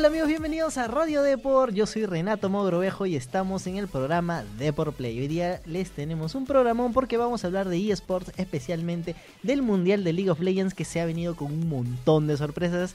Hola 0.00 0.08
amigos, 0.08 0.28
bienvenidos 0.28 0.78
a 0.78 0.88
Radio 0.88 1.20
Deport. 1.20 1.74
Yo 1.74 1.84
soy 1.84 2.06
Renato 2.06 2.48
Mogrovejo 2.48 3.04
y 3.04 3.16
estamos 3.16 3.66
en 3.66 3.76
el 3.76 3.86
programa 3.86 4.44
Deport 4.56 4.94
Play. 4.94 5.18
Hoy 5.18 5.28
día 5.28 5.60
les 5.66 5.90
tenemos 5.90 6.34
un 6.34 6.46
programón 6.46 6.94
porque 6.94 7.18
vamos 7.18 7.44
a 7.44 7.48
hablar 7.48 7.68
de 7.68 7.90
eSports, 7.90 8.32
especialmente 8.38 9.14
del 9.42 9.60
Mundial 9.60 10.02
de 10.02 10.14
League 10.14 10.30
of 10.30 10.40
Legends 10.40 10.72
que 10.72 10.86
se 10.86 11.02
ha 11.02 11.04
venido 11.04 11.36
con 11.36 11.52
un 11.52 11.68
montón 11.68 12.28
de 12.28 12.38
sorpresas. 12.38 12.94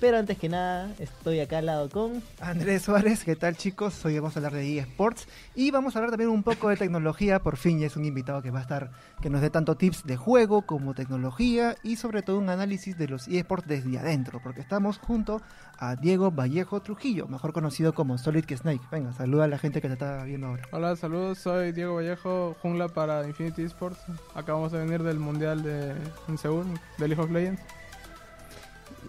Pero 0.00 0.18
antes 0.18 0.36
que 0.36 0.48
nada, 0.48 0.92
estoy 0.98 1.40
acá 1.40 1.58
al 1.58 1.66
lado 1.66 1.88
con 1.88 2.22
Andrés 2.40 2.82
Suárez, 2.82 3.24
¿qué 3.24 3.36
tal 3.36 3.56
chicos? 3.56 4.04
Hoy 4.04 4.18
vamos 4.18 4.36
a 4.36 4.40
hablar 4.40 4.52
de 4.52 4.78
eSports 4.78 5.28
y 5.54 5.70
vamos 5.70 5.94
a 5.94 5.98
hablar 5.98 6.10
también 6.10 6.30
un 6.30 6.42
poco 6.42 6.68
de 6.68 6.76
tecnología. 6.76 7.38
Por 7.38 7.56
fin 7.56 7.78
ya 7.78 7.86
es 7.86 7.96
un 7.96 8.04
invitado 8.04 8.42
que 8.42 8.50
va 8.50 8.58
a 8.58 8.62
estar, 8.62 8.90
que 9.22 9.30
nos 9.30 9.40
dé 9.40 9.50
tanto 9.50 9.76
tips 9.76 10.04
de 10.04 10.16
juego 10.16 10.62
como 10.62 10.94
tecnología 10.94 11.76
y 11.82 11.96
sobre 11.96 12.22
todo 12.22 12.38
un 12.38 12.50
análisis 12.50 12.98
de 12.98 13.08
los 13.08 13.28
eSports 13.28 13.68
desde 13.68 13.98
adentro, 13.98 14.40
porque 14.42 14.60
estamos 14.60 14.98
junto 14.98 15.40
a 15.78 15.96
Diego 15.96 16.30
Vallejo 16.30 16.82
Trujillo, 16.82 17.26
mejor 17.28 17.52
conocido 17.52 17.94
como 17.94 18.18
Solid 18.18 18.44
que 18.44 18.56
Snake. 18.56 18.84
Venga, 18.90 19.12
saluda 19.12 19.44
a 19.44 19.48
la 19.48 19.58
gente 19.58 19.80
que 19.80 19.88
te 19.88 19.94
está 19.94 20.24
viendo 20.24 20.48
ahora. 20.48 20.64
Hola, 20.72 20.96
saludos, 20.96 21.38
soy 21.38 21.72
Diego 21.72 21.94
Vallejo, 21.94 22.56
jungla 22.60 22.88
para 22.88 23.26
Infinity 23.26 23.62
Esports. 23.62 24.00
Acabamos 24.34 24.72
de 24.72 24.78
venir 24.78 25.02
del 25.02 25.18
Mundial 25.18 25.62
de 25.62 25.94
en 26.28 26.36
Seúl, 26.36 26.66
de 26.98 27.08
League 27.08 27.22
of 27.22 27.30
Legends. 27.30 27.62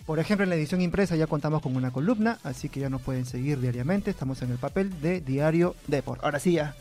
Por 0.06 0.18
ejemplo, 0.18 0.42
en 0.42 0.50
la 0.50 0.56
edición 0.56 0.80
impresa 0.80 1.14
ya 1.14 1.26
contamos 1.26 1.60
con 1.60 1.76
una 1.76 1.92
columna, 1.92 2.38
así 2.42 2.70
que 2.70 2.80
ya 2.80 2.88
nos 2.88 3.02
pueden 3.02 3.26
seguir 3.26 3.60
diariamente. 3.60 4.10
Estamos 4.10 4.40
en 4.40 4.50
el 4.50 4.56
papel 4.56 5.00
de 5.02 5.20
Diario 5.20 5.76
Deport. 5.86 6.24
Ahora 6.24 6.40
sí, 6.40 6.54
ya 6.54 6.74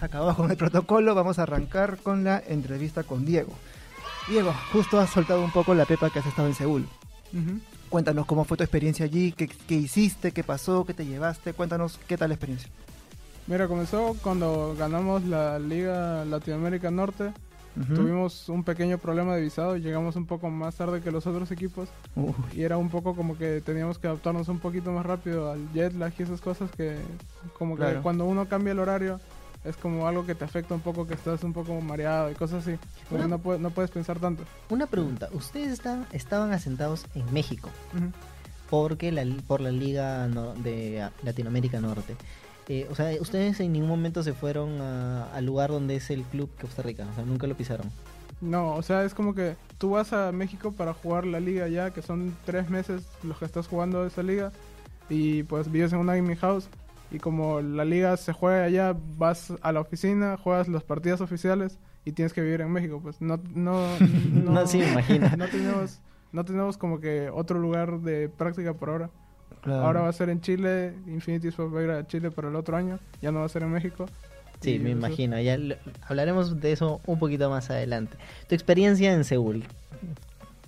acabamos 0.00 0.36
con 0.36 0.50
el 0.50 0.56
protocolo. 0.56 1.14
Vamos 1.14 1.38
a 1.38 1.44
arrancar 1.44 1.98
con 1.98 2.24
la 2.24 2.42
entrevista 2.46 3.04
con 3.04 3.24
Diego. 3.24 3.52
Diego, 4.28 4.52
justo 4.72 4.98
has 4.98 5.10
soltado 5.10 5.42
un 5.42 5.52
poco 5.52 5.72
la 5.74 5.86
pepa 5.86 6.10
que 6.10 6.18
has 6.18 6.26
estado 6.26 6.48
en 6.48 6.54
Seúl. 6.54 6.88
Cuéntanos 7.88 8.26
cómo 8.26 8.44
fue 8.44 8.56
tu 8.56 8.64
experiencia 8.64 9.04
allí, 9.04 9.32
qué, 9.32 9.46
qué 9.46 9.76
hiciste, 9.76 10.32
qué 10.32 10.42
pasó, 10.42 10.84
qué 10.84 10.94
te 10.94 11.06
llevaste. 11.06 11.52
Cuéntanos 11.52 12.00
qué 12.08 12.18
tal 12.18 12.30
la 12.30 12.34
experiencia. 12.34 12.68
Mira, 13.50 13.66
comenzó 13.68 14.16
cuando 14.22 14.74
ganamos 14.78 15.24
la 15.24 15.58
Liga 15.58 16.24
Latinoamérica 16.24 16.90
Norte. 16.90 17.32
Ujú. 17.80 17.94
Tuvimos 17.94 18.48
un 18.48 18.64
pequeño 18.64 18.98
problema 18.98 19.34
de 19.36 19.42
visado 19.42 19.76
y 19.76 19.80
llegamos 19.80 20.16
un 20.16 20.24
poco 20.26 20.48
más 20.50 20.76
tarde 20.76 21.00
que 21.00 21.10
los 21.10 21.26
otros 21.26 21.50
equipos. 21.50 21.88
Uy, 22.16 22.32
Y 22.54 22.62
era 22.62 22.76
un 22.76 22.88
poco 22.90 23.14
como 23.14 23.36
que 23.36 23.60
teníamos 23.60 23.98
que 23.98 24.06
adaptarnos 24.06 24.48
un 24.48 24.60
poquito 24.60 24.92
más 24.92 25.04
rápido 25.04 25.50
al 25.50 25.68
jet 25.72 25.92
lag 25.94 26.12
y 26.18 26.22
esas 26.22 26.40
cosas 26.40 26.70
que 26.72 26.96
como 27.58 27.74
que 27.76 27.82
Claro. 27.82 28.02
cuando 28.02 28.24
uno 28.24 28.46
cambia 28.48 28.70
el 28.72 28.78
horario 28.78 29.20
es 29.64 29.76
como 29.76 30.06
algo 30.06 30.24
que 30.24 30.34
te 30.34 30.44
afecta 30.44 30.74
un 30.74 30.80
poco, 30.80 31.06
que 31.06 31.14
estás 31.14 31.42
un 31.44 31.52
poco 31.52 31.78
mareado 31.80 32.30
y 32.30 32.34
cosas 32.34 32.66
así. 32.66 32.78
Una- 33.10 33.26
no, 33.28 33.38
puedes, 33.38 33.60
no 33.60 33.70
puedes 33.70 33.90
pensar 33.90 34.18
tanto. 34.20 34.44
Una 34.70 34.86
pregunta, 34.86 35.28
ustedes 35.32 35.72
están, 35.72 36.06
estaban 36.12 36.52
asentados 36.52 37.04
en 37.16 37.30
México, 37.32 37.68
Ujú. 37.96 38.06
porque 38.70 39.10
la, 39.12 39.24
por 39.46 39.60
la 39.60 39.70
Liga 39.72 40.28
no- 40.28 40.54
de 40.54 41.04
Latinoamérica 41.24 41.80
Norte. 41.80 42.16
Eh, 42.68 42.86
o 42.90 42.94
sea, 42.94 43.10
ustedes 43.20 43.58
en 43.60 43.72
ningún 43.72 43.88
momento 43.88 44.22
se 44.22 44.32
fueron 44.32 44.80
a- 44.80 45.24
al 45.34 45.44
lugar 45.46 45.70
donde 45.70 45.96
es 45.96 46.10
el 46.10 46.22
club 46.22 46.50
Costa 46.60 46.82
Rica, 46.82 47.06
o 47.10 47.14
sea, 47.14 47.24
nunca 47.24 47.46
lo 47.46 47.56
pisaron. 47.56 47.90
No, 48.40 48.74
o 48.74 48.82
sea, 48.82 49.04
es 49.04 49.12
como 49.12 49.34
que 49.34 49.56
tú 49.78 49.90
vas 49.90 50.12
a 50.12 50.30
México 50.32 50.72
para 50.72 50.94
jugar 50.94 51.26
la 51.26 51.40
liga 51.40 51.68
ya, 51.68 51.90
que 51.90 52.00
son 52.00 52.34
tres 52.46 52.70
meses 52.70 53.02
los 53.22 53.38
que 53.38 53.44
estás 53.44 53.66
jugando 53.66 54.06
esa 54.06 54.22
liga, 54.22 54.52
y 55.08 55.42
pues 55.42 55.70
vives 55.70 55.92
en 55.92 55.98
una 55.98 56.14
gaming 56.14 56.36
house, 56.36 56.68
y 57.10 57.18
como 57.18 57.60
la 57.60 57.84
liga 57.84 58.16
se 58.16 58.32
juega 58.32 58.64
allá, 58.64 58.96
vas 59.18 59.52
a 59.62 59.72
la 59.72 59.80
oficina, 59.80 60.36
juegas 60.36 60.68
las 60.68 60.84
partidas 60.84 61.20
oficiales 61.20 61.78
y 62.04 62.12
tienes 62.12 62.32
que 62.32 62.40
vivir 62.40 62.60
en 62.60 62.70
México, 62.70 63.00
pues 63.02 63.20
no, 63.20 63.40
no, 63.52 63.84
No, 64.32 64.66
sí, 64.66 64.78
me 64.78 64.92
imagino. 64.92 65.28
no 65.36 65.48
tenemos, 65.48 65.98
no 66.32 66.44
tenemos 66.44 66.78
como 66.78 67.00
que 67.00 67.28
otro 67.30 67.58
lugar 67.58 67.98
de 68.00 68.28
práctica 68.28 68.72
por 68.74 68.90
ahora. 68.90 69.10
Claro. 69.62 69.84
Ahora 69.84 70.00
va 70.02 70.08
a 70.08 70.12
ser 70.12 70.28
en 70.30 70.40
Chile, 70.40 70.94
Infinity 71.06 71.48
Sports 71.48 71.74
va 71.74 71.80
a 71.80 71.82
ir 71.84 71.90
a 71.90 72.06
Chile 72.06 72.30
para 72.30 72.48
el 72.48 72.56
otro 72.56 72.76
año, 72.76 72.98
ya 73.20 73.30
no 73.32 73.40
va 73.40 73.46
a 73.46 73.48
ser 73.48 73.62
en 73.62 73.70
México. 73.70 74.06
Sí, 74.60 74.78
me 74.78 74.90
eso- 74.90 74.98
imagino. 74.98 75.40
Ya 75.40 75.56
lo- 75.56 75.76
hablaremos 76.06 76.60
de 76.60 76.72
eso 76.72 77.00
un 77.06 77.18
poquito 77.18 77.48
más 77.50 77.70
adelante. 77.70 78.16
Tu 78.48 78.54
experiencia 78.54 79.12
en 79.12 79.24
Seúl, 79.24 79.64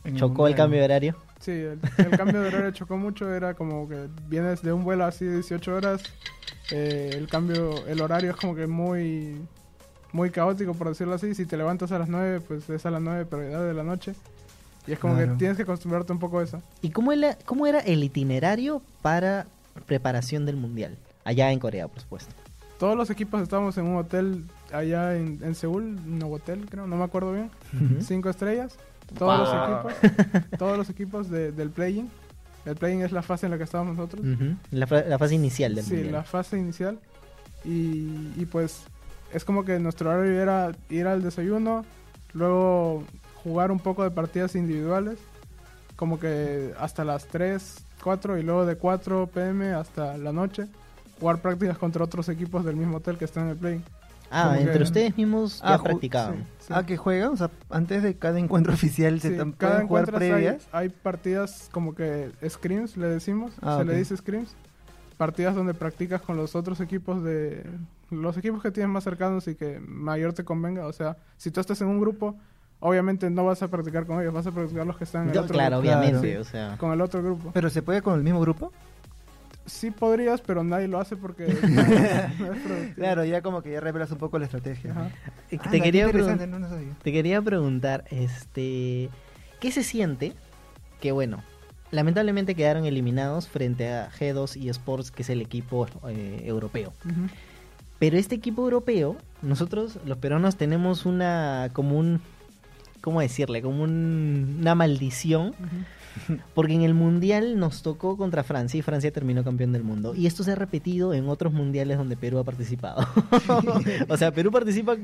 En 0.04 0.16
¿chocó 0.16 0.47
el 0.48 0.54
cambio 0.54 0.78
de 0.81 0.84
horario? 0.87 1.16
Sí, 1.41 1.50
el, 1.53 1.78
el 1.98 2.10
cambio 2.16 2.41
de 2.41 2.48
horario 2.48 2.70
chocó 2.70 2.97
mucho, 2.97 3.32
era 3.34 3.54
como 3.54 3.88
que 3.88 4.09
vienes 4.28 4.62
de 4.62 4.72
un 4.72 4.84
vuelo 4.84 5.04
así 5.04 5.25
de 5.25 5.34
18 5.34 5.75
horas, 5.75 6.03
eh, 6.70 7.10
el 7.14 7.26
cambio, 7.28 7.84
el 7.87 8.00
horario 8.00 8.31
es 8.31 8.37
como 8.37 8.54
que 8.54 8.66
muy 8.66 9.41
muy 10.12 10.31
caótico 10.31 10.75
por 10.75 10.88
decirlo 10.88 11.14
así, 11.14 11.34
si 11.34 11.47
te 11.47 11.56
levantas 11.56 11.91
a 11.91 11.99
las 11.99 12.09
9, 12.09 12.41
pues 12.47 12.69
es 12.70 12.84
a 12.87 12.91
las 12.91 13.00
9 13.00 13.26
pero 13.28 13.49
ya 13.50 13.60
de 13.60 13.72
la 13.75 13.82
noche, 13.82 14.14
y 14.87 14.93
es 14.93 14.98
como 14.98 15.15
Claro. 15.15 15.32
que 15.32 15.38
tienes 15.38 15.56
que 15.56 15.62
acostumbrarte 15.65 16.12
un 16.12 16.19
poco 16.19 16.38
a 16.38 16.44
eso. 16.44 16.60
¿Y 16.81 16.91
cómo 16.91 17.12
era, 17.12 17.37
cómo 17.44 17.66
era 17.66 17.81
el 17.81 18.03
itinerario 18.04 18.82
para 19.03 19.47
preparación 19.87 20.44
del 20.47 20.56
Mundial? 20.56 20.97
Allá 21.25 21.50
en 21.53 21.59
Corea, 21.59 21.88
por 21.88 22.00
supuesto. 22.00 22.32
Todos 22.78 22.97
los 22.97 23.10
equipos 23.10 23.41
estábamos 23.43 23.78
en 23.78 23.84
un 23.87 23.97
hotel 23.97 24.44
allá 24.72 25.15
en, 25.16 25.38
en 25.43 25.54
Seúl, 25.54 25.84
un 25.84 26.20
hotel 26.25 26.66
creo, 26.69 26.87
no 26.88 26.97
me 26.97 27.04
acuerdo 27.04 27.32
bien, 27.32 27.50
cinco 28.00 28.28
estrellas, 28.28 28.75
todos 29.16 29.48
Wow. 29.48 29.84
los 29.84 29.94
equipos, 29.94 30.43
todos 30.59 30.78
los 30.78 30.91
equipos 30.91 31.31
de- 31.31 31.53
del 31.53 31.70
play-in, 31.70 32.10
el 32.64 32.75
play-in 32.75 33.03
es 33.03 33.12
la 33.12 33.22
fase 33.22 33.47
en 33.47 33.53
la 33.53 33.59
que 33.59 33.64
estábamos 33.64 33.97
nosotros. 33.97 34.25
La, 34.72 34.87
fa- 34.88 35.03
la 35.03 35.16
fase 35.19 35.34
inicial 35.37 35.75
del 35.76 35.84
Sí, 35.84 35.94
Mundial. 35.94 36.12
la 36.12 36.22
fase 36.25 36.59
inicial. 36.59 36.99
Y, 37.64 38.32
y 38.37 38.49
pues 38.50 38.82
es 39.32 39.44
como 39.44 39.64
que 39.64 39.78
nuestro 39.78 40.10
horario 40.10 40.41
era 40.43 40.72
ir 40.91 41.06
al 41.06 41.22
desayuno, 41.22 41.84
luego 42.32 43.04
jugar 43.42 43.70
un 43.72 43.78
poco 43.78 44.03
de 44.04 44.10
partidas 44.10 44.54
individuales, 44.54 45.19
como 45.97 46.19
que 46.19 46.72
hasta 46.78 47.04
las 47.04 47.26
3, 47.26 47.84
4 48.03 48.38
y 48.38 48.42
luego 48.42 48.66
de 48.66 48.76
4 48.76 49.26
pm 49.28 49.72
hasta 49.72 50.16
la 50.19 50.32
noche, 50.32 50.66
jugar 51.20 51.38
prácticas 51.38 51.78
contra 51.78 52.04
otros 52.04 52.28
equipos 52.28 52.64
del 52.64 52.76
mismo 52.76 52.98
hotel 52.98 53.16
que 53.19 53.25
están 53.25 53.44
en 53.44 53.50
el 53.50 53.56
play. 53.56 53.82
ah, 54.31 54.44
como 54.47 54.56
que- 54.60 54.62
entre 54.64 54.82
ustedes 54.84 55.16
mismos 55.16 55.60
Ah, 55.62 55.72
ya 55.72 55.78
ju- 55.78 55.82
practicaban. 55.82 56.36
Sí, 56.38 56.44
sí. 56.60 56.72
Ah, 56.75 56.86
que 56.86 56.97
juegan, 56.97 57.32
o 57.32 57.36
sea, 57.36 57.50
antes 57.70 58.02
de 58.02 58.16
cada 58.16 58.38
encuentro 58.38 58.72
oficial 58.75 59.20
se 59.20 59.36
Sí, 59.38 59.52
cada 59.58 59.86
jugar 59.86 60.06
hay, 60.06 60.12
previas. 60.14 60.69
hay 60.72 60.88
partidas 60.88 61.69
como 61.70 61.94
que 61.94 62.31
scrims, 62.48 62.97
le 62.97 63.08
decimos, 63.08 63.52
Ah, 63.60 63.76
se 63.78 63.84
le 63.84 63.94
dice 63.97 64.16
scrims. 64.16 64.54
Partidas 65.19 65.54
donde 65.54 65.75
practicas 65.75 66.22
con 66.22 66.36
los 66.36 66.56
otros 66.56 66.81
equipos 66.81 67.22
de... 67.22 67.62
Los 68.11 68.37
equipos 68.37 68.62
que 68.62 68.70
tienes 68.72 68.90
más 68.90 69.05
cercanos 69.05 69.46
y 69.46 69.55
que 69.55 69.78
mayor 69.81 70.32
te 70.32 70.44
convenga. 70.44 70.87
O 70.87 70.93
sea, 70.93 71.16
si 71.37 71.50
tú 71.50 71.61
estás 71.61 71.81
en 71.82 71.88
un 71.88 72.00
grupo, 72.00 72.34
obviamente 72.82 73.31
no 73.31 73.44
vas 73.46 73.62
a 73.62 73.69
practicar 73.69 74.05
con 74.06 74.20
ellos, 74.20 74.34
vas 74.34 74.46
a 74.46 74.50
practicar 74.52 74.87
los 74.87 74.96
que 74.99 75.05
están 75.05 75.23
en 75.23 75.29
el 75.31 75.34
Yo- 75.34 75.40
otro 75.43 75.55
claro, 75.55 75.81
grupo. 75.81 75.94
obviamente, 75.96 76.31
Sí, 76.32 76.37
o 76.37 76.44
sea. 76.44 76.76
con 76.79 76.93
el 76.93 77.00
otro 77.00 77.23
grupo. 77.23 77.50
Pero 77.55 77.70
se 77.70 77.81
puede 77.82 78.02
con 78.02 78.14
el 78.14 78.23
mismo 78.23 78.40
grupo. 78.40 78.70
Sí 79.64 79.93
podrías, 79.93 80.40
pero 80.40 80.64
nadie 80.64 80.88
lo 80.88 80.99
hace 80.99 81.17
porque 81.17 81.46
no 82.38 82.52
es. 82.82 82.94
Claro, 82.96 83.25
ya 83.25 83.40
como 83.43 83.62
que 83.62 83.70
ya 83.73 83.81
revelas 83.81 84.11
un 84.11 84.19
poco 84.19 84.38
la 84.38 84.46
estrategia. 84.46 84.90
Ajá. 84.90 85.11
Eh, 85.50 85.58
Ah, 85.62 85.70
te, 85.70 85.81
quería 85.81 86.06
no 86.11 86.69
te 87.02 87.12
quería 87.12 87.40
preguntar, 87.40 88.05
este, 88.11 89.08
¿qué 89.61 89.70
se 89.70 89.85
siente? 89.85 90.32
Que 91.00 91.12
bueno, 91.12 91.43
lamentablemente 91.93 92.55
quedaron 92.56 92.87
eliminados 92.87 93.49
frente 93.49 93.93
a 93.93 94.11
G2 94.11 94.56
y 94.56 94.69
Sports, 94.70 95.12
que 95.12 95.23
es 95.23 95.31
el 95.31 95.40
equipo 95.40 95.87
eh, 96.08 96.43
europeo. 96.44 96.93
Pero 98.00 98.17
este 98.17 98.35
equipo 98.35 98.62
europeo, 98.62 99.17
nosotros 99.43 99.99
los 100.05 100.19
peruanos 100.19 100.56
tenemos 100.56 101.06
una 101.06 101.69
como 101.73 101.96
un 101.99 102.20
¿cómo 103.02 103.20
decirle? 103.20 103.60
Como 103.60 103.82
un- 103.82 104.56
una 104.60 104.75
maldición. 104.75 105.54
Porque 106.54 106.75
en 106.75 106.82
el 106.82 106.93
mundial 106.93 107.58
nos 107.58 107.82
tocó 107.82 108.19
contra 108.19 108.43
Francia 108.44 108.76
y 108.78 108.82
Francia 108.82 109.10
terminó 109.10 109.43
campeón 109.44 109.72
del 109.72 109.82
mundo. 109.82 110.14
Y 110.14 110.26
esto 110.26 110.44
se 110.44 110.52
ha 110.52 110.54
repetido 110.54 111.14
en 111.14 111.26
otros 111.28 111.54
mundiales 111.54 111.96
donde 111.96 112.16
Perú 112.19 112.38
ha 112.38 112.44
participado. 112.44 113.06
o 114.08 114.16
sea, 114.19 114.31
Perú 114.31 114.50
participa 114.50 114.96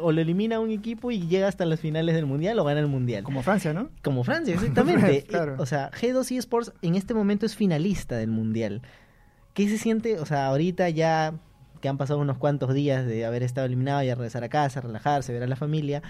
o 0.00 0.12
lo 0.12 0.20
elimina 0.20 0.56
a 0.56 0.60
un 0.60 0.70
equipo 0.70 1.10
y 1.10 1.26
llega 1.26 1.46
hasta 1.48 1.66
las 1.66 1.80
finales 1.80 2.14
del 2.14 2.24
mundial 2.24 2.58
o 2.58 2.64
gana 2.64 2.80
el 2.80 2.86
mundial. 2.86 3.22
Como 3.22 3.42
Francia, 3.42 3.74
¿no? 3.74 3.90
Como 4.02 4.24
Francia, 4.24 4.54
exactamente. 4.58 5.24
Claro. 5.24 5.56
O 5.58 5.66
sea, 5.66 5.90
G2 5.90 6.36
eSports 6.38 6.72
en 6.80 6.94
este 6.94 7.12
momento 7.12 7.44
es 7.44 7.54
finalista 7.54 8.16
del 8.16 8.30
mundial. 8.30 8.80
¿Qué 9.52 9.68
se 9.68 9.76
siente? 9.78 10.18
O 10.20 10.26
sea, 10.26 10.46
ahorita 10.46 10.88
ya 10.88 11.34
que 11.82 11.88
han 11.90 11.98
pasado 11.98 12.18
unos 12.18 12.38
cuantos 12.38 12.72
días 12.72 13.04
de 13.06 13.26
haber 13.26 13.42
estado 13.42 13.66
eliminado, 13.66 14.02
ya 14.02 14.14
regresar 14.14 14.42
a 14.42 14.48
casa, 14.48 14.80
relajarse, 14.80 15.34
ver 15.34 15.42
a 15.42 15.46
la 15.46 15.56
familia, 15.56 16.02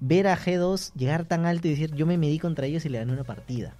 ver 0.00 0.26
a 0.26 0.36
G2 0.36 0.92
llegar 0.94 1.24
tan 1.24 1.46
alto 1.46 1.68
y 1.68 1.70
decir, 1.70 1.94
yo 1.94 2.06
me 2.06 2.18
medí 2.18 2.38
contra 2.38 2.66
ellos 2.66 2.84
y 2.84 2.88
le 2.88 2.98
gané 2.98 3.12
una 3.12 3.24
partida. 3.24 3.74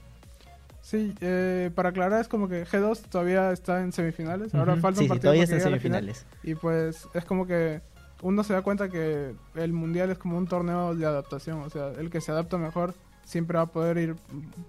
Sí, 0.82 1.14
eh, 1.20 1.70
para 1.74 1.90
aclarar 1.90 2.20
es 2.20 2.28
como 2.28 2.48
que 2.48 2.66
G2 2.66 3.02
todavía 3.08 3.52
está 3.52 3.82
en 3.82 3.92
semifinales. 3.92 4.54
Ahora 4.54 4.72
Ujú. 4.74 4.82
falta 4.82 4.98
Sí, 4.98 5.04
un 5.04 5.06
sí, 5.06 5.08
partido 5.10 5.22
todavía 5.32 5.42
para 5.46 5.50
que 5.50 5.56
está 5.56 5.68
en 5.68 5.72
semifinales. 5.80 6.26
Y 6.42 6.54
pues 6.54 7.08
es 7.14 7.24
como 7.24 7.46
que 7.46 7.80
uno 8.20 8.44
se 8.44 8.52
da 8.52 8.62
cuenta 8.62 8.88
que 8.88 9.34
el 9.54 9.72
mundial 9.72 10.10
es 10.10 10.18
como 10.18 10.36
un 10.36 10.46
torneo 10.46 10.94
de 10.94 11.06
adaptación. 11.06 11.60
O 11.62 11.70
sea, 11.70 11.92
el 11.98 12.10
que 12.10 12.20
se 12.20 12.32
adapta 12.32 12.58
mejor 12.58 12.94
siempre 13.24 13.56
va 13.56 13.64
a 13.64 13.66
poder 13.66 13.96
ir 13.98 14.16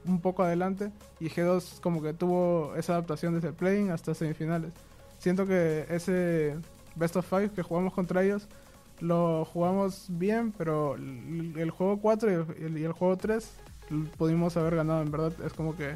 un 0.06 0.22
poco 0.22 0.44
adelante. 0.44 0.92
Y 1.20 1.30
G2 1.30 1.80
como 1.82 2.02
que 2.02 2.14
tuvo 2.14 2.74
esa 2.78 2.94
adaptación 2.94 3.34
desde 3.34 3.50
el 3.50 3.54
playing 3.56 3.90
hasta 3.92 4.14
semifinales. 4.14 4.72
Siento 5.20 5.48
que 5.48 5.86
ese 5.90 6.56
best 6.96 7.16
of 7.16 7.28
five 7.28 7.50
que 7.50 7.64
jugamos 7.64 7.94
contra 7.94 8.24
ellos 8.24 8.48
lo 9.00 9.46
jugamos 9.46 10.06
bien, 10.10 10.54
pero 10.58 10.96
el, 10.96 11.72
juego 11.72 12.00
4 12.00 12.32
y 12.32 12.64
el, 12.64 12.78
y 12.78 12.84
el 12.84 12.92
juego 12.92 13.18
3 13.18 13.52
pudimos 14.18 14.56
haber 14.58 14.76
ganado. 14.76 15.02
En 15.02 15.12
verdad, 15.12 15.34
es 15.46 15.54
como 15.54 15.76
que 15.76 15.94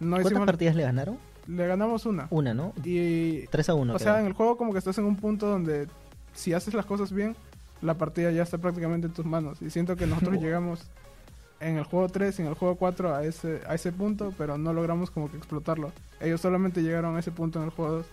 no 0.00 0.16
¿Cuántas 0.16 0.32
hicimos. 0.32 0.46
partidas 0.46 0.76
le 0.76 0.82
ganaron? 0.82 1.18
Le 1.46 1.66
ganamos 1.66 2.06
una. 2.06 2.28
Una, 2.30 2.54
¿no? 2.54 2.72
Y 2.84 3.46
3 3.46 3.68
a 3.70 3.74
1. 3.74 3.94
o 3.94 3.98
sea, 3.98 4.20
en 4.20 4.26
el 4.26 4.32
juego 4.32 4.56
como 4.56 4.72
que 4.72 4.78
estás 4.78 4.98
en 4.98 5.04
un 5.04 5.16
punto 5.16 5.46
donde 5.46 5.88
si 6.34 6.52
haces 6.52 6.74
las 6.74 6.86
cosas 6.86 7.12
bien, 7.12 7.34
la 7.80 7.94
partida 7.94 8.30
ya 8.30 8.42
está 8.42 8.58
prácticamente 8.58 9.06
en 9.06 9.12
tus 9.12 9.24
manos. 9.24 9.60
Y 9.62 9.70
siento 9.70 9.96
que 9.96 10.06
nosotros 10.06 10.36
llegamos 10.40 10.86
en 11.60 11.76
el 11.76 11.84
juego 11.84 12.08
3 12.08 12.38
y 12.38 12.42
en 12.42 12.48
el 12.48 12.54
juego 12.54 12.76
4 12.76 13.14
a 13.14 13.24
ese, 13.24 13.60
a 13.66 13.74
ese 13.74 13.92
punto, 13.92 14.32
pero 14.36 14.58
no 14.58 14.72
logramos 14.72 15.10
como 15.10 15.30
que 15.30 15.36
explotarlo. 15.36 15.92
Ellos 16.20 16.40
solamente 16.40 16.82
llegaron 16.82 17.16
a 17.16 17.20
ese 17.20 17.30
punto 17.30 17.58
en 17.58 17.66
el 17.66 17.70
juego 17.70 17.92
2. 17.96 18.06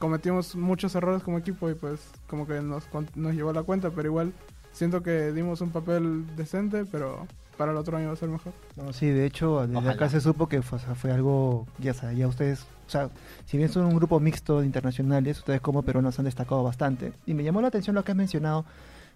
Cometimos 0.00 0.56
muchos 0.56 0.94
errores 0.96 1.22
como 1.22 1.38
equipo 1.38 1.70
y 1.70 1.74
pues 1.74 2.00
como 2.26 2.46
que 2.46 2.60
nos, 2.60 2.88
nos 3.14 3.34
llevó 3.34 3.52
la 3.52 3.62
cuenta, 3.62 3.90
pero 3.90 4.08
igual 4.08 4.32
siento 4.72 5.02
que 5.02 5.30
dimos 5.30 5.60
un 5.60 5.70
papel 5.70 6.24
decente, 6.36 6.84
pero 6.90 7.28
para 7.56 7.72
el 7.72 7.76
otro 7.76 7.98
año 7.98 8.06
va 8.06 8.14
a 8.14 8.16
ser 8.16 8.30
mejor. 8.30 8.54
No, 8.76 8.94
sí, 8.94 9.10
de 9.10 9.26
hecho, 9.26 9.60
desde 9.60 9.76
Ojalá. 9.76 9.92
acá 9.92 10.08
se 10.08 10.22
supo 10.22 10.48
que 10.48 10.62
fue, 10.62 10.78
o 10.78 10.80
sea, 10.80 10.94
fue 10.94 11.12
algo, 11.12 11.66
ya 11.78 11.92
sabes, 11.92 12.16
ya 12.16 12.26
ustedes, 12.26 12.62
o 12.86 12.90
sea, 12.90 13.10
si 13.44 13.58
bien 13.58 13.68
son 13.68 13.84
un 13.84 13.94
grupo 13.94 14.18
mixto 14.18 14.60
de 14.60 14.66
internacionales, 14.66 15.38
ustedes 15.38 15.60
como 15.60 15.82
peruanos 15.82 16.18
han 16.18 16.24
destacado 16.24 16.62
bastante. 16.62 17.12
Y 17.26 17.34
me 17.34 17.44
llamó 17.44 17.60
la 17.60 17.68
atención 17.68 17.94
lo 17.94 18.02
que 18.02 18.12
has 18.12 18.16
mencionado, 18.16 18.64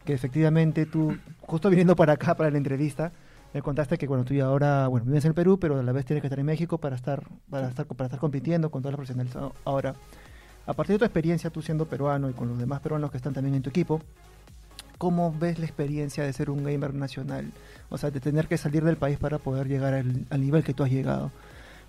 que 0.05 0.13
efectivamente 0.13 0.85
tú, 0.85 1.17
justo 1.41 1.71
viniendo 1.71 1.97
para 1.97 2.13
acá, 2.13 2.35
para 2.35 2.51
la 2.51 2.59
entrevista, 2.59 3.11
me 3.55 3.63
contaste 3.63 3.97
que 3.97 4.07
bueno, 4.07 4.25
tú 4.25 4.35
ya 4.35 4.45
ahora, 4.45 4.89
bueno, 4.89 5.07
vives 5.07 5.25
en 5.25 5.31
el 5.31 5.35
Perú, 5.35 5.59
pero 5.59 5.79
a 5.79 5.83
la 5.83 5.93
vez 5.93 6.05
tienes 6.05 6.21
que 6.21 6.27
estar 6.27 6.39
en 6.39 6.45
México 6.45 6.77
para 6.77 6.97
estar, 6.97 7.23
para 7.49 7.69
estar, 7.69 7.87
para 7.87 8.07
estar 8.07 8.21
compitiendo 8.21 8.71
con 8.71 8.83
todos 8.83 8.93
los 8.93 8.99
profesionales. 8.99 9.33
Ahora, 9.65 9.95
a 10.67 10.73
partir 10.73 10.95
de 10.95 10.99
tu 11.01 11.05
experiencia, 11.05 11.51
tú 11.51 11.63
siendo 11.63 11.87
peruano 11.87 12.29
y 12.31 12.33
con 12.33 12.49
los 12.49 12.59
demás 12.59 12.81
peruanos 12.81 13.11
que 13.11 13.17
están 13.17 13.35
también 13.35 13.55
en 13.55 13.63
tu 13.63 13.71
equipo, 13.71 14.01
¿cómo 14.99 15.35
ves 15.39 15.59
la 15.59 15.67
experiencia 15.67 16.25
de 16.25 16.33
ser 16.33 16.51
un 16.51 16.65
gamer 16.65 16.95
nacional? 16.95 17.53
O 17.91 17.99
sea, 17.99 18.11
de 18.11 18.21
tener 18.21 18.49
que 18.49 18.57
salir 18.57 18.85
del 18.85 18.97
país 18.97 19.19
para 19.19 19.39
poder 19.39 19.69
llegar 19.69 19.95
al, 19.95 20.25
al 20.31 20.41
nivel 20.41 20.65
que 20.65 20.75
tú 20.75 20.83
has 20.85 20.91
llegado. 20.91 21.31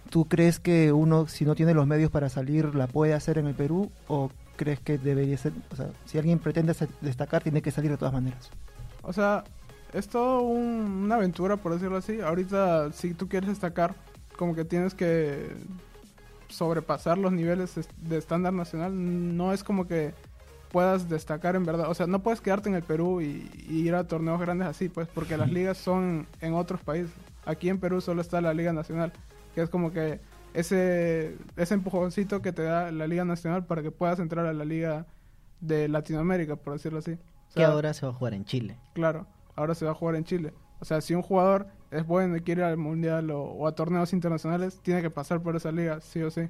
¿Tú 0.10 0.26
crees 0.26 0.60
que 0.60 0.92
uno, 0.92 1.28
si 1.28 1.46
no 1.46 1.56
tiene 1.56 1.74
los 1.74 1.88
medios 1.88 2.12
para 2.12 2.30
salir, 2.30 2.76
la 2.76 2.88
puede 2.88 3.14
hacer 3.14 3.38
en 3.38 3.48
el 3.48 3.56
Perú? 3.56 3.90
¿O 4.08 4.30
crees 4.56 4.80
que 4.80 4.98
debería 4.98 5.38
ser, 5.38 5.54
o 5.72 5.76
sea, 5.76 5.90
si 6.06 6.18
alguien 6.18 6.40
pretende 6.40 6.76
destacar, 7.02 7.42
tiene 7.44 7.62
que 7.62 7.72
salir 7.72 7.92
de 7.92 7.98
todas 7.98 8.14
maneras? 8.14 8.52
O 9.02 9.14
sea, 9.14 9.44
es 9.94 10.08
todo 10.08 10.42
un- 10.42 11.04
una 11.06 11.16
aventura, 11.16 11.58
por 11.58 11.74
decirlo 11.74 11.98
así. 11.98 12.22
Ahorita, 12.22 12.92
si 12.92 13.14
tú 13.14 13.28
quieres 13.28 13.50
destacar, 13.50 13.96
como 14.38 14.54
que 14.54 14.64
tienes 14.66 14.94
que 14.94 15.48
sobrepasar 16.50 17.18
los 17.18 17.32
niveles 17.32 17.78
es- 17.78 17.90
de 17.98 18.18
estándar 18.18 18.54
nacional. 18.54 18.94
No 19.38 19.54
es 19.54 19.64
como 19.64 19.88
que 19.88 20.14
puedas 20.72 21.08
destacar 21.10 21.56
en 21.56 21.66
verdad. 21.66 21.90
O 21.90 21.94
sea, 21.94 22.08
no 22.08 22.20
puedes 22.22 22.42
quedarte 22.42 22.70
en 22.70 22.76
el 22.76 22.84
Perú 22.84 23.22
y, 23.22 23.50
y 23.70 23.80
ir 23.88 23.96
a 23.96 24.06
torneos 24.08 24.40
grandes 24.42 24.68
así, 24.68 24.90
pues, 24.90 25.08
porque 25.08 25.38
las 25.38 25.50
ligas 25.52 25.78
son 25.78 26.28
en 26.42 26.54
otros 26.54 26.82
países. 26.82 27.12
Aquí 27.46 27.70
en 27.70 27.80
Perú 27.80 28.02
solo 28.02 28.22
está 28.22 28.42
la 28.42 28.54
Liga 28.54 28.74
Nacional, 28.74 29.14
que 29.54 29.62
es 29.62 29.70
como 29.70 29.92
que 29.92 30.20
ese, 30.54 31.38
ese 31.58 31.74
empujoncito 31.76 32.42
que 32.42 32.52
te 32.52 32.64
da 32.64 32.92
la 32.92 33.08
Liga 33.08 33.24
Nacional 33.26 33.66
para 33.66 33.82
que 33.84 33.92
puedas 33.92 34.20
entrar 34.20 34.46
a 34.46 34.54
la 34.54 34.66
Liga 34.66 35.06
de 35.62 35.88
Latinoamérica, 35.88 36.56
por 36.56 36.74
decirlo 36.74 37.00
así. 37.00 37.12
O 37.52 37.54
Que 37.56 37.64
ahora 37.64 37.94
se 37.94 38.06
va 38.06 38.12
a 38.12 38.16
jugar 38.16 38.34
en 38.34 38.46
Chile. 38.46 38.78
Claro, 38.94 39.28
ahora 39.56 39.76
se 39.76 39.86
va 39.86 39.92
a 39.92 39.96
jugar 39.96 40.16
en 40.16 40.24
Chile. 40.26 40.54
O 40.80 40.86
sea, 40.86 41.00
si 41.02 41.14
un 41.14 41.22
jugador 41.22 41.68
es 41.96 42.06
bueno 42.06 42.36
y 42.38 42.42
quiere 42.42 42.62
ir 42.62 42.66
al 42.66 42.78
mundial 42.78 43.32
o, 43.32 43.42
o 43.44 43.68
a 43.68 43.74
torneos 43.76 44.14
internacionales, 44.14 44.80
tiene 44.82 45.02
que 45.02 45.10
pasar 45.10 45.42
por 45.42 45.56
esa 45.56 45.72
liga, 45.72 46.02
sí 46.02 46.22
o 46.22 46.30
sí. 46.32 46.48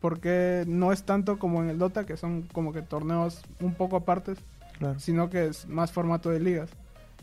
Porque 0.00 0.64
no 0.68 0.92
es 0.92 1.02
tanto 1.02 1.38
como 1.38 1.62
en 1.62 1.70
el 1.70 1.78
Dota, 1.78 2.06
que 2.06 2.16
son 2.16 2.42
como 2.52 2.72
que 2.72 2.82
torneos 2.82 3.42
un 3.60 3.74
poco 3.74 3.96
apartes, 3.96 4.38
Claro. 4.78 5.00
sino 5.00 5.28
que 5.28 5.46
es 5.46 5.66
más 5.66 5.90
formato 5.90 6.30
de 6.30 6.38
ligas. 6.38 6.70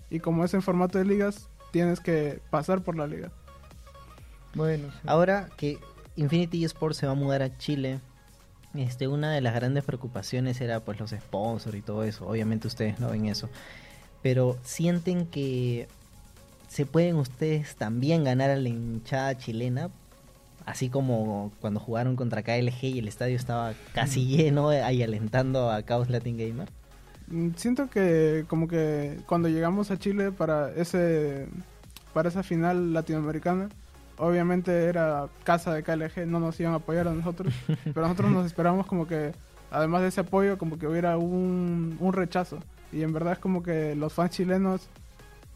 Y 0.10 0.20
como 0.20 0.44
es 0.44 0.54
en 0.54 0.62
formato 0.62 0.98
de 0.98 1.06
ligas, 1.06 1.48
tienes 1.72 2.02
que 2.02 2.42
pasar 2.50 2.82
por 2.82 2.98
la 2.98 3.08
liga. 3.08 3.32
Bueno, 4.54 4.90
sí. 4.92 4.98
Ahora 5.06 5.50
que 5.58 5.80
Infinity 6.16 6.64
Esports 6.66 6.98
se 6.98 7.06
va 7.06 7.14
a 7.14 7.16
mudar 7.16 7.42
a 7.42 7.58
Chile, 7.58 8.00
este, 8.74 9.08
una 9.08 9.32
de 9.32 9.42
las 9.42 9.56
grandes 9.56 9.84
preocupaciones 9.86 10.60
era 10.62 10.82
pues 10.82 11.00
los 11.00 11.12
sponsors 11.12 11.76
y 11.78 11.82
todo 11.82 12.04
eso. 12.04 12.28
Obviamente 12.28 12.68
ustedes 12.68 13.00
no 13.00 13.10
ven 13.10 13.26
eso. 13.26 13.50
Pero 14.22 14.58
sienten 14.64 15.26
que 15.28 15.88
se 16.76 16.86
pueden 16.86 17.16
ustedes 17.16 17.78
también 17.78 18.26
ganar 18.26 18.50
a 18.50 18.58
la 18.58 18.68
hinchada 18.68 19.38
chilena. 19.38 19.92
Así 20.66 20.90
como 20.90 21.54
cuando 21.62 21.80
jugaron 21.80 22.18
contra 22.18 22.44
KLG 22.44 22.84
y 22.84 23.00
el 23.00 23.08
estadio 23.08 23.38
estaba 23.38 23.74
casi 23.94 24.26
lleno 24.26 24.68
ahí 24.68 25.02
alentando 25.02 25.72
a 25.72 25.82
Chaos 25.86 26.10
Latin 26.10 26.38
Gamer. 26.38 26.70
Mm, 27.28 27.52
Siento 27.56 27.90
que 27.90 28.44
como 28.50 28.68
que 28.68 29.20
cuando 29.26 29.48
llegamos 29.48 29.90
a 29.90 29.98
Chile 29.98 30.34
para 30.34 30.70
ese 30.74 31.48
para 32.14 32.28
esa 32.28 32.44
final 32.44 32.92
latinoamericana, 32.92 33.70
obviamente 34.18 34.86
era 34.86 35.30
casa 35.46 35.74
de 35.74 35.82
KLG, 35.82 36.28
no 36.28 36.42
nos 36.42 36.60
iban 36.60 36.74
a 36.74 36.78
apoyar 36.78 37.08
a 37.08 37.14
nosotros, 37.14 37.54
pero 37.86 38.02
nosotros 38.02 38.32
nos 38.32 38.46
esperamos 38.46 38.86
como 38.86 39.08
que 39.08 39.32
además 39.72 40.02
de 40.02 40.10
ese 40.10 40.20
apoyo 40.20 40.58
como 40.58 40.78
que 40.78 40.88
hubiera 40.88 41.18
un, 41.18 41.96
un 42.02 42.12
rechazo 42.12 42.60
y 42.92 43.02
en 43.02 43.14
verdad 43.14 43.34
es 43.34 43.40
como 43.40 43.64
que 43.64 43.96
los 43.96 44.12
fans 44.12 44.32
chilenos 44.32 44.90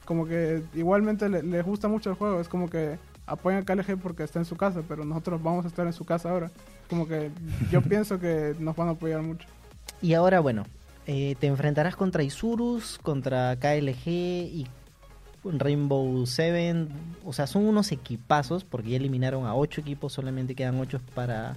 como 0.10 0.26
que 0.26 0.64
igualmente 0.74 1.30
le- 1.30 1.44
les 1.44 1.64
gusta 1.64 1.88
mucho 1.88 2.10
el 2.10 2.16
juego, 2.16 2.42
es 2.42 2.50
como 2.50 2.68
que 2.68 2.98
apoyan 3.28 3.62
a 3.62 3.64
KLG 3.64 3.96
porque 4.02 4.24
está 4.24 4.40
en 4.40 4.46
su 4.46 4.56
casa, 4.58 4.82
pero 4.88 5.06
nosotros 5.06 5.40
vamos 5.44 5.66
a 5.66 5.68
estar 5.68 5.86
en 5.86 5.94
su 5.94 6.04
casa 6.04 6.32
ahora. 6.32 6.50
Como 6.90 7.08
que 7.08 7.30
yo 7.72 7.80
pienso 7.84 8.20
que 8.20 8.56
nos 8.58 8.76
van 8.76 8.88
a 8.88 8.92
apoyar 8.94 9.22
mucho. 9.22 9.48
Y 10.02 10.16
ahora, 10.16 10.40
bueno, 10.40 10.66
eh, 11.06 11.36
te 11.40 11.46
enfrentarás 11.46 11.96
contra 11.96 12.24
Isurus, 12.24 12.98
contra 13.04 13.56
KLG 13.60 14.08
y 14.08 14.68
Rainbow 15.44 16.26
Seven. 16.26 16.90
O 17.24 17.32
sea, 17.32 17.46
son 17.46 17.68
unos 17.68 17.92
equipazos 17.92 18.64
porque 18.64 18.90
ya 18.90 18.98
eliminaron 18.98 19.46
a 19.46 19.54
ocho 19.54 19.80
equipos, 19.82 20.12
solamente 20.12 20.56
quedan 20.56 20.80
ocho 20.80 21.00
para, 21.14 21.56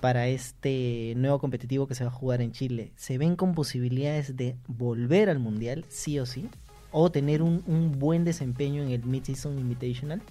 para 0.00 0.28
este 0.28 1.12
nuevo 1.18 1.38
competitivo 1.38 1.86
que 1.86 1.94
se 1.94 2.04
va 2.04 2.10
a 2.10 2.14
jugar 2.14 2.40
en 2.40 2.52
Chile. 2.52 2.90
¿Se 2.96 3.18
ven 3.18 3.36
con 3.36 3.54
posibilidades 3.54 4.34
de 4.34 4.56
volver 4.66 5.28
al 5.28 5.40
Mundial, 5.40 5.84
sí 5.90 6.18
o 6.18 6.24
sí? 6.24 6.48
¿O 6.92 7.10
tener 7.10 7.42
un, 7.42 7.62
un 7.66 7.98
buen 7.98 8.24
desempeño 8.24 8.82
en 8.82 8.90
el 8.90 9.04
Mid-Season 9.04 9.58
Invitational? 9.58 10.22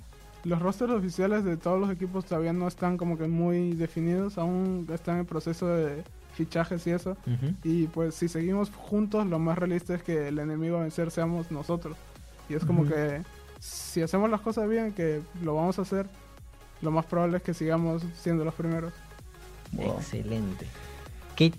Los 0.44 0.62
rosters 0.62 0.94
oficiales 0.94 1.44
de 1.44 1.58
todos 1.58 1.80
los 1.80 1.90
equipos 1.90 2.26
todavía 2.26 2.54
no 2.54 2.68
están 2.68 2.98
como 2.98 3.18
que 3.18 3.28
muy 3.28 3.74
definidos, 3.74 4.38
aún 4.38 4.88
están 4.94 5.20
en 5.20 5.26
proceso 5.26 5.68
de 5.68 6.04
fichajes 6.36 6.86
y 6.86 6.92
eso. 6.92 7.18
Y 7.64 7.88
pues 7.88 8.14
si 8.14 8.28
seguimos 8.28 8.70
juntos, 8.70 9.26
lo 9.26 9.40
más 9.40 9.58
realista 9.58 9.96
es 9.96 10.04
que 10.04 10.28
el 10.28 10.38
enemigo 10.38 10.78
a 10.78 10.82
vencer 10.82 11.10
seamos 11.10 11.50
nosotros. 11.50 11.98
Y 12.48 12.54
es 12.54 12.64
como 12.64 12.86
que 12.86 13.24
si 13.60 14.02
hacemos 14.02 14.30
las 14.30 14.42
cosas 14.42 14.70
bien, 14.70 14.94
que 14.94 15.22
lo 15.42 15.56
vamos 15.56 15.80
a 15.80 15.82
hacer, 15.82 16.06
lo 16.82 16.92
más 16.92 17.06
probable 17.06 17.38
es 17.38 17.44
que 17.44 17.54
sigamos 17.54 18.04
siendo 18.22 18.46
los 18.46 18.54
primeros. 18.54 18.94
Wow. 19.72 19.96
Excelente. 19.98 20.68
Qué 21.36 21.54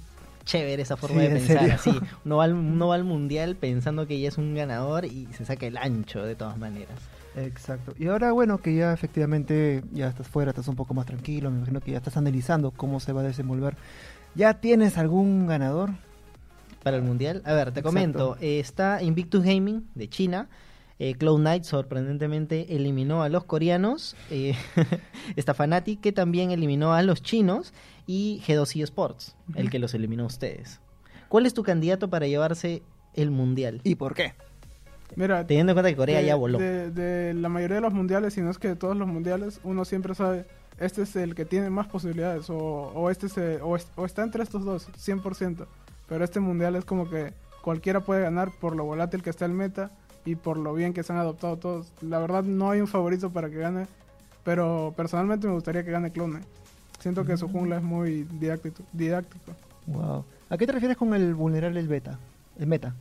chévere 0.46 0.80
esa 0.82 0.96
forma 0.96 1.20
Sí, 1.20 1.26
de 1.28 1.32
en 1.38 1.46
pensar. 1.46 1.70
Así, 1.72 1.90
uno 2.24 2.38
va, 2.38 2.44
al, 2.44 2.54
uno 2.54 2.88
va 2.88 2.94
al 2.94 3.04
mundial 3.04 3.56
pensando 3.56 4.06
que 4.06 4.18
ya 4.18 4.28
es 4.28 4.38
un 4.38 4.54
ganador 4.54 5.04
y 5.04 5.28
se 5.36 5.44
saca 5.44 5.66
el 5.66 5.76
ancho 5.76 6.22
de 6.24 6.34
todas 6.36 6.56
maneras. 6.56 6.96
Exacto. 7.36 7.92
Y 7.98 8.06
ahora, 8.06 8.32
bueno, 8.32 8.58
que 8.62 8.74
ya 8.74 8.94
efectivamente 8.94 9.82
ya 9.92 10.08
estás 10.08 10.26
fuera, 10.26 10.52
estás 10.52 10.68
un 10.68 10.76
poco 10.76 10.94
más 10.94 11.04
tranquilo, 11.04 11.50
me 11.50 11.58
imagino 11.58 11.80
que 11.82 11.90
ya 11.90 11.98
estás 11.98 12.16
analizando 12.16 12.70
cómo 12.70 12.98
se 12.98 13.12
va 13.12 13.20
a 13.20 13.24
desenvolver. 13.24 13.76
¿Ya 14.34 14.54
tienes 14.54 14.96
algún 14.96 15.46
ganador? 15.46 15.90
Para 16.82 16.96
el 16.96 17.02
mundial, 17.02 17.42
a 17.44 17.52
ver, 17.52 17.72
te 17.72 17.80
Exacto. 17.80 17.88
comento, 17.88 18.36
eh, 18.40 18.60
está 18.60 19.02
Invictus 19.02 19.42
Gaming 19.44 19.86
de 19.94 20.08
China, 20.08 20.48
Eh, 20.98 21.14
Cloud 21.14 21.40
Knight 21.40 21.64
sorprendentemente 21.64 22.74
eliminó 22.74 23.22
a 23.22 23.28
los 23.28 23.44
coreanos, 23.44 24.16
eh, 24.30 24.54
esta 25.36 25.52
Fnatic 25.52 26.00
que 26.00 26.10
también 26.10 26.52
eliminó 26.52 26.94
a 26.94 27.02
los 27.02 27.20
chinos 27.22 27.74
y 28.06 28.40
G2E 28.46 28.82
Sports, 28.84 29.36
el 29.54 29.70
que 29.70 29.78
los 29.78 29.94
eliminó 29.94 30.24
a 30.24 30.26
ustedes. 30.26 30.80
¿Cuál 31.28 31.46
es 31.46 31.54
tu 31.54 31.62
candidato 31.62 32.08
para 32.08 32.26
llevarse 32.26 32.82
el 33.14 33.30
mundial? 33.30 33.80
¿Y 33.84 33.96
por 33.96 34.14
qué? 34.14 34.34
Mira, 35.14 35.46
Teniendo 35.46 35.72
en 35.72 35.74
cuenta 35.76 35.90
que 35.90 35.96
Corea 35.96 36.20
de, 36.20 36.26
ya 36.26 36.34
voló. 36.36 36.58
De, 36.58 36.90
de 36.90 37.32
la 37.34 37.48
mayoría 37.48 37.76
de 37.76 37.80
los 37.82 37.92
mundiales, 37.92 38.34
si 38.34 38.40
no 38.40 38.50
es 38.50 38.58
que 38.58 38.68
de 38.68 38.76
todos 38.76 38.96
los 38.96 39.06
mundiales, 39.08 39.60
uno 39.64 39.84
siempre 39.84 40.14
sabe, 40.14 40.46
este 40.78 41.02
es 41.02 41.14
el 41.16 41.34
que 41.34 41.44
tiene 41.44 41.70
más 41.70 41.86
posibilidades, 41.86 42.50
o, 42.50 42.56
o 42.56 43.10
este 43.10 43.26
es, 43.26 43.38
eh, 43.38 43.58
o, 43.62 43.76
es- 43.76 43.88
o 43.96 44.04
está 44.04 44.22
entre 44.22 44.42
estos 44.42 44.64
dos, 44.64 44.88
100%. 44.98 45.66
Pero 46.08 46.24
este 46.24 46.40
mundial 46.40 46.76
es 46.76 46.84
como 46.84 47.08
que 47.08 47.32
cualquiera 47.62 48.00
puede 48.00 48.22
ganar 48.22 48.50
por 48.60 48.76
lo 48.76 48.84
volátil 48.84 49.22
que 49.22 49.30
está 49.30 49.44
el 49.46 49.52
meta 49.52 49.90
y 50.24 50.34
por 50.36 50.56
lo 50.58 50.74
bien 50.74 50.92
que 50.92 51.02
se 51.02 51.12
han 51.12 51.18
adoptado 51.18 51.56
todos. 51.56 51.92
La 52.02 52.18
verdad 52.18 52.42
no 52.42 52.70
hay 52.70 52.80
un 52.80 52.86
favorito 52.88 53.30
para 53.30 53.48
que 53.48 53.56
gane, 53.56 53.86
pero 54.44 54.92
personalmente 54.96 55.46
me 55.46 55.54
gustaría 55.54 55.84
que 55.84 55.90
gane 55.92 56.10
Clone. 56.12 56.40
Siento 56.98 57.24
que 57.24 57.36
su 57.36 57.48
jungla 57.48 57.76
es 57.76 57.82
muy 57.82 58.24
didáctico. 58.24 58.82
didáctico. 58.92 59.52
Wow. 59.86 60.24
¿A 60.50 60.56
qué 60.56 60.66
te 60.66 60.72
refieres 60.72 60.96
con 60.96 61.14
el 61.14 61.34
vulnerable 61.34 61.78
el 61.80 61.88
beta? 61.88 62.18
El 62.58 62.66
meta. 62.66 62.94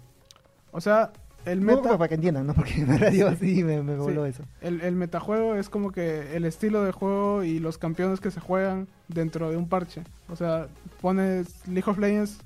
O 0.72 0.82
sea, 0.82 1.12
el 1.46 1.60
No, 1.66 1.76
meta... 1.78 1.98
para 1.98 2.08
que 2.08 2.16
entiendan, 2.16 2.46
¿no? 2.48 2.54
Porque 2.56 2.82
en 2.82 3.00
radio 3.00 3.28
así 3.30 3.64
me, 3.64 3.82
me 3.82 3.94
Sí. 3.94 4.00
voló 4.00 4.26
eso. 4.26 4.44
El, 4.62 4.82
el 4.82 4.96
metajuego 4.96 5.56
es 5.56 5.70
como 5.70 5.92
que 5.92 6.36
el 6.36 6.46
estilo 6.46 6.84
de 6.84 6.92
juego 6.92 7.44
y 7.44 7.60
los 7.60 7.78
campeones 7.78 8.20
que 8.20 8.32
se 8.32 8.40
juegan 8.40 8.88
dentro 9.08 9.50
de 9.50 9.58
un 9.58 9.68
parche. 9.70 10.04
O 10.30 10.36
sea, 10.36 10.68
pones 11.02 11.68
League 11.68 11.90
of 11.90 11.98
Legends, 11.98 12.40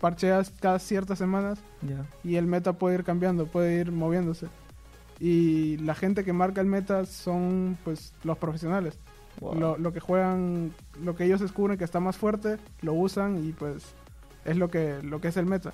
parcheas 0.00 0.52
cada 0.60 0.78
ciertas 0.78 1.18
semanas 1.18 1.58
y 2.24 2.36
el 2.36 2.46
meta 2.46 2.72
puede 2.74 2.96
ir 2.96 3.04
cambiando, 3.04 3.46
puede 3.46 3.80
ir 3.80 3.92
moviéndose. 3.92 4.46
Y 5.20 5.76
la 5.78 5.94
gente 5.94 6.24
que 6.24 6.32
marca 6.32 6.60
el 6.60 6.66
meta 6.66 7.06
son 7.06 7.76
pues 7.84 8.12
los 8.24 8.36
profesionales. 8.38 8.98
Wow. 9.40 9.54
Lo, 9.54 9.78
lo 9.78 9.92
que 9.92 10.00
juegan, 10.00 10.72
lo 11.02 11.16
que 11.16 11.24
ellos 11.24 11.40
descubren 11.40 11.78
que 11.78 11.84
está 11.84 12.00
más 12.00 12.16
fuerte, 12.16 12.58
lo 12.80 12.92
usan 12.92 13.44
y 13.44 13.52
pues 13.52 13.94
es 14.44 14.56
lo 14.56 14.70
que, 14.70 14.98
lo 15.02 15.20
que 15.20 15.28
es 15.28 15.36
el 15.36 15.46
meta. 15.46 15.72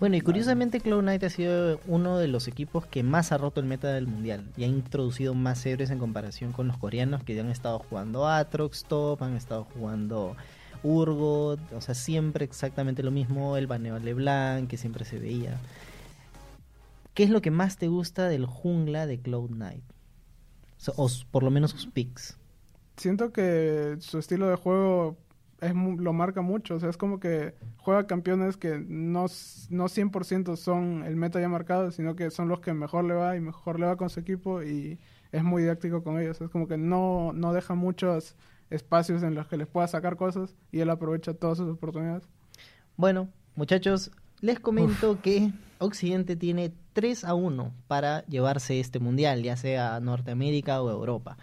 Bueno, 0.00 0.14
y 0.16 0.20
curiosamente 0.20 0.80
Cloud 0.80 1.00
Knight 1.00 1.24
ha 1.24 1.30
sido 1.30 1.80
uno 1.88 2.18
de 2.18 2.28
los 2.28 2.46
equipos 2.46 2.86
que 2.86 3.02
más 3.02 3.32
ha 3.32 3.38
roto 3.38 3.60
el 3.60 3.66
meta 3.66 3.88
del 3.88 4.06
mundial 4.06 4.44
y 4.56 4.62
ha 4.62 4.66
introducido 4.68 5.34
más 5.34 5.64
héroes 5.66 5.90
en 5.90 5.98
comparación 5.98 6.52
con 6.52 6.68
los 6.68 6.76
coreanos 6.76 7.24
que 7.24 7.38
han 7.40 7.50
estado 7.50 7.80
jugando 7.80 8.28
Atrox 8.28 8.84
Top, 8.84 9.22
han 9.22 9.34
estado 9.34 9.64
jugando 9.64 10.36
Urgot, 10.84 11.60
o 11.72 11.80
sea, 11.80 11.96
siempre 11.96 12.44
exactamente 12.44 13.02
lo 13.02 13.10
mismo, 13.10 13.56
el 13.56 13.66
baneo 13.66 13.96
a 13.96 13.98
LeBlanc 13.98 14.68
que 14.68 14.76
siempre 14.76 15.04
se 15.04 15.18
veía. 15.18 15.58
¿Qué 17.14 17.24
es 17.24 17.30
lo 17.30 17.42
que 17.42 17.50
más 17.50 17.76
te 17.76 17.88
gusta 17.88 18.28
del 18.28 18.46
jungla 18.46 19.06
de 19.06 19.18
Cloud 19.18 19.50
Knight? 19.50 19.82
O, 20.78 20.80
sea, 20.80 20.94
o 20.96 21.10
por 21.32 21.42
lo 21.42 21.50
menos 21.50 21.72
sus 21.72 21.86
picks. 21.86 22.37
Siento 22.98 23.32
que 23.32 23.96
su 24.00 24.18
estilo 24.18 24.48
de 24.48 24.56
juego 24.56 25.16
es 25.60 25.74
lo 25.74 26.12
marca 26.12 26.42
mucho. 26.42 26.76
O 26.76 26.80
sea, 26.80 26.90
es 26.90 26.96
como 26.96 27.20
que 27.20 27.54
juega 27.78 28.06
campeones 28.06 28.56
que 28.56 28.78
no, 28.78 29.26
no 29.70 29.84
100% 29.84 30.56
son 30.56 31.04
el 31.04 31.16
meta 31.16 31.40
ya 31.40 31.48
marcado, 31.48 31.90
sino 31.90 32.14
que 32.16 32.30
son 32.30 32.48
los 32.48 32.60
que 32.60 32.72
mejor 32.72 33.04
le 33.04 33.14
va 33.14 33.36
y 33.36 33.40
mejor 33.40 33.80
le 33.80 33.86
va 33.86 33.96
con 33.96 34.10
su 34.10 34.20
equipo 34.20 34.62
y 34.62 34.98
es 35.32 35.42
muy 35.42 35.62
didáctico 35.62 36.02
con 36.02 36.20
ellos. 36.20 36.40
Es 36.40 36.50
como 36.50 36.68
que 36.68 36.76
no, 36.76 37.32
no 37.32 37.52
deja 37.52 37.74
muchos 37.74 38.36
espacios 38.70 39.22
en 39.22 39.34
los 39.34 39.46
que 39.46 39.56
les 39.56 39.66
pueda 39.66 39.88
sacar 39.88 40.16
cosas 40.16 40.54
y 40.70 40.80
él 40.80 40.90
aprovecha 40.90 41.34
todas 41.34 41.58
sus 41.58 41.68
oportunidades. 41.68 42.28
Bueno, 42.96 43.28
muchachos, 43.54 44.10
les 44.40 44.60
comento 44.60 45.20
que 45.22 45.52
Occidente 45.78 46.36
tiene 46.36 46.72
3 46.92 47.24
a 47.24 47.34
1 47.34 47.72
para 47.86 48.24
llevarse 48.26 48.80
este 48.80 48.98
mundial, 48.98 49.42
ya 49.42 49.56
sea 49.56 50.00
Norteamérica 50.00 50.82
o 50.82 50.90
Europa. 50.90 51.36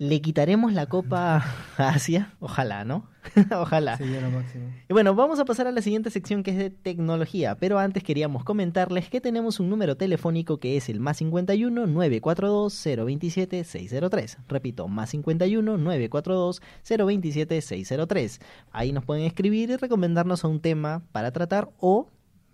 ¿Le 0.00 0.22
quitaremos 0.22 0.72
la 0.72 0.86
copa 0.86 1.44
a 1.76 1.88
Asia? 1.90 2.32
Ojalá, 2.40 2.86
¿no? 2.86 3.10
Ojalá. 3.54 3.98
Sería 3.98 4.22
lo 4.22 4.30
máximo. 4.30 4.72
Y 4.88 4.94
bueno, 4.94 5.14
vamos 5.14 5.38
a 5.40 5.44
pasar 5.44 5.66
a 5.66 5.72
la 5.72 5.82
siguiente 5.82 6.08
sección 6.08 6.42
que 6.42 6.52
es 6.52 6.56
de 6.56 6.70
tecnología, 6.70 7.56
pero 7.56 7.78
antes 7.78 8.02
queríamos 8.02 8.42
comentarles 8.42 9.10
que 9.10 9.20
tenemos 9.20 9.60
un 9.60 9.68
número 9.68 9.98
telefónico 9.98 10.58
que 10.58 10.78
es 10.78 10.88
el 10.88 11.00
más 11.00 11.18
51 11.18 11.86
942 11.86 12.82
027 12.82 13.62
603. 13.62 14.38
Repito, 14.48 14.88
más 14.88 15.10
51 15.10 15.76
942 15.76 16.62
027 16.88 17.60
603. 17.60 18.40
Ahí 18.72 18.92
nos 18.92 19.04
pueden 19.04 19.26
escribir 19.26 19.68
y 19.68 19.76
recomendarnos 19.76 20.46
a 20.46 20.48
un 20.48 20.60
tema 20.60 21.02
para 21.12 21.30
tratar 21.30 21.68
o 21.78 22.08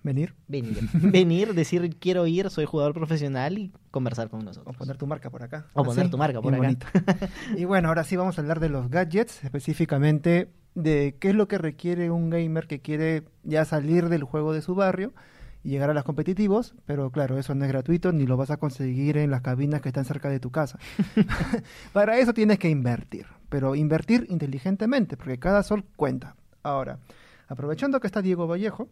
Venir 0.06 0.34
venir, 0.46 0.88
venir, 0.94 1.52
decir 1.52 1.96
quiero 1.98 2.28
ir, 2.28 2.48
soy 2.48 2.64
jugador 2.64 2.94
profesional 2.94 3.58
y 3.58 3.72
conversar 3.90 4.30
con 4.30 4.40
o 4.40 4.44
nosotros. 4.44 4.76
poner 4.76 4.96
tu 4.96 5.08
marca 5.08 5.30
por 5.30 5.42
acá. 5.42 5.66
O 5.74 5.82
poner 5.82 6.08
tu 6.08 6.16
marca 6.16 6.40
por 6.40 6.54
acá. 6.54 6.62
bonito. 6.62 6.86
y 7.56 7.64
bueno, 7.64 7.88
ahora 7.88 8.04
sí 8.04 8.14
vamos 8.14 8.38
a 8.38 8.40
hablar 8.40 8.60
de 8.60 8.68
los 8.68 8.88
gadgets, 8.88 9.42
específicamente 9.42 10.48
de 10.76 11.16
qué 11.18 11.30
es 11.30 11.34
lo 11.34 11.48
que 11.48 11.58
requiere 11.58 12.10
un 12.10 12.30
gamer 12.30 12.68
que 12.68 12.80
quiere 12.80 13.24
ya 13.42 13.64
salir 13.64 14.08
del 14.08 14.22
juego 14.22 14.52
de 14.52 14.62
su 14.62 14.76
barrio 14.76 15.12
y 15.64 15.70
llegar 15.70 15.90
a 15.90 15.94
los 15.94 16.04
competitivos, 16.04 16.76
pero 16.84 17.10
claro, 17.10 17.38
eso 17.38 17.54
no 17.56 17.64
es 17.64 17.70
gratuito 17.72 18.12
ni 18.12 18.26
lo 18.26 18.36
vas 18.36 18.52
a 18.52 18.58
conseguir 18.58 19.16
en 19.16 19.32
las 19.32 19.40
cabinas 19.40 19.80
que 19.80 19.88
están 19.88 20.04
cerca 20.04 20.28
de 20.28 20.38
tu 20.38 20.52
casa. 20.52 20.78
Para 21.92 22.18
eso 22.18 22.32
tienes 22.32 22.60
que 22.60 22.68
invertir, 22.68 23.26
pero 23.48 23.74
invertir 23.74 24.26
inteligentemente, 24.28 25.16
porque 25.16 25.40
cada 25.40 25.64
sol 25.64 25.84
cuenta. 25.96 26.36
Ahora, 26.62 27.00
aprovechando 27.48 27.98
que 27.98 28.06
está 28.06 28.22
Diego 28.22 28.46
Vallejo, 28.46 28.88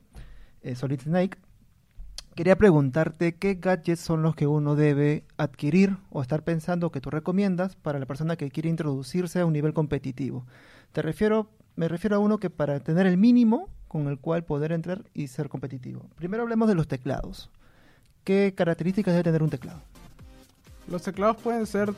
eh, 0.65 0.75
Solid 0.75 1.01
Snake, 1.01 1.39
quería 2.35 2.57
preguntarte 2.57 3.37
qué 3.37 3.55
gadgets 3.55 4.01
son 4.01 4.23
los 4.23 4.35
que 4.35 4.47
uno 4.47 4.75
debe 4.75 5.25
adquirir 5.37 5.99
o 6.11 6.23
estar 6.23 6.43
pensando 6.43 6.91
que 6.91 7.01
tú 7.01 7.11
recomiendas 7.11 7.77
para 7.77 7.99
la 7.99 8.07
persona 8.07 8.37
que 8.37 8.51
quiere 8.51 8.69
introducirse 8.69 9.41
a 9.41 9.47
un 9.47 9.53
nivel 9.53 9.75
competitivo. 9.75 10.47
Te 10.93 11.03
refiero, 11.03 11.51
me 11.77 11.87
refiero 11.87 12.17
a 12.17 12.19
uno 12.19 12.39
que 12.39 12.51
para 12.51 12.81
tener 12.81 13.07
el 13.07 13.19
mínimo 13.19 13.69
con 13.89 14.09
el 14.09 14.19
cual 14.19 14.45
poder 14.45 14.73
entrar 14.73 15.05
y 15.15 15.29
ser 15.29 15.49
competitivo. 15.49 16.09
Primero 16.17 16.43
hablemos 16.43 16.67
de 16.67 16.75
los 16.75 16.89
teclados. 16.89 17.51
¿Qué 18.25 18.55
características 18.57 19.13
debe 19.13 19.25
tener 19.25 19.43
un 19.43 19.51
teclado? 19.51 19.83
Los 20.89 21.03
teclados 21.03 21.37
pueden 21.39 21.67
ser 21.67 21.95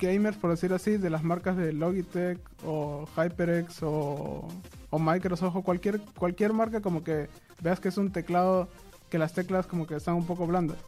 gamers, 0.00 0.36
por 0.36 0.50
decir 0.50 0.72
así, 0.72 0.96
de 0.96 1.10
las 1.10 1.22
marcas 1.22 1.56
de 1.56 1.72
Logitech 1.72 2.38
o 2.64 3.06
HyperX 3.16 3.82
o, 3.82 4.48
o 4.90 4.98
Microsoft 4.98 5.56
o 5.56 5.62
cualquier, 5.62 6.00
cualquier 6.18 6.52
marca 6.52 6.80
como 6.80 7.04
que 7.04 7.28
veas 7.62 7.80
que 7.80 7.88
es 7.88 7.96
un 7.96 8.10
teclado 8.10 8.68
que 9.10 9.18
las 9.18 9.32
teclas 9.32 9.66
como 9.66 9.86
que 9.86 9.96
están 9.96 10.14
un 10.14 10.26
poco 10.26 10.46
blandas. 10.46 10.78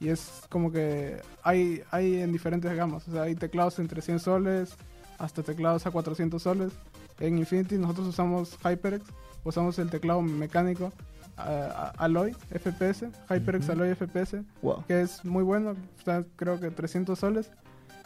Y 0.00 0.08
es 0.08 0.42
como 0.48 0.70
que 0.70 1.20
hay, 1.42 1.82
hay 1.90 2.20
en 2.20 2.32
diferentes 2.32 2.74
gamas. 2.74 3.06
O 3.08 3.12
sea, 3.12 3.22
hay 3.22 3.34
teclados 3.34 3.78
entre 3.78 4.00
100 4.00 4.20
soles 4.20 4.74
hasta 5.18 5.42
teclados 5.42 5.86
a 5.86 5.90
400 5.90 6.40
soles. 6.40 6.72
En 7.20 7.38
Infinity 7.38 7.76
nosotros 7.76 8.08
usamos 8.08 8.56
HyperX, 8.62 9.04
usamos 9.44 9.78
el 9.78 9.90
teclado 9.90 10.22
mecánico 10.22 10.92
a- 11.38 11.92
a- 11.98 12.04
Alloy 12.04 12.32
FPS, 12.50 13.10
HyperX 13.28 13.64
Ujú. 13.64 13.72
Alloy 13.72 13.90
FPS 13.94 14.42
Wow. 14.62 14.84
que 14.86 15.00
es 15.02 15.24
muy 15.24 15.42
bueno, 15.42 15.74
está 15.98 16.24
creo 16.36 16.58
que 16.60 16.70
300 16.70 17.18
soles. 17.18 17.50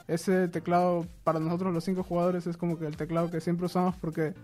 Ese 0.08 0.48
teclado 0.48 1.06
para 1.24 1.38
nosotros 1.40 1.72
los 1.72 1.84
cinco 1.84 2.02
jugadores 2.02 2.46
es 2.46 2.56
como 2.56 2.78
que 2.78 2.86
el 2.86 2.96
teclado 2.96 3.30
que 3.30 3.40
siempre 3.40 3.66
usamos 3.66 3.94
porque 3.96 4.34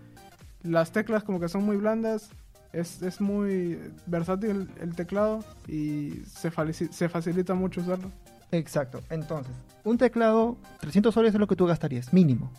las 0.63 0.91
teclas 0.91 1.23
como 1.23 1.39
que 1.39 1.49
son 1.49 1.63
muy 1.63 1.77
blandas, 1.77 2.29
es, 2.71 3.01
es 3.01 3.19
muy 3.19 3.79
versátil 4.05 4.69
el 4.79 4.95
teclado 4.95 5.39
y 5.67 6.21
se, 6.25 6.51
se 6.91 7.09
facilita 7.09 7.53
mucho 7.55 7.81
usarlo. 7.81 8.11
Exacto. 8.51 9.01
Entonces, 9.09 9.53
un 9.83 9.97
teclado, 9.97 10.57
300 10.79 11.13
soles 11.13 11.33
es 11.33 11.39
lo 11.39 11.47
que 11.47 11.55
tú 11.55 11.65
gastarías, 11.65 12.13
mínimo. 12.13 12.51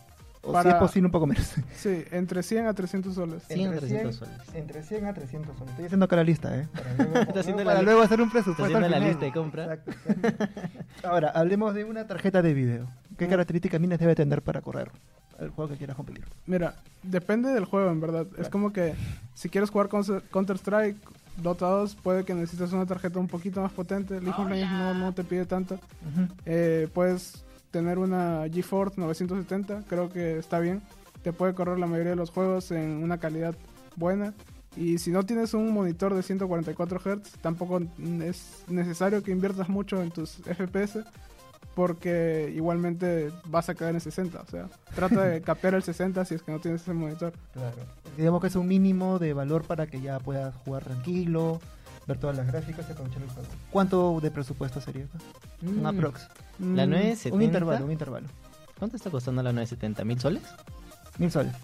O 0.43 0.49
si 0.49 0.53
Para- 0.55 0.71
es 0.71 0.77
posible 0.77 1.07
un 1.07 1.13
poco 1.13 1.27
menos. 1.27 1.53
Sí, 1.77 2.05
entre 2.13 2.43
100 2.43 2.67
a 2.67 2.75
300 2.75 3.15
soles. 3.15 3.43
100 3.47 3.61
a 3.61 3.65
Entre 3.65 3.81
300 3.81 4.17
soles. 4.17 4.35
Entre 4.55 4.83
100 4.83 5.07
a 5.07 5.13
300 5.15 5.57
soles. 5.59 5.71
Estoy 5.73 5.85
haciendo 5.87 6.05
acá 6.07 6.17
la 6.17 6.25
lista, 6.25 6.57
¿eh? 6.59 6.69
Para 6.73 6.95
luego, 6.95 7.19
Está 7.29 7.41
haciendo 7.41 7.63
para 7.65 7.75
la 7.75 7.81
li- 7.81 7.85
luego 7.87 8.03
hacer 8.03 8.21
un 8.23 8.31
presupuesto. 8.31 8.65
haciendo 8.65 8.87
al 8.87 8.91
la 9.03 9.09
lista 9.09 9.25
de 9.27 9.33
compra. 9.33 9.63
Exacto, 9.65 9.91
exacto. 10.09 10.47
Ahora, 11.09 11.29
hablemos 11.31 11.75
de 11.75 11.85
una 11.85 12.07
tarjeta 12.07 12.41
de 12.43 12.55
video. 12.55 12.87
¿Qué 13.19 13.27
Mm. 13.27 13.31
características 13.31 13.81
minas 13.81 13.99
debe 13.99 14.15
tener 14.15 14.41
para 14.41 14.63
correr 14.63 14.91
el 15.39 15.51
juego 15.51 15.71
que 15.71 15.77
quieras 15.77 15.97
competir? 15.97 16.25
Mira, 16.47 16.75
depende 17.03 17.51
del 17.51 17.67
juego 17.67 17.91
en 17.91 18.01
verdad. 18.01 18.23
Es 18.31 18.35
Claro. 18.35 18.51
como 18.51 18.73
que 18.73 18.95
si 19.35 19.51
quieres 19.51 19.69
jugar 19.69 19.89
Counter-Strike, 19.89 20.97
Dota 21.37 21.67
2, 21.67 21.95
puede 21.97 22.25
que 22.25 22.35
necesites 22.35 22.73
una 22.73 22.87
tarjeta 22.87 23.19
un 23.19 23.29
poquito 23.29 23.61
más 23.61 23.73
potente. 23.73 24.21
League 24.21 24.41
of 24.41 24.49
Legends 24.49 24.73
no, 24.73 24.95
no 24.95 25.13
te 25.13 25.23
pide 25.25 25.45
tanto. 25.47 25.79
Eh, 26.47 26.89
puedes 26.95 27.45
tener 27.71 27.99
una 27.99 28.45
GeForce 28.51 29.01
970, 29.01 29.85
creo 29.89 30.11
que 30.11 30.39
está 30.39 30.59
bien. 30.59 30.83
Te 31.23 31.33
puede 31.33 31.55
correr 31.55 31.79
la 31.79 31.87
mayoría 31.87 32.11
de 32.11 32.17
los 32.17 32.31
juegos 32.31 32.71
en 32.71 33.03
una 33.03 33.19
calidad 33.19 33.55
buena. 33.97 34.35
Y 34.77 34.99
si 34.99 35.11
no 35.11 35.25
tienes 35.25 35.53
un 35.55 35.73
monitor 35.73 36.15
de 36.15 36.23
144 36.23 37.01
Hz, 37.01 37.39
tampoco 37.41 37.81
es 38.23 38.65
necesario 38.69 39.23
que 39.23 39.33
inviertas 39.33 39.69
mucho 39.69 40.01
en 40.03 40.11
tus 40.11 40.31
FPS. 40.31 41.05
Porque 41.75 42.53
igualmente 42.55 43.31
vas 43.47 43.69
a 43.69 43.75
quedar 43.75 43.95
en 43.95 44.01
60. 44.01 44.41
O 44.41 44.47
sea, 44.47 44.69
trata 44.95 45.25
de 45.25 45.41
capear 45.43 45.75
el 45.75 45.83
60 45.83 46.25
si 46.25 46.35
es 46.35 46.43
que 46.43 46.51
no 46.51 46.59
tienes 46.59 46.83
ese 46.83 46.93
monitor. 46.93 47.33
Claro. 47.53 47.77
Digamos 48.17 48.41
que 48.41 48.49
es 48.49 48.57
un 48.57 48.67
mínimo 48.67 49.19
de 49.19 49.33
valor 49.35 49.63
para 49.65 49.87
que 49.87 50.01
ya 50.01 50.19
puedas 50.19 50.55
jugar 50.65 50.85
tranquilo, 50.85 51.61
ver 52.11 52.19
todas 52.19 52.37
las 52.37 52.47
gráficas 52.47 52.87
y 52.89 52.93
aprovechar 52.93 53.23
el 53.23 53.29
juego. 53.31 53.49
¿Cuánto 53.71 54.21
de 54.21 54.31
presupuesto 54.31 54.81
sería? 54.81 55.07
Un 55.63 55.83
Mm, 55.83 55.87
aprox. 55.87 56.29
La 56.59 56.87
Mm, 56.87 56.91
970. 56.91 57.37
Un 57.37 57.43
intervalo, 57.43 57.85
un 57.87 57.93
intervalo. 57.93 58.27
¿Cuánto 58.79 58.97
está 58.97 59.11
costando 59.11 59.43
la 59.43 59.53
970? 59.53 60.05
¿Mil 60.05 60.19
soles? 60.21 60.43
Mil 61.19 61.31
soles. 61.31 61.55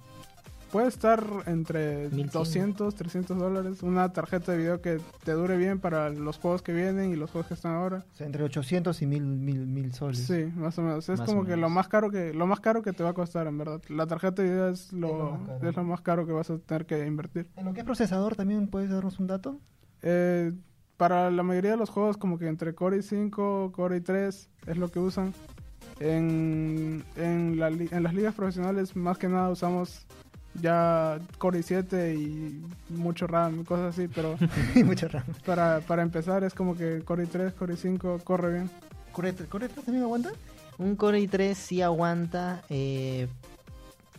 Puede 0.70 0.88
estar 0.88 1.24
entre 1.46 2.08
1100. 2.10 2.30
200, 2.32 2.94
300 2.94 3.38
dólares. 3.38 3.82
Una 3.82 4.12
tarjeta 4.12 4.52
de 4.52 4.58
video 4.58 4.82
que 4.82 5.00
te 5.24 5.32
dure 5.32 5.56
bien 5.56 5.78
para 5.78 6.10
los 6.10 6.38
juegos 6.38 6.60
que 6.60 6.72
vienen 6.72 7.12
y 7.12 7.16
los 7.16 7.30
juegos 7.30 7.46
que 7.48 7.54
están 7.54 7.74
ahora. 7.76 8.04
O 8.12 8.16
sea, 8.16 8.26
entre 8.26 8.42
800 8.42 9.00
y 9.00 9.06
mil, 9.06 9.22
mil, 9.24 9.66
mil 9.66 9.94
soles. 9.94 10.26
Sí, 10.26 10.52
más 10.56 10.76
o 10.78 10.82
menos. 10.82 11.08
Es 11.08 11.20
Más 11.20 11.26
como 11.28 11.42
o 11.42 11.44
que 11.44 11.50
menos. 11.50 11.60
lo 11.62 11.70
más 11.70 11.88
caro 11.88 12.10
que 12.10 12.34
lo 12.34 12.46
más 12.46 12.60
caro 12.60 12.82
que 12.82 12.92
te 12.92 13.02
va 13.04 13.10
a 13.10 13.14
costar, 13.14 13.46
en 13.46 13.56
verdad. 13.56 13.80
La 13.88 14.06
tarjeta 14.06 14.42
de 14.42 14.48
video 14.50 14.68
es 14.68 14.92
lo, 14.92 15.08
Es 15.08 15.12
lo 15.16 15.30
más 15.30 15.46
caro. 15.48 15.68
es 15.70 15.76
lo 15.76 15.84
más 15.84 16.00
caro 16.02 16.26
que 16.26 16.32
vas 16.32 16.50
a 16.50 16.58
tener 16.58 16.84
que 16.84 17.06
invertir. 17.06 17.48
En 17.56 17.64
lo 17.64 17.72
que 17.72 17.80
es 17.80 17.86
procesador, 17.86 18.34
¿también 18.36 18.66
puedes 18.68 18.90
darnos 18.90 19.18
un 19.20 19.28
dato? 19.28 19.60
Eh, 20.02 20.52
para 20.96 21.30
la 21.30 21.42
mayoría 21.42 21.72
de 21.72 21.76
los 21.76 21.90
juegos, 21.90 22.16
como 22.16 22.38
que 22.38 22.46
entre 22.48 22.74
Core 22.74 22.98
i5, 22.98 23.70
Core 23.72 24.02
i3 24.02 24.46
es 24.66 24.76
lo 24.78 24.90
que 24.90 24.98
usan. 24.98 25.34
En, 26.00 27.04
en, 27.16 27.58
la 27.58 27.68
en 27.68 28.02
las 28.02 28.14
ligas 28.14 28.34
profesionales, 28.34 28.96
más 28.96 29.16
que 29.18 29.28
nada 29.28 29.48
usamos 29.50 30.06
ya 30.54 31.18
Core 31.38 31.60
i7 31.60 32.14
y 32.16 32.62
mucho 32.92 33.26
RAM 33.26 33.60
y 33.60 33.64
cosas 33.64 33.94
así, 33.94 34.08
pero 34.08 34.36
Mucha 34.84 35.08
RAM. 35.08 35.24
para, 35.44 35.80
para 35.80 36.02
empezar 36.02 36.44
es 36.44 36.54
como 36.54 36.76
que 36.76 37.00
Core 37.04 37.24
i3, 37.26 37.52
Core 37.54 37.74
i5 37.74 38.22
corre 38.24 38.52
bien. 38.54 38.70
¿Corre, 39.12 39.34
corre 39.34 39.68
también 39.68 40.02
aguanta? 40.02 40.30
Un 40.78 40.96
Core 40.96 41.20
i3 41.20 41.54
sí 41.54 41.80
aguanta. 41.82 42.62
eh, 42.68 43.28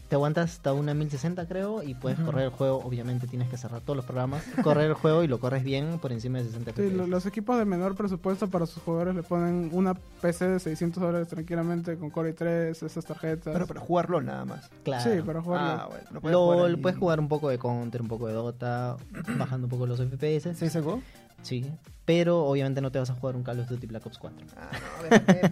te 0.08 0.16
aguanta 0.16 0.42
hasta 0.42 0.72
una 0.74 0.94
1060 0.94 1.48
creo 1.48 1.84
y 1.84 1.94
puedes 1.94 2.18
correr 2.20 2.46
el 2.46 2.50
juego. 2.52 2.78
Obviamente 2.84 3.28
tienes 3.28 3.50
que 3.50 3.58
cerrar 3.58 3.82
todos 3.82 3.98
los 3.98 4.06
programas. 4.06 4.42
Correr 4.64 4.86
el 4.86 4.94
juego 4.96 5.24
y 5.24 5.28
lo 5.28 5.40
corres 5.40 5.64
bien 5.64 6.00
por 6.00 6.12
encima 6.14 6.38
de 6.38 6.46
60 6.46 6.72
Sí, 6.74 6.82
lo- 6.92 7.04
FPS. 7.04 7.10
los 7.10 7.26
equipos 7.26 7.58
de 7.58 7.66
menor 7.66 7.96
presupuesto 7.96 8.48
para 8.50 8.66
sus 8.66 8.82
jugadores 8.84 9.16
le 9.16 9.24
ponen 9.24 9.70
una 9.74 9.96
PC 10.22 10.48
de 10.48 10.60
600 10.60 11.04
dólares 11.04 11.28
tranquilamente 11.28 11.98
con 11.98 12.10
Core 12.10 12.36
i3, 12.36 12.86
esas 12.86 13.06
tarjetas. 13.06 13.54
Pero 13.54 13.68
para 13.68 13.80
jugarlo 13.82 14.22
nada 14.22 14.46
más. 14.46 14.70
Claro. 14.84 15.04
Sí, 15.12 15.22
para 15.22 15.42
jugarlo. 15.42 15.68
Ah, 15.84 15.88
bueno. 15.90 16.04
lo 16.12 16.22
puedes 16.22 16.34
LOL, 16.34 16.54
jugar 16.56 16.70
ahí. 16.70 16.76
puedes 16.82 16.98
jugar 17.00 17.20
un 17.20 17.28
poco 17.28 17.50
de 17.50 17.58
Counter, 17.60 18.02
un 18.02 18.08
poco 18.08 18.28
de 18.28 18.34
Dota, 18.34 18.96
bajando 19.38 19.66
un 19.68 19.70
poco 19.72 19.86
los 19.88 20.00
FPS. 20.00 20.54
¿CSGO? 20.58 21.02
Sí, 21.42 21.66
pero 22.06 22.46
obviamente 22.46 22.82
no 22.82 22.92
te 22.92 23.00
vas 23.00 23.10
a 23.10 23.14
jugar 23.14 23.36
un 23.36 23.44
Call 23.44 23.60
of 23.60 23.68
Duty 23.68 23.88
Black 23.88 24.06
Ops 24.06 24.18
4. 24.18 24.40
Ah, 24.58 24.70
no, 24.72 25.10
ven, 25.10 25.24
ven, 25.28 25.52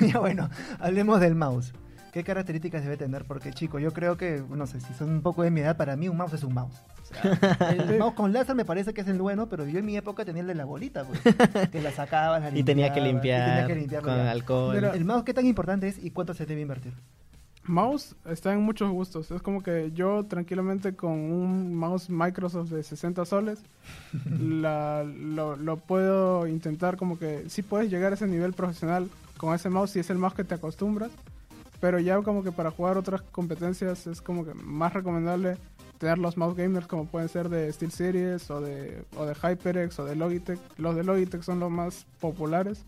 ven. 0.00 0.10
ya 0.10 0.18
bueno, 0.18 0.48
hablemos 0.80 1.20
del 1.20 1.34
mouse. 1.34 1.72
¿Qué 2.16 2.24
características 2.24 2.82
debe 2.82 2.96
tener? 2.96 3.26
Porque, 3.26 3.52
chico, 3.52 3.78
yo 3.78 3.92
creo 3.92 4.16
que, 4.16 4.42
no 4.48 4.66
sé, 4.66 4.80
si 4.80 4.94
son 4.94 5.10
un 5.10 5.20
poco 5.20 5.42
de 5.42 5.50
mi 5.50 5.60
edad, 5.60 5.76
para 5.76 5.96
mí 5.96 6.08
un 6.08 6.16
mouse 6.16 6.32
es 6.32 6.44
un 6.44 6.54
mouse. 6.54 6.74
O 7.02 7.04
sea, 7.04 7.70
el 7.90 7.98
mouse 7.98 8.14
con 8.14 8.32
láser 8.32 8.56
me 8.56 8.64
parece 8.64 8.94
que 8.94 9.02
es 9.02 9.08
el 9.08 9.20
bueno, 9.20 9.50
pero 9.50 9.66
yo 9.66 9.78
en 9.80 9.84
mi 9.84 9.98
época 9.98 10.24
tenía 10.24 10.40
el 10.40 10.48
de 10.48 10.54
la 10.54 10.64
bolita, 10.64 11.04
pues. 11.04 11.20
Que 11.68 11.82
la 11.82 11.92
sacabas, 11.92 12.40
la 12.40 12.48
Y 12.58 12.62
tenía 12.62 12.90
que 12.94 13.02
limpiar, 13.02 13.50
tenía 13.50 13.66
que 13.66 13.74
limpiarlo 13.74 14.08
con 14.08 14.16
ya. 14.16 14.30
alcohol. 14.30 14.74
Mira, 14.74 14.94
¿El 14.94 15.04
mouse 15.04 15.24
qué 15.24 15.34
tan 15.34 15.44
importante 15.44 15.88
es 15.88 16.02
y 16.02 16.10
cuánto 16.10 16.32
se 16.32 16.46
debe 16.46 16.62
invertir? 16.62 16.94
Mouse 17.64 18.16
está 18.24 18.50
en 18.54 18.62
muchos 18.62 18.90
gustos. 18.90 19.30
Es 19.30 19.42
como 19.42 19.62
que 19.62 19.92
yo 19.92 20.24
tranquilamente 20.24 20.96
con 20.96 21.10
un 21.12 21.74
mouse 21.74 22.08
Microsoft 22.08 22.70
de 22.70 22.82
60 22.82 23.26
soles 23.26 23.58
la- 24.40 25.04
lo, 25.04 25.56
lo 25.56 25.76
puedo 25.76 26.46
intentar 26.46 26.96
como 26.96 27.18
que 27.18 27.44
sí 27.50 27.60
puedes 27.60 27.90
llegar 27.90 28.12
a 28.12 28.14
ese 28.14 28.26
nivel 28.26 28.54
profesional 28.54 29.10
con 29.36 29.54
ese 29.54 29.68
mouse 29.68 29.90
si 29.90 29.98
es 29.98 30.08
el 30.08 30.16
mouse 30.16 30.32
que 30.32 30.44
te 30.44 30.54
acostumbras. 30.54 31.10
Pero 31.80 31.98
ya 31.98 32.20
como 32.22 32.42
que 32.42 32.52
para 32.52 32.70
jugar 32.70 32.96
otras 32.96 33.22
competencias 33.22 34.06
es 34.06 34.20
como 34.22 34.44
que 34.44 34.54
más 34.54 34.92
recomendable 34.92 35.56
tener 35.98 36.18
los 36.18 36.36
mouse 36.36 36.56
gamers 36.56 36.86
como 36.86 37.06
pueden 37.06 37.28
ser 37.28 37.48
de 37.48 37.72
SteelSeries 37.72 38.50
o 38.50 38.60
de, 38.60 39.04
o 39.16 39.24
de 39.24 39.34
HyperX 39.34 39.98
o 39.98 40.04
de 40.04 40.16
Logitech. 40.16 40.58
Los 40.78 40.94
de 40.96 41.04
Logitech 41.04 41.42
son 41.42 41.60
los 41.60 41.70
más 41.70 42.06
populares. 42.20 42.84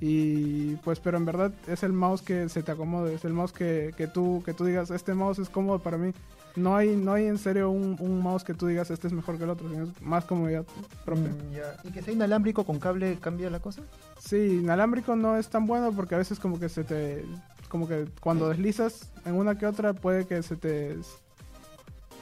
Y 0.00 0.76
pues, 0.76 1.00
pero 1.00 1.16
en 1.16 1.24
verdad 1.24 1.52
es 1.66 1.82
el 1.82 1.92
mouse 1.92 2.22
que 2.22 2.48
se 2.48 2.62
te 2.62 2.70
acomode, 2.70 3.14
es 3.14 3.24
el 3.24 3.32
mouse 3.32 3.52
que, 3.52 3.92
que 3.96 4.06
tú 4.06 4.42
que 4.44 4.54
tú 4.54 4.64
digas, 4.64 4.90
este 4.90 5.12
mouse 5.12 5.40
es 5.40 5.48
cómodo 5.48 5.80
para 5.80 5.98
mí. 5.98 6.12
No 6.54 6.76
hay 6.76 6.96
no 6.96 7.14
hay 7.14 7.26
en 7.26 7.38
serio 7.38 7.70
un, 7.70 7.96
un 7.98 8.20
mouse 8.20 8.44
que 8.44 8.54
tú 8.54 8.68
digas, 8.68 8.90
este 8.90 9.08
es 9.08 9.12
mejor 9.12 9.38
que 9.38 9.44
el 9.44 9.50
otro, 9.50 9.68
sino 9.68 9.84
es 9.84 10.02
más 10.02 10.24
comodidad 10.24 10.64
propia. 11.04 11.30
Mm, 11.30 11.52
ya. 11.52 11.76
¿Y 11.82 11.90
que 11.90 12.02
sea 12.02 12.14
inalámbrico 12.14 12.64
con 12.64 12.78
cable 12.78 13.18
cambia 13.20 13.50
la 13.50 13.58
cosa? 13.58 13.82
Sí, 14.20 14.60
inalámbrico 14.62 15.16
no 15.16 15.36
es 15.36 15.48
tan 15.48 15.66
bueno 15.66 15.90
porque 15.92 16.14
a 16.14 16.18
veces 16.18 16.38
como 16.38 16.60
que 16.60 16.68
se 16.68 16.84
te 16.84 17.24
como 17.68 17.88
que 17.88 18.06
cuando 18.20 18.48
deslizas 18.48 19.12
en 19.24 19.34
una 19.34 19.56
que 19.58 19.66
otra 19.66 19.92
puede 19.94 20.26
que 20.26 20.42
se 20.42 20.56
te 20.56 20.96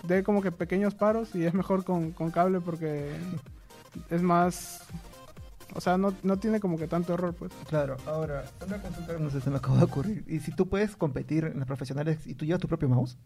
dé 0.07 0.23
como 0.23 0.43
que 0.43 0.53
pequeños 0.53 0.95
paros 0.95 1.35
y 1.35 1.45
es 1.45 1.55
mejor 1.55 1.85
con, 1.85 2.13
con 2.13 2.31
cable 2.31 2.61
porque 2.61 3.11
es 4.11 4.23
más 4.23 4.83
o 5.75 5.81
sea, 5.81 5.99
no, 5.99 6.15
no 6.23 6.39
tiene 6.39 6.59
como 6.59 6.79
que 6.79 6.87
tanto 6.87 7.13
error, 7.13 7.35
pues. 7.35 7.53
Claro, 7.69 7.97
ahora, 8.07 8.45
una 8.67 8.81
consulta, 8.81 9.19
no 9.19 9.29
sé, 9.31 9.41
se 9.43 9.51
me 9.51 9.57
acaba 9.57 9.77
de 9.77 9.85
ocurrir. 9.85 10.25
¿Y 10.27 10.39
si 10.41 10.51
tú 10.53 10.69
puedes 10.69 10.97
competir 10.97 11.45
en 11.45 11.59
los 11.59 11.67
profesionales 11.67 12.27
y 12.27 12.35
tú 12.35 12.47
llevas 12.47 12.61
tu 12.63 12.69
propio 12.69 12.89
mouse? 12.89 13.19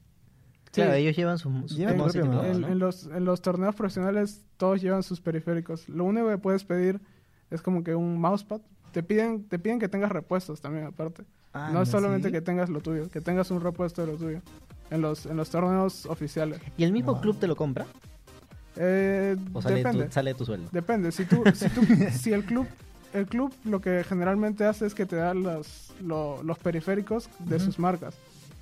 Claro, 0.72 0.92
Sí. 0.94 0.98
ellos 1.00 1.16
llevan 1.16 1.38
su, 1.38 1.68
su 1.68 1.76
Llevan 1.76 1.98
propio 1.98 2.26
mouse, 2.26 2.46
en, 2.46 2.60
¿no? 2.62 2.68
en 2.68 2.78
los, 2.80 3.06
en 3.06 3.24
los 3.24 3.40
torneos 3.42 3.74
profesionales 3.76 4.42
todos 4.56 4.80
llevan 4.80 5.02
sus 5.04 5.20
periféricos. 5.20 5.88
Lo 5.88 6.04
único 6.04 6.28
que 6.28 6.38
puedes 6.38 6.64
pedir 6.64 7.00
es 7.50 7.62
como 7.62 7.84
que 7.84 7.94
un 7.94 8.20
mousepad. 8.20 8.60
Te 8.90 9.04
piden, 9.04 9.44
te 9.44 9.58
piden 9.60 9.78
que 9.78 9.88
tengas 9.88 10.10
repuestos 10.10 10.60
también 10.60 10.86
aparte. 10.86 11.24
Ah, 11.52 11.70
no 11.72 11.82
es 11.82 11.88
solamente 11.88 12.28
¿sí? 12.28 12.32
que 12.32 12.40
tengas 12.40 12.68
lo 12.70 12.80
tuyo, 12.80 13.08
que 13.10 13.20
tengas 13.20 13.50
un 13.50 13.60
repuesto 13.60 14.04
de 14.06 14.12
lo 14.12 14.18
tuyo. 14.18 14.40
En 14.90 15.00
los, 15.02 15.26
en 15.26 15.36
los 15.36 15.50
torneos 15.50 16.06
oficiales. 16.06 16.60
¿Y 16.76 16.82
el 16.84 16.92
mismo 16.92 17.12
Wow. 17.12 17.20
club 17.20 17.38
te 17.38 17.46
lo 17.46 17.54
compra? 17.54 17.86
Eh, 18.76 19.36
¿O 19.52 19.62
sale, 19.62 19.76
depende. 19.76 20.06
tu, 20.06 20.12
sale 20.12 20.30
de 20.32 20.38
tu 20.38 20.44
sueldo? 20.44 20.68
Depende. 20.72 21.12
Si 21.12 21.24
tú, 21.24 21.44
si 21.54 21.68
tú, 21.68 21.82
si 22.12 22.32
el 22.32 22.44
club, 22.44 22.66
el 23.12 23.26
club 23.26 23.52
lo 23.64 23.80
que 23.80 24.04
generalmente 24.04 24.64
hace 24.64 24.86
es 24.86 24.94
que 24.94 25.06
te 25.06 25.16
da 25.16 25.34
los, 25.34 25.92
lo- 26.00 26.42
los 26.42 26.58
periféricos 26.58 27.28
de 27.40 27.58
sus 27.60 27.78
marcas. 27.78 28.14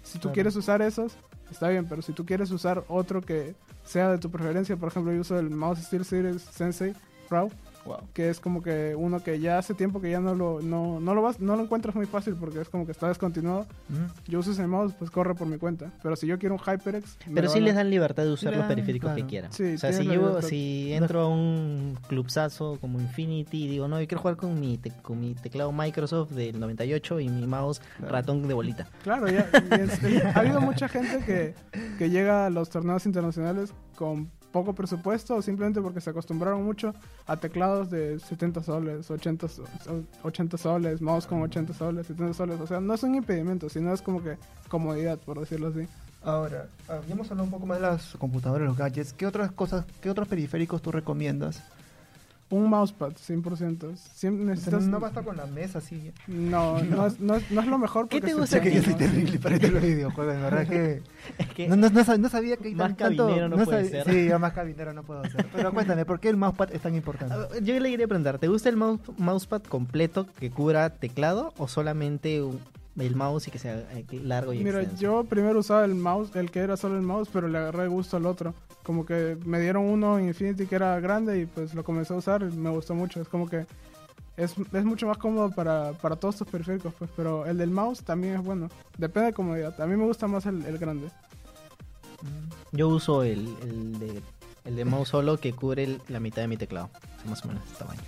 Si 0.02 0.14
tú 0.18 0.22
Claro. 0.22 0.34
quieres 0.34 0.56
usar 0.56 0.80
esos, 0.82 1.12
está 1.50 1.68
bien, 1.68 1.86
pero 1.88 2.02
si 2.02 2.12
tú 2.12 2.24
quieres 2.24 2.50
usar 2.50 2.84
otro 2.88 3.20
que 3.20 3.54
sea 3.84 4.10
de 4.10 4.18
tu 4.18 4.30
preferencia, 4.30 4.76
por 4.76 4.88
ejemplo, 4.88 5.12
yo 5.12 5.20
uso 5.20 5.38
el 5.38 5.50
Mouse 5.50 5.80
SteelSeries 5.84 6.42
Sensei 6.42 6.94
Pro, 7.28 7.50
Wow. 7.88 8.08
que 8.12 8.28
es 8.30 8.38
como 8.40 8.62
que 8.62 8.94
uno 8.96 9.22
que 9.22 9.40
ya 9.40 9.58
hace 9.58 9.74
tiempo 9.74 10.00
que 10.00 10.10
ya 10.10 10.20
no 10.20 10.34
lo, 10.34 10.60
no, 10.60 11.00
no 11.00 11.14
lo 11.14 11.22
vas, 11.22 11.40
no 11.40 11.56
lo 11.56 11.62
encuentras 11.62 11.94
muy 11.96 12.06
fácil 12.06 12.34
porque 12.38 12.60
es 12.60 12.68
como 12.68 12.84
que 12.86 12.92
está 12.92 13.08
descontinuado. 13.08 13.60
Ujú. 13.90 14.12
Yo 14.26 14.38
uso 14.40 14.52
ese 14.52 14.66
mouse, 14.66 14.92
pues 14.98 15.10
corre 15.10 15.34
por 15.34 15.46
mi 15.46 15.58
cuenta. 15.58 15.90
Pero 16.02 16.16
si 16.16 16.26
yo 16.26 16.38
quiero 16.38 16.54
un 16.56 16.60
HyperX, 16.60 17.16
Pero 17.34 17.48
sí 17.48 17.58
a- 17.58 17.62
les 17.62 17.74
dan 17.74 17.90
libertad 17.90 18.24
de 18.24 18.32
usar 18.32 18.54
los 18.56 18.66
periféricos 18.66 19.10
que 19.10 19.16
claro. 19.16 19.28
quieran. 19.28 19.52
Sí, 19.52 19.74
o 19.74 19.78
sea, 19.78 19.92
si 19.92 20.04
yo 20.04 20.42
si 20.42 20.92
entro 20.92 21.22
a 21.22 21.28
un 21.28 21.96
clubsazo 22.08 22.78
como 22.80 23.00
Infinity 23.00 23.64
y 23.64 23.68
digo, 23.68 23.88
no, 23.88 24.00
yo 24.00 24.06
quiero 24.06 24.20
jugar 24.22 24.36
con 24.36 24.58
mi, 24.60 24.78
te- 24.78 24.92
con 25.02 25.20
mi 25.20 25.34
teclado 25.34 25.72
Microsoft 25.72 26.30
del 26.32 26.58
98 26.60 27.20
y 27.20 27.28
mi 27.28 27.46
mouse 27.46 27.80
Claro. 27.98 28.12
ratón 28.12 28.48
de 28.48 28.54
bolita. 28.54 28.86
Claro, 29.02 29.28
ya, 29.28 29.48
es- 29.80 30.02
es- 30.02 30.24
ha 30.24 30.40
habido 30.40 30.60
mucha 30.60 30.88
gente 30.88 31.24
que, 31.24 31.54
que 31.98 32.10
llega 32.10 32.46
a 32.46 32.50
los 32.50 32.68
torneos 32.70 33.06
internacionales 33.06 33.72
con 33.96 34.30
poco 34.52 34.72
presupuesto 34.74 35.36
o 35.36 35.42
simplemente 35.42 35.80
porque 35.80 36.00
se 36.00 36.10
acostumbraron 36.10 36.64
mucho 36.64 36.94
a 37.26 37.36
teclados 37.36 37.90
de 37.90 38.18
70 38.18 38.62
soles, 38.62 39.10
80, 39.10 39.48
so- 39.48 39.64
80 40.22 40.56
soles, 40.58 41.00
mouse 41.00 41.26
con 41.26 41.42
80 41.42 41.74
soles, 41.74 42.06
70 42.06 42.34
soles. 42.34 42.60
O 42.60 42.66
sea, 42.66 42.80
no 42.80 42.94
es 42.94 43.02
un 43.02 43.14
impedimento, 43.14 43.68
sino 43.68 43.92
es 43.92 44.00
como 44.02 44.22
que 44.22 44.36
comodidad, 44.68 45.18
por 45.18 45.38
decirlo 45.40 45.68
así. 45.68 45.86
Ahora, 46.22 46.66
ah, 46.88 46.98
hemos 47.08 47.30
hablado 47.30 47.44
un 47.44 47.50
poco 47.50 47.66
más 47.66 47.78
de 47.78 47.86
las 47.86 48.16
computadoras, 48.16 48.66
los 48.68 48.76
gadgets. 48.76 49.12
¿Qué 49.12 49.26
otras 49.26 49.52
cosas, 49.52 49.84
qué 50.00 50.10
otros 50.10 50.26
periféricos 50.28 50.82
tú 50.82 50.90
recomiendas? 50.90 51.62
Un 52.50 52.70
mousepad, 52.70 53.12
100%. 53.12 53.94
Siempre 53.96 54.46
necesitas... 54.46 54.84
no 54.84 54.98
basta 55.00 55.22
con 55.22 55.36
la 55.36 55.44
mesa 55.46 55.78
así. 55.80 56.12
No, 56.26 56.82
no 56.82 57.06
es, 57.06 57.20
no 57.20 57.34
es- 57.36 57.50
no 57.50 57.60
es 57.60 57.66
lo 57.66 57.76
mejor 57.78 58.08
¿Qué 58.08 58.22
te 58.22 58.32
gusta 58.32 58.60
que 58.62 58.74
yo 58.74 58.82
soy 58.82 58.94
terrible 58.94 59.38
para 59.38 59.58
los 59.58 59.82
videojuegos, 59.82 60.34
de 60.34 60.40
verdad 60.40 60.66
que... 60.66 61.02
Es 61.38 61.46
que 61.48 61.68
No, 61.68 61.76
no, 61.76 61.90
no 61.90 62.00
sab- 62.00 62.18
no 62.18 62.28
sabía 62.30 62.56
que 62.56 62.68
hay 62.68 62.74
Más 62.74 62.88
tan- 62.88 62.96
tanto... 62.96 63.24
cabinero 63.26 63.48
no 63.50 63.56
puede 63.64 63.84
sabía- 63.84 64.04
ser. 64.04 64.14
Sí, 64.14 64.28
yo 64.28 64.38
más 64.38 64.52
cabinero 64.54 64.92
no 64.94 65.02
puedo 65.02 65.22
ser. 65.24 65.46
Pero 65.54 65.72
cuéntame, 65.74 66.06
¿por 66.06 66.20
qué 66.20 66.30
el 66.30 66.38
mousepad 66.38 66.72
es 66.72 66.80
tan 66.80 66.94
importante? 66.94 67.34
Ah, 67.34 67.48
Yo 67.62 67.78
le 67.78 67.90
quería 67.90 68.08
preguntar, 68.08 68.38
¿te 68.38 68.48
gusta 68.48 68.70
el 68.70 68.76
mouse, 68.76 69.00
mousepad 69.18 69.62
completo 69.64 70.26
que 70.40 70.50
cubra 70.50 70.88
teclado 70.90 71.52
o 71.58 71.68
solamente 71.68 72.42
un- 72.42 72.60
el 72.98 73.16
mouse 73.16 73.48
y 73.48 73.50
que 73.50 73.58
sea 73.58 73.74
eh, 73.92 74.04
largo 74.22 74.52
y 74.52 74.58
Mira, 74.64 74.80
extenso? 74.80 75.02
yo 75.02 75.24
primero 75.24 75.58
usaba 75.60 75.84
el 75.84 75.94
mouse, 75.94 76.34
el 76.36 76.50
que 76.50 76.60
era 76.60 76.76
solo 76.76 76.96
el 76.96 77.02
mouse, 77.02 77.28
pero 77.32 77.46
le 77.48 77.58
agarré 77.58 77.86
gusto 77.88 78.16
al 78.16 78.26
otro. 78.26 78.54
Como 78.82 79.04
que 79.06 79.36
me 79.44 79.60
dieron 79.60 79.84
uno 79.84 80.18
en 80.18 80.28
Infinity 80.28 80.66
que 80.66 80.74
era 80.76 80.98
grande 81.00 81.40
y 81.40 81.46
pues 81.46 81.74
lo 81.74 81.84
comencé 81.84 82.14
a 82.14 82.16
usar 82.16 82.42
y 82.42 82.56
me 82.56 82.70
gustó 82.70 82.94
mucho. 82.94 83.20
Es 83.20 83.28
como 83.28 83.48
que 83.48 83.66
es, 84.36 84.54
es 84.72 84.84
mucho 84.84 85.06
más 85.06 85.18
cómodo 85.18 85.50
para, 85.50 85.92
para 85.92 86.16
todos 86.16 86.36
tus 86.36 86.46
periféricos, 86.48 86.94
pues. 86.98 87.10
Pero 87.16 87.44
el 87.46 87.58
del 87.58 87.70
mouse 87.70 88.02
también 88.02 88.34
es 88.34 88.42
bueno. 88.42 88.68
Depende 88.96 89.26
de 89.28 89.32
comodidad. 89.34 89.78
A 89.80 89.86
mí 89.86 89.96
me 89.96 90.04
gusta 90.04 90.26
más 90.26 90.46
el, 90.46 90.64
el 90.64 90.78
grande. 90.78 91.08
Yo 92.72 92.88
uso 92.88 93.22
el, 93.22 93.48
el 93.62 93.98
de, 93.98 94.22
el 94.64 94.76
de 94.76 94.84
mouse 94.84 95.08
solo 95.08 95.38
que 95.38 95.52
cubre 95.52 95.84
el- 95.84 96.00
la 96.08 96.20
mitad 96.20 96.42
de 96.42 96.48
mi 96.48 96.56
teclado. 96.56 96.90
Más 97.28 97.44
o 97.44 97.48
menos 97.48 97.62
este 97.66 97.78
tamaño. 97.78 98.00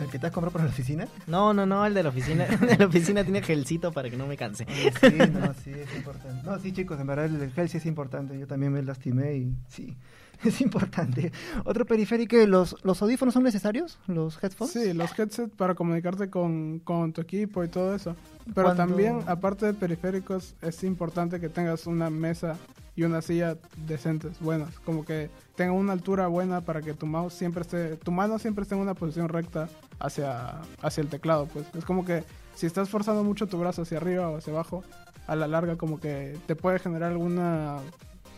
¿El 0.00 0.08
que 0.08 0.18
te 0.18 0.26
has 0.26 0.32
comprado 0.32 0.52
para 0.52 0.64
la 0.64 0.70
oficina? 0.70 1.08
No, 1.26 1.52
no, 1.52 1.66
no, 1.66 1.84
el 1.84 1.92
de 1.94 2.02
la 2.02 2.08
oficina. 2.10 2.44
El 2.60 2.60
de 2.60 2.76
la 2.78 2.86
oficina 2.86 3.24
tiene 3.24 3.42
gelcito 3.42 3.92
para 3.92 4.08
que 4.08 4.16
no 4.16 4.26
me 4.26 4.36
canse. 4.36 4.64
Oye, 4.64 4.92
Sí, 5.00 5.18
no, 5.32 5.52
sí, 5.54 5.70
es 5.72 5.96
importante. 5.96 6.42
No, 6.44 6.58
sí, 6.58 6.72
chicos, 6.72 7.00
en 7.00 7.06
verdad 7.06 7.24
el 7.26 7.52
gel 7.52 7.68
sí 7.68 7.78
es 7.78 7.86
importante. 7.86 8.38
Yo 8.38 8.46
también 8.46 8.72
me 8.72 8.82
lastimé 8.82 9.36
y 9.36 9.56
sí, 9.68 9.96
es 10.44 10.60
importante. 10.60 11.32
Otro 11.64 11.84
periférico, 11.84 12.36
¿los, 12.46 12.76
los 12.84 13.02
audífonos 13.02 13.34
son 13.34 13.42
necesarios? 13.42 13.98
¿Los 14.06 14.42
headphones? 14.42 14.72
Sí, 14.72 14.92
los 14.92 15.18
headsets 15.18 15.52
para 15.56 15.74
comunicarte 15.74 16.30
con, 16.30 16.78
con 16.80 17.12
tu 17.12 17.20
equipo 17.20 17.64
y 17.64 17.68
todo 17.68 17.94
eso. 17.94 18.14
Pero 18.54 18.74
también, 18.74 19.20
aparte 19.26 19.66
de 19.66 19.74
periféricos, 19.74 20.54
es 20.62 20.82
importante 20.84 21.40
que 21.40 21.48
tengas 21.48 21.86
una 21.86 22.08
mesa 22.08 22.56
y 22.98 23.04
una 23.04 23.22
silla 23.22 23.56
decentes, 23.86 24.40
buenas. 24.40 24.76
Como 24.80 25.04
que 25.04 25.30
tenga 25.54 25.70
una 25.72 25.92
altura 25.92 26.26
buena 26.26 26.62
para 26.62 26.82
que 26.82 26.94
tu 26.94 27.06
mouse 27.06 27.32
siempre 27.32 27.62
esté, 27.62 27.96
tu 27.96 28.10
mano 28.10 28.40
siempre 28.40 28.62
esté 28.62 28.74
en 28.74 28.80
una 28.80 28.94
posición 28.94 29.28
recta 29.28 29.68
hacia, 30.00 30.60
hacia 30.82 31.00
el 31.02 31.08
teclado. 31.08 31.46
Pues 31.46 31.64
es 31.76 31.84
como 31.84 32.04
que 32.04 32.24
si 32.56 32.66
estás 32.66 32.88
forzando 32.88 33.22
mucho 33.22 33.46
tu 33.46 33.56
brazo 33.56 33.82
hacia 33.82 33.98
arriba 33.98 34.28
o 34.30 34.38
hacia 34.38 34.52
abajo, 34.52 34.82
a 35.28 35.36
la 35.36 35.46
larga 35.46 35.76
como 35.76 36.00
que 36.00 36.36
te 36.46 36.56
puede 36.56 36.80
generar 36.80 37.12
alguna, 37.12 37.76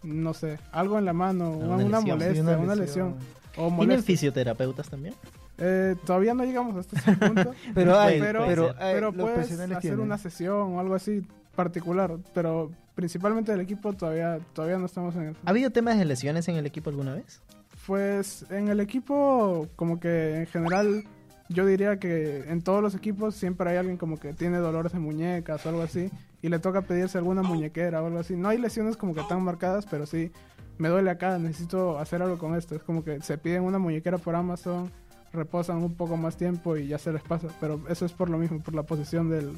no 0.03 0.35
sé, 0.35 0.59
algo 0.73 0.99
en 0.99 1.07
la 1.07 1.15
mano, 1.15 1.53
Una 1.53 1.77
una, 1.77 2.01
lesión. 2.01 2.19
molestia, 2.19 2.43
una, 2.43 2.59
una 2.59 2.75
lesión. 2.75 3.15
O 3.57 3.75
¿Tienen 3.79 4.03
fisioterapeutas 4.03 4.91
también? 4.91 5.15
Eh, 5.57 5.97
todavía 6.05 6.35
no 6.35 6.45
llegamos 6.45 6.77
hasta 6.77 6.99
ese 6.99 7.17
punto. 7.17 7.53
Pero 7.75 7.99
hay, 7.99 8.21
pero, 8.21 8.45
pero, 8.47 8.75
hay- 8.79 9.01
puedes 9.13 9.51
hacer 9.53 9.79
tienen. 9.81 10.01
una 10.01 10.19
sesión 10.19 10.75
o 10.75 10.81
algo 10.81 10.95
así 10.95 11.23
particular. 11.57 12.17
Pero 12.35 12.71
principalmente 13.01 13.51
del 13.51 13.63
equipo 13.63 13.95
todavía, 13.95 14.39
todavía 14.53 14.77
no 14.77 14.85
estamos 14.85 15.17
en 15.17 15.31
eso. 15.31 15.41
¿Ha 15.43 15.49
habido 15.49 15.71
temas 15.71 15.97
de 15.97 16.05
lesiones 16.05 16.47
en 16.49 16.57
el 16.57 16.67
equipo 16.67 16.91
alguna 16.91 17.15
vez? 17.15 17.41
Pues 17.87 18.45
en 18.51 18.69
el 18.69 18.79
equipo, 18.79 19.69
como 19.75 19.99
que 19.99 20.41
en 20.41 20.47
general, 20.47 21.05
yo 21.49 21.65
diría 21.65 21.99
que 21.99 22.45
en 22.47 22.61
todos 22.61 22.83
los 22.83 22.95
equipos 22.95 23.35
siempre 23.35 23.71
hay 23.71 23.79
alguien 23.79 23.97
como 23.97 24.19
que 24.19 24.35
tiene 24.35 24.59
dolores 24.59 24.93
de 24.93 24.99
muñecas 24.99 25.65
o 25.65 25.71
algo 25.71 25.81
así. 25.81 26.11
Y 26.43 26.51
le 26.51 26.59
toca 26.59 26.83
pedirse 26.83 27.17
alguna 27.17 27.43
muñequera 27.43 28.03
o 28.03 28.07
algo 28.07 28.19
así. 28.19 28.37
No 28.37 28.51
hay 28.51 28.59
lesiones 28.59 28.99
como 28.99 29.15
que 29.15 29.23
tan 29.23 29.43
marcadas, 29.43 29.87
pero 29.91 30.05
sí, 30.05 30.31
me 30.77 30.91
duele 30.91 31.09
acá, 31.09 31.39
necesito 31.39 31.99
hacer 31.99 32.21
algo 32.21 32.37
con 32.37 32.55
esto. 32.55 32.75
Es 32.75 32.83
como 32.83 33.03
que 33.03 33.23
se 33.23 33.39
piden 33.39 33.63
una 33.63 33.79
muñequera 33.79 34.19
por 34.19 34.35
Amazon, 34.35 34.91
reposan 35.33 35.79
un 35.79 35.95
poco 35.95 36.19
más 36.19 36.37
tiempo 36.37 36.77
y 36.77 36.89
ya 36.89 36.99
se 36.99 37.15
les 37.15 37.23
pasa. 37.23 37.49
Pero 37.61 37.81
eso 37.89 38.05
es 38.05 38.13
por 38.13 38.29
lo 38.29 38.37
mismo, 38.37 38.61
por 38.61 38.75
la 38.75 38.83
posición 38.83 39.31
del, 39.31 39.55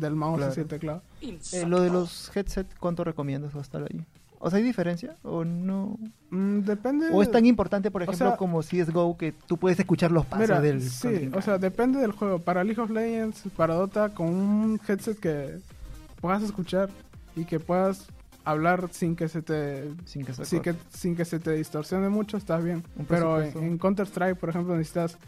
del 0.00 0.14
mouse 0.16 0.36
Claro. 0.38 0.50
hacia 0.52 0.62
el 0.62 0.68
teclado. 0.68 1.02
Eh, 1.20 1.66
lo 1.66 1.80
de 1.80 1.90
los 1.90 2.30
headsets, 2.36 2.74
¿cuánto 2.78 3.04
recomiendas 3.04 3.54
va 3.54 3.58
a 3.60 3.62
estar 3.62 3.82
ahí? 3.82 4.04
O 4.40 4.48
sea, 4.50 4.58
¿hay 4.58 4.62
diferencia 4.62 5.16
o 5.24 5.44
no? 5.44 5.98
Mm, 6.30 6.60
depende. 6.60 7.08
¿O 7.12 7.22
es 7.22 7.30
tan 7.30 7.44
importante, 7.44 7.90
por 7.90 8.02
o 8.02 8.04
ejemplo, 8.04 8.28
sea- 8.28 8.36
como 8.36 8.62
CSGO 8.62 9.16
que 9.18 9.32
tú 9.32 9.56
puedes 9.56 9.78
escuchar 9.80 10.12
los 10.12 10.26
pasos 10.26 10.46
Mira, 10.48 10.60
del 10.60 10.80
sí, 10.80 11.28
o 11.34 11.42
sea, 11.42 11.58
depende 11.58 11.98
del 11.98 12.12
juego. 12.12 12.38
Para 12.38 12.62
League 12.62 12.80
of 12.80 12.90
Legends, 12.90 13.42
para 13.56 13.74
Dota, 13.74 14.10
con 14.14 14.28
un 14.28 14.80
headset 14.86 15.18
que 15.18 15.58
puedas 16.20 16.42
escuchar 16.44 16.88
y 17.34 17.44
que 17.46 17.58
puedas 17.58 18.06
hablar 18.44 18.88
sin 18.92 19.16
que 19.16 19.28
se 19.28 19.42
te 19.42 19.90
sin 20.06 20.24
que 20.24 20.32
se 20.32 20.44
sin 20.44 20.60
que, 20.62 20.74
sin 20.90 21.16
que 21.16 21.24
se 21.24 21.38
te 21.40 21.50
distorsione 21.52 22.08
mucho, 22.08 22.36
estás 22.36 22.62
bien. 22.62 22.84
Pero 23.08 23.42
en 23.42 23.76
Counter 23.76 24.06
Strike, 24.06 24.36
por 24.38 24.50
ejemplo, 24.50 24.76
necesitas 24.76 25.18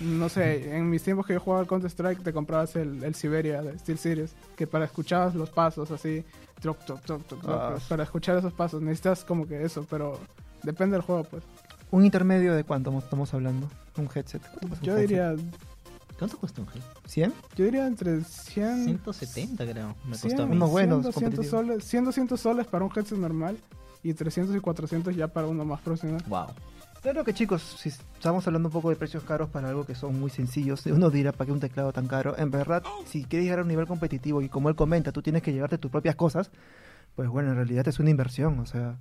no 0.00 0.28
sé, 0.28 0.76
en 0.76 0.88
mis 0.90 1.02
tiempos 1.02 1.26
que 1.26 1.32
yo 1.34 1.40
jugaba 1.40 1.60
al 1.60 1.66
Counter 1.66 1.90
Strike 1.90 2.22
te 2.22 2.32
comprabas 2.32 2.76
el, 2.76 3.02
el 3.02 3.14
Siberia 3.14 3.62
de 3.62 3.78
Steel 3.78 3.98
Series, 3.98 4.34
que 4.56 4.66
para 4.66 4.84
escuchar 4.84 5.34
los 5.34 5.50
pasos 5.50 5.90
así, 5.90 6.24
troc, 6.60 6.78
troc, 6.84 7.00
troc, 7.02 7.26
troc, 7.26 7.40
troc, 7.40 7.50
Ah. 7.60 7.76
para 7.88 8.02
escuchar 8.04 8.36
esos 8.38 8.52
pasos 8.52 8.80
necesitas 8.82 9.24
como 9.24 9.46
que 9.46 9.62
eso, 9.64 9.86
pero 9.90 10.18
depende 10.62 10.94
del 10.94 11.02
juego, 11.02 11.24
pues. 11.24 11.42
¿Un 11.90 12.04
intermedio 12.04 12.54
de 12.54 12.64
cuánto 12.64 12.96
estamos 12.98 13.32
hablando? 13.34 13.68
¿Un 13.96 14.08
headset? 14.14 14.42
¿Cuánto 14.42 14.68
cuesta 14.68 14.80
un 14.80 14.86
Yo 14.86 14.92
headset? 14.98 15.08
diría, 15.08 15.34
¿Cuánto 16.18 16.36
cuesta 16.38 16.60
un 16.60 16.68
gel? 16.68 16.82
¿100? 17.06 17.32
yo 17.56 17.64
diría 17.64 17.86
entre 17.86 18.22
100 18.24 18.84
170 18.84 19.64
creo. 19.66 19.94
Me 20.04 20.16
100, 20.16 20.30
costó 20.30 20.42
a 20.42 20.46
mí. 20.46 20.56
Unos 20.56 20.70
buenos, 20.70 21.02
100, 21.02 21.12
200 21.12 21.14
competitivos. 21.14 21.50
soles, 21.68 21.84
100, 21.84 22.04
200 22.04 22.40
soles 22.40 22.66
para 22.66 22.84
un 22.84 22.90
headset 22.94 23.18
normal 23.18 23.56
y 24.02 24.14
300 24.14 24.54
y 24.56 24.60
400 24.60 25.14
ya 25.16 25.28
para 25.28 25.46
uno 25.46 25.64
más 25.64 25.80
profesional. 25.80 26.22
Wow. 26.28 26.46
Claro 27.02 27.24
que 27.24 27.32
chicos, 27.32 27.62
si 27.62 27.90
estamos 27.90 28.46
hablando 28.46 28.68
un 28.68 28.72
poco 28.72 28.90
de 28.90 28.96
precios 28.96 29.22
caros 29.22 29.48
para 29.48 29.68
algo 29.68 29.86
que 29.86 29.94
son 29.94 30.18
muy 30.18 30.30
sencillos, 30.30 30.84
uno 30.86 31.10
dirá, 31.10 31.32
¿para 31.32 31.46
qué 31.46 31.52
un 31.52 31.60
teclado 31.60 31.92
tan 31.92 32.08
caro? 32.08 32.36
En 32.36 32.50
verdad, 32.50 32.82
si 33.06 33.24
quieres 33.24 33.44
llegar 33.44 33.60
a 33.60 33.62
un 33.62 33.68
nivel 33.68 33.86
competitivo 33.86 34.42
y 34.42 34.48
como 34.48 34.68
él 34.68 34.74
comenta, 34.74 35.12
tú 35.12 35.22
tienes 35.22 35.42
que 35.42 35.52
llevarte 35.52 35.78
tus 35.78 35.90
propias 35.90 36.16
cosas, 36.16 36.50
pues 37.14 37.28
bueno, 37.28 37.50
en 37.50 37.56
realidad 37.56 37.86
es 37.86 38.00
una 38.00 38.10
inversión, 38.10 38.58
o 38.58 38.66
sea, 38.66 38.96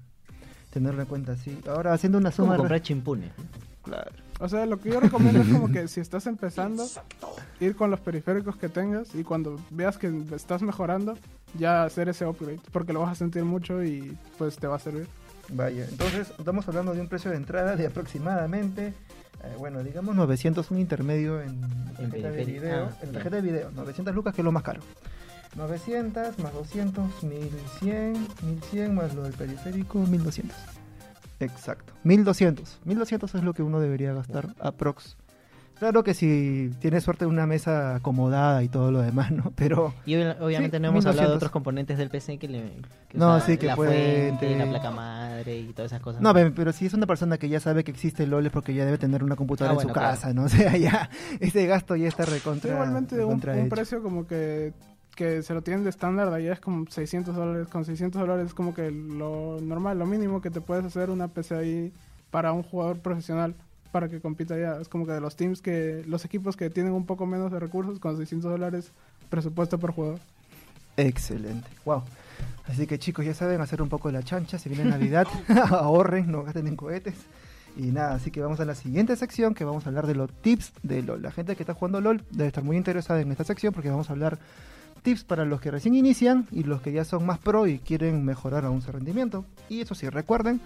tenerlo 0.71 1.01
en 1.01 1.07
cuenta 1.07 1.31
así. 1.31 1.57
Ahora, 1.67 1.93
haciendo 1.93 2.19
una 2.19 2.31
Como 2.31 2.47
suma... 2.47 2.57
comprar 2.57 2.81
chimpunes. 2.81 3.31
Claro. 3.83 4.11
O 4.39 4.47
sea, 4.47 4.65
lo 4.67 4.79
que 4.79 4.89
yo 4.89 4.99
recomiendo 4.99 5.41
es 5.41 5.47
como 5.47 5.71
que 5.71 5.87
si 5.87 5.99
estás 5.99 6.27
empezando, 6.27 6.85
ir 7.59 7.75
con 7.75 7.89
los 7.89 7.99
periféricos 7.99 8.57
que 8.57 8.69
tengas 8.69 9.15
y 9.15 9.23
cuando 9.23 9.59
veas 9.71 9.97
que 9.97 10.13
estás 10.35 10.61
mejorando, 10.61 11.17
ya 11.57 11.83
hacer 11.83 12.09
ese 12.09 12.25
upgrade, 12.27 12.59
porque 12.71 12.93
lo 12.93 12.99
vas 12.99 13.13
a 13.13 13.15
sentir 13.15 13.43
mucho 13.43 13.83
y 13.83 14.15
pues 14.37 14.57
te 14.57 14.67
va 14.67 14.75
a 14.75 14.79
servir. 14.79 15.07
Vaya, 15.49 15.85
entonces 15.89 16.33
estamos 16.37 16.67
hablando 16.67 16.93
de 16.93 17.01
un 17.01 17.07
precio 17.07 17.31
de 17.31 17.37
entrada 17.37 17.75
de 17.75 17.87
aproximadamente, 17.87 18.87
eh, 18.87 19.55
bueno, 19.57 19.83
digamos 19.83 20.15
900, 20.15 20.69
un 20.71 20.79
intermedio 20.79 21.41
en 21.41 21.61
tarjeta 21.97 22.31
de 22.31 22.45
video. 22.45 22.85
Ah, 22.85 22.97
en 23.01 23.11
tarjeta 23.13 23.35
de 23.37 23.41
video, 23.41 23.71
900 23.71 24.13
lucas 24.13 24.35
que 24.35 24.41
es 24.41 24.45
lo 24.45 24.51
más 24.51 24.63
caro. 24.63 24.81
900 25.55 26.39
más 26.39 26.53
200, 26.53 27.23
1100, 27.23 28.27
1100 28.43 28.95
más 28.95 29.15
lo 29.15 29.23
del 29.23 29.33
periférico, 29.33 29.99
1200. 29.99 30.55
Exacto, 31.39 31.93
1200. 32.03 32.79
1200 32.83 33.35
es 33.35 33.43
lo 33.43 33.53
que 33.53 33.63
uno 33.63 33.79
debería 33.79 34.13
gastar 34.13 34.53
aprox. 34.59 35.17
Claro 35.79 36.03
que 36.03 36.13
si 36.15 36.71
tienes 36.79 37.03
suerte 37.03 37.25
de 37.25 37.29
una 37.29 37.45
mesa 37.45 37.95
acomodada 37.95 38.63
y 38.63 38.67
todo 38.69 38.91
lo 38.91 39.01
demás, 39.01 39.31
¿no? 39.31 39.51
Pero 39.55 39.93
Y 40.05 40.13
ob- 40.15 40.35
obviamente 40.41 40.77
Sí, 40.77 40.81
no 40.81 40.87
hemos 40.89 41.05
hablado 41.05 41.29
de 41.29 41.35
1200. 41.35 41.35
otros 41.35 41.51
componentes 41.51 41.97
del 41.99 42.09
PC 42.09 42.39
que 42.39 42.47
le. 42.47 42.71
que, 43.09 43.17
No, 43.17 43.39
sí, 43.39 43.57
que 43.57 43.67
la 43.67 43.75
puede- 43.75 44.29
fuente, 44.29 44.55
la 44.57 44.65
placa 44.69 44.89
madre 44.91 45.57
y 45.59 45.73
todas 45.73 45.91
esas 45.91 46.01
cosas. 46.01 46.21
No, 46.21 46.33
pe- 46.33 46.49
pero 46.51 46.71
si 46.73 46.87
es 46.87 46.93
una 46.95 47.05
persona 47.05 47.37
que 47.37 47.47
ya 47.47 47.59
sabe 47.59 47.83
que 47.83 47.91
existe 47.91 48.23
el 48.23 48.31
LOL 48.31 48.45
es 48.47 48.51
porque 48.51 48.73
ya 48.73 48.85
debe 48.85 48.97
tener 48.97 49.23
una 49.23 49.35
computadora 49.35 49.73
Ah, 49.77 49.81
en 49.81 49.87
su 49.87 49.93
claro. 49.93 50.09
casa, 50.09 50.33
¿no? 50.33 50.43
O 50.45 50.49
sea, 50.49 50.75
ya 50.77 51.09
ese 51.39 51.67
gasto 51.67 51.95
ya 51.95 52.07
está 52.07 52.25
recontra, 52.25 52.71
Igualmente 52.73 53.15
un, 53.15 53.21
recontra 53.21 53.53
un 53.53 53.59
hecho. 53.59 53.69
precio 53.69 54.01
como 54.01 54.25
que, 54.25 54.73
que 55.15 55.43
se 55.43 55.53
lo 55.53 55.61
tienen 55.61 55.83
de 55.83 55.91
estándar, 55.91 56.33
allá 56.33 56.53
es 56.53 56.59
como 56.59 56.85
600 56.89 57.35
dólares, 57.35 57.67
con 57.67 57.85
600 57.85 58.19
dólares 58.19 58.47
es 58.47 58.53
como 58.55 58.73
que 58.73 58.89
lo 58.89 59.59
normal, 59.61 59.99
lo 59.99 60.05
mínimo 60.07 60.41
que 60.41 60.49
te 60.49 60.59
puedes 60.61 60.85
hacer 60.85 61.11
una 61.11 61.27
PC 61.27 61.55
ahí 61.55 61.93
para 62.31 62.51
un 62.51 62.63
jugador 62.63 62.99
profesional 62.99 63.53
para 63.87 64.09
que 64.09 64.19
compita 64.19 64.55
allá. 64.55 64.79
Es 64.81 64.87
como 64.87 65.05
que 65.05 65.13
de 65.13 65.21
los 65.21 65.35
teams 65.35 65.61
que, 65.61 66.03
los 66.07 66.25
equipos 66.25 66.55
que 66.55 66.69
tienen 66.69 66.93
un 66.93 67.05
poco 67.05 67.25
menos 67.25 67.51
de 67.51 67.59
recursos, 67.59 67.99
con 67.99 68.17
600 68.17 68.51
dólares 68.51 68.91
presupuesto 69.29 69.77
por 69.77 69.91
jugador. 69.91 70.19
Excelente, 70.97 71.67
wow. 71.85 72.03
Así 72.67 72.87
que 72.87 72.99
chicos, 72.99 73.25
ya 73.25 73.33
saben 73.33 73.61
hacer 73.61 73.81
un 73.81 73.89
poco 73.89 74.09
de 74.09 74.13
la 74.13 74.23
chancha, 74.23 74.57
si 74.57 74.69
viene 74.69 74.85
Navidad, 74.85 75.27
ahorren, 75.69 76.31
no 76.31 76.43
gasten 76.43 76.67
en 76.67 76.75
cohetes. 76.75 77.15
Y 77.77 77.91
nada, 77.91 78.15
así 78.15 78.31
que 78.31 78.41
vamos 78.41 78.59
a 78.59 78.65
la 78.65 78.73
siguiente 78.73 79.15
sección 79.15 79.53
que 79.53 79.63
vamos 79.63 79.85
a 79.85 79.89
hablar 79.89 80.07
de 80.07 80.15
los 80.15 80.31
tips 80.31 80.73
de 80.81 81.03
LOL. 81.03 81.21
La 81.21 81.31
gente 81.31 81.55
que 81.55 81.61
está 81.61 81.75
jugando 81.75 82.01
LOL 82.01 82.23
debe 82.31 82.47
estar 82.47 82.63
muy 82.63 82.75
interesada 82.75 83.21
en 83.21 83.31
esta 83.31 83.43
sección 83.43 83.71
porque 83.71 83.91
vamos 83.91 84.09
a 84.09 84.13
hablar 84.13 84.39
tips 85.03 85.23
para 85.23 85.45
los 85.45 85.61
que 85.61 85.69
recién 85.69 85.93
inician 85.93 86.47
y 86.51 86.63
los 86.63 86.81
que 86.81 86.91
ya 86.91 87.05
son 87.05 87.25
más 87.25 87.37
pro 87.37 87.67
y 87.67 87.77
quieren 87.77 88.25
mejorar 88.25 88.65
aún 88.65 88.81
su 88.81 88.91
rendimiento. 88.91 89.45
Y 89.69 89.81
eso 89.81 89.93
sí, 89.93 90.09
recuerden 90.09 90.59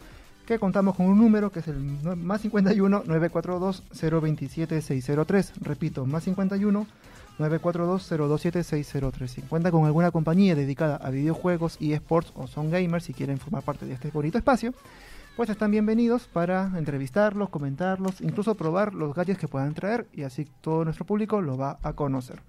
contamos 0.60 0.96
con 0.96 1.06
un 1.06 1.18
número 1.18 1.52
que 1.52 1.60
es 1.60 1.68
el 1.68 1.78
más 2.18 2.42
51 2.42 3.04
942 3.06 3.84
027 4.22 4.82
603. 4.82 5.54
Repito, 5.62 6.06
más 6.06 6.24
51 6.24 6.88
942 7.38 8.10
027 8.10 8.64
603. 8.64 9.32
Si 9.32 9.42
cuenta 9.42 9.72
con 9.72 9.86
alguna 9.86 10.12
compañía 10.12 10.56
dedicada 10.56 10.96
a 10.98 11.10
videojuegos 11.10 11.78
y 11.80 11.94
esports 11.94 12.32
o 12.36 12.48
son 12.48 12.70
gamers 12.72 13.10
y 13.10 13.14
quieren 13.14 13.38
formar 13.38 13.64
parte 13.64 13.86
de 13.86 13.94
este 13.94 14.10
bonito 14.12 14.38
espacio, 14.38 14.74
pues 15.36 15.50
están 15.50 15.72
bienvenidos 15.72 16.28
para 16.28 16.72
entrevistarlos, 16.78 17.50
comentarlos, 17.50 18.22
incluso 18.22 18.56
probar 18.56 18.94
los 18.94 19.16
gadgets 19.16 19.40
que 19.40 19.48
puedan 19.48 19.74
traer 19.74 20.08
y 20.14 20.24
así 20.24 20.48
todo 20.62 20.84
nuestro 20.84 21.06
público 21.06 21.42
lo 21.42 21.58
va 21.58 21.80
a 21.82 21.94
conocer. 21.94 22.42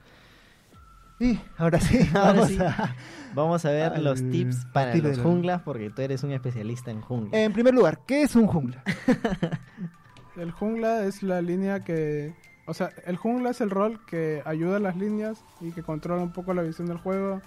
Ahora 1.59 1.81
sí, 1.81 1.99
Ahora 2.15 2.33
vamos 2.33 2.49
sí. 2.49 2.59
a- 2.61 2.97
Vamos 3.35 3.65
a 3.65 3.71
ver 3.71 3.93
Al- 3.95 4.05
los 4.05 4.21
tips 4.31 4.67
para 4.75 4.95
los 4.95 5.17
la- 5.17 5.23
junglas, 5.23 5.63
porque 5.63 5.89
tú 5.91 6.03
eres 6.03 6.23
un 6.23 6.33
especialista 6.33 6.91
en 6.91 7.01
jungla. 7.01 7.39
En 7.39 7.53
primer 7.53 7.73
lugar, 7.75 8.01
¿qué 8.07 8.23
es 8.23 8.37
un 8.37 8.47
jungla? 8.47 8.83
El 10.37 10.51
jungla 10.51 11.05
es 11.05 11.23
la 11.23 11.43
línea 11.43 11.81
que... 11.81 12.35
O 12.67 12.75
sea, 12.75 12.91
el 13.07 13.17
jungla 13.17 13.51
es 13.51 13.61
el 13.61 13.71
rol 13.71 14.01
que 14.07 14.41
ayuda 14.47 14.77
a 14.77 14.81
las 14.81 14.97
líneas 14.97 15.45
y 15.61 15.73
que 15.73 15.83
controla 15.83 16.23
un 16.23 16.33
poco 16.33 16.55
la 16.55 16.63
visión 16.63 16.87
del 16.87 16.97
juego. 16.99 17.43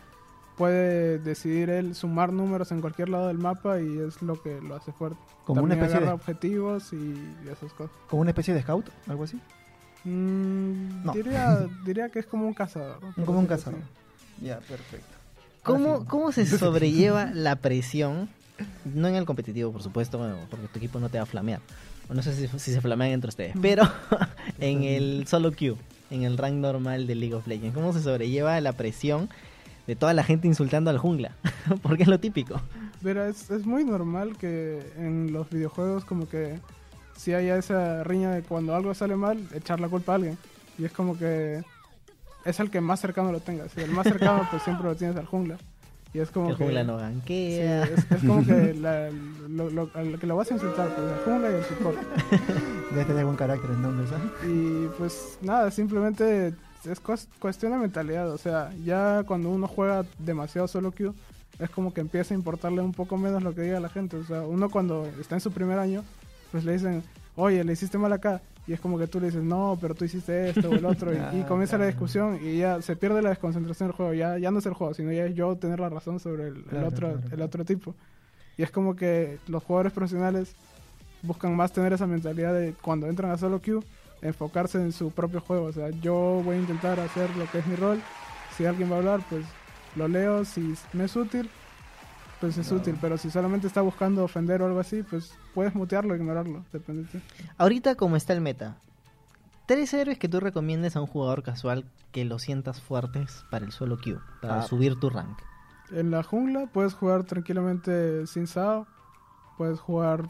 Puede 0.57 1.19
decidir 1.19 1.69
él 1.69 1.95
sumar 1.95 2.31
números 2.33 2.71
en 2.71 2.81
cualquier 2.81 3.09
lado 3.09 3.27
del 3.29 3.37
mapa 3.37 3.79
y 3.81 3.97
es 3.99 4.21
lo 4.21 4.41
que 4.41 4.59
lo 4.61 4.75
hace 4.75 4.91
fuerte. 4.91 5.17
Como 5.45 5.63
una 5.63 5.73
especie 5.73 5.95
agarra 5.95 6.11
de, 6.11 6.15
objetivos 6.15 6.93
y 6.93 7.13
esas 7.49 7.73
cosas. 7.73 7.95
como 8.09 8.21
una 8.21 8.31
especie 8.31 8.53
de 8.53 8.61
scout, 8.61 8.89
algo 9.07 9.23
así. 9.23 9.39
Mm, 10.05 11.03
No. 11.05 11.11
diría, 11.13 11.67
diría 11.85 12.09
que 12.09 12.19
es 12.19 12.25
como 12.25 12.47
un 12.47 12.53
cazador. 12.53 12.99
Como 13.25 13.39
un 13.39 13.47
cazador. 13.47 13.79
Ya, 14.41 14.59
perfecto. 14.59 15.07
¿Cómo, 15.63 15.99
sí. 16.01 16.05
¿Cómo 16.07 16.31
se 16.31 16.45
sobrelleva 16.57 17.31
la 17.33 17.55
presión? 17.57 18.29
No 18.85 19.07
en 19.09 19.15
el 19.15 19.25
competitivo, 19.25 19.71
por 19.71 19.83
supuesto, 19.83 20.17
bueno, 20.17 20.37
porque 20.49 20.67
tu 20.67 20.77
equipo 20.77 20.99
no 20.99 21.09
te 21.09 21.17
va 21.17 21.23
a 21.23 21.27
flamear. 21.27 21.59
O 22.07 22.13
no 22.13 22.21
sé 22.21 22.33
si, 22.35 22.47
si 22.59 22.71
se 22.71 22.79
flamean 22.81 23.11
entre 23.11 23.29
ustedes, 23.29 23.53
pero 23.61 23.83
en 24.59 24.83
el 24.83 25.25
solo 25.27 25.51
queue. 25.51 25.75
en 26.11 26.23
el 26.23 26.37
rank 26.37 26.53
normal 26.55 27.07
de 27.07 27.15
League 27.15 27.33
of 27.33 27.47
Legends? 27.47 27.73
¿Cómo 27.75 27.91
se 27.93 28.01
sobrelleva 28.01 28.61
la 28.61 28.73
presión 28.73 29.27
de 29.87 29.95
toda 29.95 30.13
la 30.13 30.23
gente 30.23 30.47
insultando 30.47 30.89
al 30.91 30.99
jungla? 30.99 31.31
Porque 31.81 32.03
es 32.03 32.09
lo 32.09 32.19
típico. 32.19 32.61
Pero 33.03 33.25
es, 33.25 33.49
es 33.51 33.65
muy 33.65 33.83
normal 33.83 34.37
que 34.37 34.79
en 34.97 35.33
los 35.33 35.49
videojuegos 35.49 36.05
como 36.05 36.29
que 36.29 36.59
si 37.15 37.33
haya 37.33 37.57
esa 37.57 38.03
riña 38.03 38.31
de 38.31 38.41
cuando 38.43 38.75
algo 38.75 38.93
sale 38.93 39.15
mal, 39.15 39.39
echar 39.53 39.79
la 39.79 39.87
culpa 39.89 40.13
a 40.13 40.15
alguien. 40.15 40.37
Y 40.77 40.85
es 40.85 40.91
como 40.91 41.17
que 41.17 41.63
es 42.45 42.59
el 42.59 42.69
que 42.69 42.81
más 42.81 42.99
cercano 42.99 43.31
lo 43.31 43.39
tenga. 43.39 43.67
Si 43.69 43.81
el 43.81 43.91
más 43.91 44.05
cercano, 44.07 44.47
pues 44.51 44.61
siempre 44.63 44.85
lo 44.87 44.95
tienes 44.95 45.15
al 45.17 45.25
jungla. 45.25 45.57
Y 46.13 46.19
es 46.19 46.31
como 46.31 46.49
el 46.49 46.55
que... 46.57 46.63
jungla 46.63 46.83
no 46.83 46.97
sí, 46.97 47.03
ganquea. 47.03 47.83
es, 47.83 48.11
es 48.11 48.21
como 48.21 48.45
que 48.45 48.73
la, 48.73 49.09
lo, 49.49 49.69
lo- 49.69 49.89
al 49.93 50.17
que 50.19 50.27
lo 50.27 50.35
vas 50.37 50.49
a 50.49 50.53
insultar, 50.53 50.87
pues 50.95 51.11
el 51.11 51.19
jungla 51.25 51.51
y 51.51 51.53
el 51.55 51.63
support. 51.65 51.97
Debe 52.91 53.05
tener 53.05 53.25
buen 53.25 53.35
carácter 53.37 53.69
entonces, 53.71 54.09
¿sabes? 54.09 54.31
Y 54.49 54.87
pues 54.97 55.37
nada, 55.41 55.71
simplemente 55.71 56.53
es 56.85 57.03
cues- 57.03 57.27
cuestión 57.39 57.71
de 57.73 57.79
mentalidad. 57.79 58.31
O 58.31 58.37
sea, 58.37 58.71
ya 58.83 59.23
cuando 59.27 59.49
uno 59.49 59.67
juega 59.67 60.05
demasiado 60.19 60.67
solo 60.67 60.91
queue, 60.91 61.11
es 61.59 61.69
como 61.69 61.93
que 61.93 62.01
empieza 62.01 62.33
a 62.33 62.37
importarle 62.37 62.81
un 62.81 62.93
poco 62.93 63.17
menos 63.17 63.43
lo 63.43 63.53
que 63.55 63.61
diga 63.63 63.79
la 63.79 63.89
gente. 63.89 64.15
O 64.17 64.23
sea, 64.23 64.41
uno 64.43 64.69
cuando 64.69 65.05
está 65.19 65.35
en 65.35 65.41
su 65.41 65.51
primer 65.51 65.79
año, 65.79 66.03
pues 66.55 66.63
le 66.63 66.71
dicen, 66.71 67.03
oye, 67.35 67.61
le 67.65 67.73
hiciste 67.73 67.97
mal 67.97 68.13
acá. 68.13 68.41
Y 68.65 68.71
es 68.71 68.79
como 68.79 68.97
que 68.97 69.07
tú 69.07 69.19
le 69.19 69.25
dices, 69.25 69.43
no, 69.43 69.77
pero 69.81 69.93
tú 69.93 70.05
hiciste 70.05 70.49
esto 70.51 70.69
o 70.71 70.75
el 70.75 70.85
otro. 70.85 71.11
y, 71.13 71.17
y 71.33 71.41
Ah, 71.41 71.45
comienza 71.45 71.75
la 71.77 71.83
claro. 71.83 71.91
discusión 71.91 72.39
y 72.41 72.59
ya 72.59 72.81
se 72.81 72.95
pierde 72.95 73.21
la 73.21 73.27
desconcentración 73.29 73.89
del 73.89 73.95
juego. 73.97 74.13
Ya, 74.13 74.37
ya 74.37 74.51
no 74.51 74.59
es 74.59 74.65
el 74.65 74.73
juego, 74.73 74.93
sino 74.93 75.11
ya 75.11 75.25
es 75.25 75.35
yo 75.35 75.53
tener 75.57 75.81
la 75.81 75.89
razón 75.89 76.21
sobre 76.21 76.47
el, 76.47 76.55
el 76.55 76.63
Claro, 76.63 76.87
otro, 76.87 77.07
claro, 77.19 77.21
el 77.35 77.41
otro 77.41 77.65
tipo. 77.65 77.93
Y 78.57 78.63
es 78.63 78.71
como 78.71 78.95
que 78.95 79.37
los 79.47 79.61
jugadores 79.63 79.91
profesionales 79.91 80.55
buscan 81.23 81.55
más 81.57 81.73
tener 81.73 81.91
esa 81.91 82.07
mentalidad 82.07 82.53
de 82.53 82.73
cuando 82.81 83.07
entran 83.07 83.31
a 83.31 83.37
solo 83.37 83.61
queue, 83.61 83.81
enfocarse 84.21 84.77
en 84.79 84.93
su 84.93 85.11
propio 85.11 85.41
juego. 85.41 85.65
O 85.65 85.73
sea, 85.73 85.89
yo 85.89 86.41
voy 86.45 86.55
a 86.55 86.59
intentar 86.59 86.97
hacer 87.01 87.29
lo 87.35 87.45
que 87.51 87.59
es 87.59 87.67
mi 87.67 87.75
rol. 87.75 87.99
Si 88.55 88.65
alguien 88.65 88.89
va 88.89 88.95
a 88.95 88.99
hablar, 88.99 89.19
pues 89.29 89.43
lo 89.95 90.07
leo. 90.07 90.45
Si 90.45 90.73
me 90.93 91.03
es 91.03 91.15
útil, 91.17 91.49
pues 92.41 92.57
es 92.57 92.71
No. 92.71 92.77
útil. 92.77 92.97
Pero 93.01 93.17
si 93.17 93.29
solamente 93.31 93.67
está 93.67 93.81
buscando 93.81 94.23
ofender 94.23 94.61
o 94.61 94.65
algo 94.67 94.79
así, 94.79 95.03
pues 95.03 95.33
puedes 95.53 95.73
mutearlo 95.75 96.13
o 96.13 96.15
ignorarlo. 96.17 96.63
Depende 96.71 97.03
de 97.03 97.19
ti. 97.19 97.21
Ahorita, 97.57 97.95
como 97.95 98.15
está 98.15 98.33
el 98.33 98.41
meta, 98.41 98.77
tres 99.65 99.93
héroes 99.93 100.19
que 100.19 100.27
tú 100.29 100.39
recomiendes 100.39 100.95
a 100.95 101.01
un 101.01 101.07
jugador 101.07 101.43
casual 101.43 101.85
que 102.11 102.25
lo 102.25 102.39
sientas 102.39 102.81
fuertes 102.81 103.43
para 103.49 103.65
el 103.65 103.71
solo 103.71 103.97
queue, 103.97 104.19
para 104.41 104.59
Ah. 104.59 104.61
subir 104.63 104.99
tu 104.99 105.09
rank. 105.09 105.37
En 105.91 106.11
la 106.11 106.23
jungla 106.23 106.67
puedes 106.67 106.93
jugar 106.93 107.23
tranquilamente 107.25 108.25
sin 108.27 108.47
Sao. 108.47 108.87
Puedes 109.57 109.79
jugar 109.79 110.27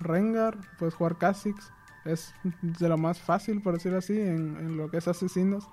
Rengar. 0.00 0.56
Puedes 0.78 0.94
jugar 0.94 1.16
Kha'Zix. 1.16 1.70
Es 2.04 2.34
de 2.62 2.88
lo 2.88 2.98
más 2.98 3.18
fácil, 3.18 3.62
por 3.62 3.74
decirlo 3.74 3.98
así, 3.98 4.12
en, 4.20 4.56
en 4.58 4.76
lo 4.76 4.90
que 4.90 4.98
es 4.98 5.08
asesinos. 5.08 5.66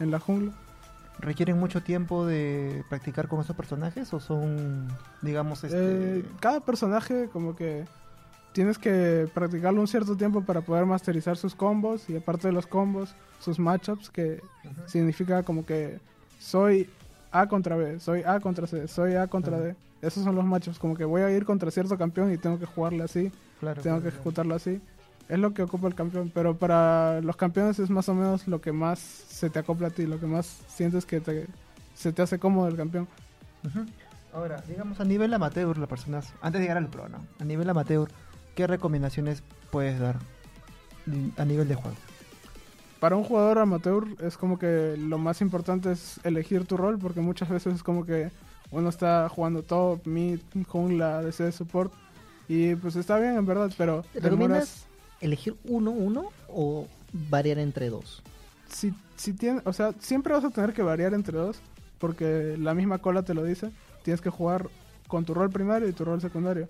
En 0.00 0.10
la 0.10 0.18
jungla. 0.18 0.54
¿Requieren 1.20 1.58
mucho 1.58 1.82
tiempo 1.82 2.24
de 2.24 2.84
practicar 2.88 3.28
con 3.28 3.40
esos 3.40 3.56
personajes 3.56 4.12
o 4.14 4.20
son, 4.20 4.88
digamos, 5.22 5.64
este... 5.64 6.18
Eh, 6.20 6.24
cada 6.40 6.60
personaje 6.60 7.28
como 7.32 7.56
que 7.56 7.84
tienes 8.52 8.78
que 8.78 9.28
practicarlo 9.34 9.80
un 9.80 9.88
cierto 9.88 10.16
tiempo 10.16 10.42
para 10.42 10.60
poder 10.60 10.86
masterizar 10.86 11.36
sus 11.36 11.54
combos 11.54 12.08
y 12.08 12.16
aparte 12.16 12.48
de 12.48 12.52
los 12.52 12.66
combos, 12.66 13.14
sus 13.40 13.58
matchups 13.58 14.10
que 14.10 14.40
significa 14.86 15.42
como 15.42 15.66
que 15.66 16.00
soy 16.38 16.88
A 17.30 17.46
contra 17.48 17.76
B, 17.76 18.00
soy 18.00 18.22
A 18.22 18.40
contra 18.40 18.66
C, 18.66 18.88
soy 18.88 19.14
A 19.14 19.26
contra. 19.26 19.58
D. 19.58 19.74
Esos 20.00 20.22
son 20.22 20.36
los 20.36 20.44
matchups, 20.44 20.78
como 20.78 20.96
que 20.96 21.04
voy 21.04 21.22
a 21.22 21.30
ir 21.30 21.44
contra 21.44 21.70
cierto 21.72 21.98
campeón 21.98 22.32
y 22.32 22.38
tengo 22.38 22.58
que 22.58 22.66
jugarle 22.66 23.02
así, 23.02 23.32
Claro, 23.58 23.82
tengo 23.82 23.96
claro, 23.96 23.96
que 23.96 24.02
claro. 24.02 24.14
ejecutarlo 24.14 24.54
así. 24.54 24.80
Es 25.28 25.38
lo 25.38 25.52
que 25.52 25.62
ocupa 25.62 25.88
el 25.88 25.94
campeón, 25.94 26.30
pero 26.34 26.56
para 26.56 27.20
los 27.20 27.36
campeones 27.36 27.78
es 27.78 27.90
más 27.90 28.08
o 28.08 28.14
menos 28.14 28.48
lo 28.48 28.60
que 28.60 28.72
más 28.72 28.98
se 28.98 29.50
te 29.50 29.58
acopla 29.58 29.88
a 29.88 29.90
ti, 29.90 30.06
lo 30.06 30.18
que 30.18 30.26
más 30.26 30.46
sientes 30.68 31.04
que 31.04 31.20
te, 31.20 31.46
se 31.94 32.12
te 32.12 32.22
hace 32.22 32.38
cómodo 32.38 32.68
el 32.68 32.76
campeón. 32.76 33.06
Ahora, 34.32 34.62
digamos 34.66 35.00
a 35.00 35.04
nivel 35.04 35.32
amateur, 35.34 35.76
las 35.78 35.88
personas, 35.88 36.32
antes 36.40 36.60
de 36.60 36.64
llegar 36.66 36.78
al 36.78 36.88
pro, 36.88 37.08
¿no? 37.08 37.18
A 37.40 37.44
nivel 37.44 37.68
amateur, 37.68 38.08
¿qué 38.54 38.66
recomendaciones 38.66 39.42
puedes 39.70 39.98
dar 39.98 40.16
a 41.36 41.44
nivel 41.44 41.68
de 41.68 41.74
juego? 41.74 41.96
para 43.00 43.14
un 43.14 43.22
jugador 43.22 43.60
amateur 43.60 44.04
es 44.20 44.36
como 44.36 44.58
que 44.58 44.96
lo 44.98 45.18
más 45.18 45.40
importante 45.40 45.92
es 45.92 46.18
elegir 46.24 46.64
tu 46.66 46.76
rol 46.76 46.98
porque 46.98 47.20
muchas 47.20 47.48
veces 47.48 47.76
es 47.76 47.82
como 47.84 48.04
que 48.04 48.32
uno 48.72 48.88
está 48.88 49.28
jugando 49.28 49.62
top, 49.62 50.04
mid, 50.04 50.40
jungla, 50.66 51.22
DC, 51.22 51.52
support 51.52 51.92
y 52.48 52.74
pues 52.74 52.96
está 52.96 53.20
bien 53.20 53.36
en 53.36 53.46
verdad, 53.46 53.70
pero 53.78 54.02
¿Recomiendas 54.14 54.30
demoras- 54.32 54.87
elegir 55.20 55.56
uno, 55.64 55.90
uno 55.90 56.30
o 56.48 56.86
variar 57.12 57.58
entre 57.58 57.90
dos? 57.90 58.22
si, 58.68 58.94
si 59.16 59.32
tiene, 59.32 59.60
o 59.64 59.72
sea, 59.72 59.92
siempre 59.98 60.32
vas 60.32 60.44
a 60.44 60.50
tener 60.50 60.72
que 60.72 60.82
variar 60.82 61.14
entre 61.14 61.38
dos 61.38 61.60
porque 61.98 62.56
la 62.58 62.74
misma 62.74 62.98
cola 62.98 63.22
te 63.22 63.34
lo 63.34 63.42
dice, 63.42 63.70
tienes 64.04 64.20
que 64.20 64.30
jugar 64.30 64.68
con 65.08 65.24
tu 65.24 65.34
rol 65.34 65.50
primario 65.50 65.88
y 65.88 65.92
tu 65.92 66.04
rol 66.04 66.20
secundario. 66.20 66.68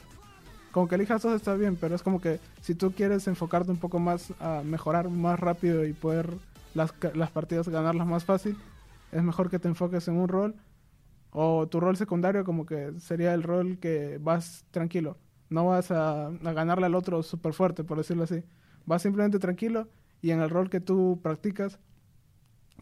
Con 0.72 0.88
que 0.88 0.94
elijas 0.94 1.22
dos 1.22 1.34
está 1.34 1.54
bien, 1.54 1.76
pero 1.76 1.94
es 1.94 2.02
como 2.02 2.20
que 2.20 2.40
si 2.62 2.74
tú 2.74 2.92
quieres 2.92 3.26
enfocarte 3.26 3.70
un 3.70 3.78
poco 3.78 3.98
más 3.98 4.32
a 4.40 4.62
mejorar 4.64 5.08
más 5.10 5.38
rápido 5.38 5.84
y 5.84 5.92
poder 5.92 6.32
las, 6.74 6.92
las 7.14 7.30
partidas 7.30 7.68
ganarlas 7.68 8.06
más 8.06 8.24
fácil, 8.24 8.56
es 9.12 9.22
mejor 9.22 9.50
que 9.50 9.58
te 9.58 9.68
enfoques 9.68 10.08
en 10.08 10.16
un 10.16 10.28
rol 10.28 10.54
o 11.30 11.66
tu 11.66 11.80
rol 11.80 11.96
secundario 11.96 12.44
como 12.44 12.64
que 12.64 12.92
sería 13.00 13.34
el 13.34 13.42
rol 13.42 13.78
que 13.78 14.18
vas 14.20 14.64
tranquilo. 14.70 15.16
No 15.50 15.66
vas 15.66 15.90
a, 15.90 16.26
a 16.26 16.52
ganarle 16.52 16.86
al 16.86 16.94
otro 16.94 17.22
súper 17.22 17.52
fuerte, 17.52 17.84
por 17.84 17.98
decirlo 17.98 18.24
así. 18.24 18.42
Vas 18.86 19.02
simplemente 19.02 19.38
tranquilo 19.38 19.88
y 20.22 20.30
en 20.30 20.40
el 20.40 20.50
rol 20.50 20.70
que 20.70 20.80
tú 20.80 21.20
practicas, 21.22 21.78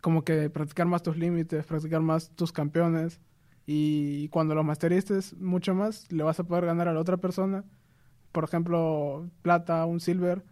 como 0.01 0.25
que 0.25 0.51
practicar 0.51 0.87
más 0.87 1.03
tus 1.03 1.17
límites, 1.17 1.65
practicar 1.65 2.01
más 2.01 2.31
tus 2.31 2.53
campeones 2.53 3.21
y 3.67 4.29
cuando 4.29 4.55
lo 4.55 4.63
masterices 4.63 5.35
mucho 5.35 5.75
más, 5.75 6.11
le 6.13 6.23
vas 6.23 6.39
a 6.39 6.45
poder 6.45 6.67
ganar 6.67 6.89
a 6.89 6.95
la 6.95 7.01
otra 7.01 7.17
persona. 7.17 7.65
Por 8.31 8.45
ejemplo, 8.45 9.29
plata, 9.43 9.85
un 9.87 9.99
silver, 9.99 10.43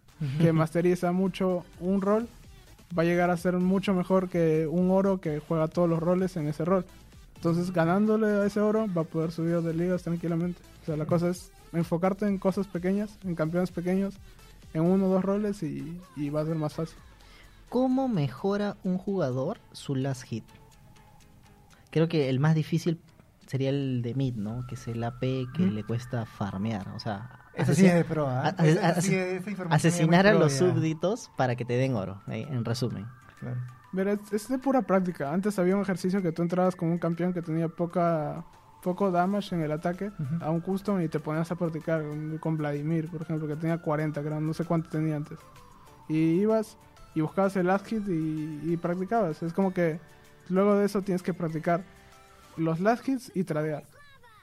que 0.41 0.53
masteriza 0.53 1.13
mucho 1.13 1.65
un 1.81 2.01
rol, 2.01 2.27
va 2.97 3.03
a 3.03 3.07
llegar 3.07 3.31
a 3.31 3.37
ser 3.37 3.55
mucho 3.59 3.95
mejor 3.95 4.29
que 4.29 4.67
un 4.67 4.91
oro 4.91 5.21
que 5.21 5.39
juega 5.39 5.69
todos 5.69 5.89
los 5.89 6.01
roles 6.01 6.37
en 6.37 6.49
ese 6.49 6.65
rol. 6.65 6.85
Entonces, 7.37 7.73
ganándole 7.73 8.27
a 8.27 8.47
ese 8.47 8.61
oro, 8.61 8.87
va 8.97 9.03
a 9.03 9.05
poder 9.05 9.31
subir 9.31 9.61
de 9.61 9.75
ligas 9.75 10.03
tranquilamente. 10.03 10.61
O 10.83 10.87
sea, 10.87 10.97
la 10.97 11.07
cosa 11.07 11.29
es 11.29 11.53
enfocarte 11.75 12.27
en 12.27 12.39
cosas 12.39 12.67
pequeñas, 12.67 13.19
en 13.25 13.35
campeones 13.35 13.71
pequeños, 13.71 14.15
en 14.73 14.83
uno 14.83 15.07
o 15.07 15.09
dos 15.09 15.25
roles 15.25 15.63
y, 15.63 16.01
y 16.17 16.31
va 16.31 16.41
a 16.43 16.45
ser 16.47 16.57
más 16.57 16.75
fácil. 16.75 16.99
¿Cómo 17.69 18.09
mejora 18.09 18.77
un 18.85 18.99
jugador 18.99 19.59
su 19.73 19.95
last 19.95 20.23
hit? 20.25 20.45
Creo 21.91 22.09
que 22.09 22.29
el 22.29 22.41
más 22.41 22.55
difícil 22.55 23.01
sería 23.47 23.71
el 23.71 24.03
de 24.03 24.15
mid, 24.15 24.35
¿no? 24.35 24.67
Que 24.67 24.75
es 24.75 24.89
el 24.89 25.03
AP 25.05 25.21
que 25.55 25.67
le 25.71 25.85
cuesta 25.85 26.25
farmear. 26.27 26.89
O 26.97 26.99
sea, 26.99 27.31
Eso 27.55 27.73
asesi- 27.73 27.75
sí 27.77 27.87
es 27.87 27.95
de 27.95 28.05
pro, 28.05 28.29
¿ah? 28.29 28.55
sí, 29.01 29.17
asesinar 29.71 30.27
a 30.27 30.31
pro, 30.31 30.41
los 30.41 30.53
ya. 30.53 30.59
súbditos 30.59 31.31
para 31.37 31.55
que 31.57 31.65
te 31.65 31.75
den 31.75 31.95
oro, 31.95 32.21
eh, 32.29 32.47
en 32.51 32.65
resumen. 32.65 33.07
Claro. 33.39 33.61
Pero 33.95 34.11
es, 34.13 34.33
es 34.33 34.49
de 34.49 34.59
pura 34.59 34.83
práctica. 34.83 35.33
Antes 35.33 35.57
había 35.59 35.77
un 35.77 35.83
ejercicio 35.83 36.21
que 36.21 36.33
tú 36.33 36.43
entrabas 36.43 36.75
con 36.75 36.89
un 36.89 36.99
campeón 36.99 37.33
que 37.33 37.43
tenía 37.43 37.69
poca 37.69 38.45
poco 38.85 39.11
damage 39.11 39.55
en 39.55 39.63
el 39.63 39.73
ataque 39.73 40.11
a 40.41 40.51
un 40.51 40.61
custom 40.61 41.01
y 41.01 41.09
te 41.09 41.19
ponías 41.19 41.51
a 41.51 41.55
practicar 41.57 42.03
con- 42.03 42.39
con 42.39 42.57
Vladimir, 42.57 43.09
por 43.11 43.23
ejemplo, 43.23 43.49
que 43.49 43.57
tenía 43.57 43.79
40, 43.79 44.21
creo, 44.23 44.41
no 44.41 44.53
sé 44.55 44.65
cuánto 44.65 44.91
tenía 44.91 45.17
antes. 45.17 45.39
Y 46.09 46.17
ibas 46.43 46.77
y 47.15 47.21
buscabas 47.23 47.57
el 47.57 47.67
last 47.67 47.87
hit 47.87 48.07
y, 48.09 48.61
y 48.73 48.77
practicabas. 48.77 49.43
Es 49.43 49.53
como 49.53 49.73
que 49.73 49.99
luego 50.51 50.75
de 50.77 50.85
eso 50.85 51.01
tienes 51.03 51.23
que 51.23 51.33
practicar 51.33 51.83
los 52.57 52.79
last 52.81 53.09
hits 53.09 53.33
y 53.35 53.45
tradear. 53.45 53.85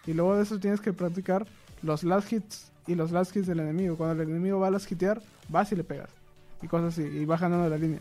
Y 0.08 0.14
luego 0.14 0.36
de 0.36 0.44
eso 0.44 0.60
tienes 0.60 0.82
que 0.82 0.92
practicar 0.92 1.46
los 1.84 2.04
last 2.04 2.32
hits 2.34 2.72
y 2.88 2.96
los 2.96 3.12
last 3.12 3.36
hits 3.36 3.46
del 3.48 3.60
enemigo. 3.60 3.96
Cuando 3.96 4.22
el 4.24 4.28
enemigo 4.30 4.60
va 4.60 4.68
a 4.68 4.72
last 4.72 4.92
hitear, 4.92 5.22
vas 5.50 5.72
y 5.72 5.76
le 5.76 5.84
pegas. 5.84 6.10
Y 6.64 6.68
cosas 6.68 6.94
así, 6.94 7.04
y 7.04 7.26
vas 7.26 7.40
ganando 7.42 7.70
la 7.70 7.78
línea. 7.78 8.00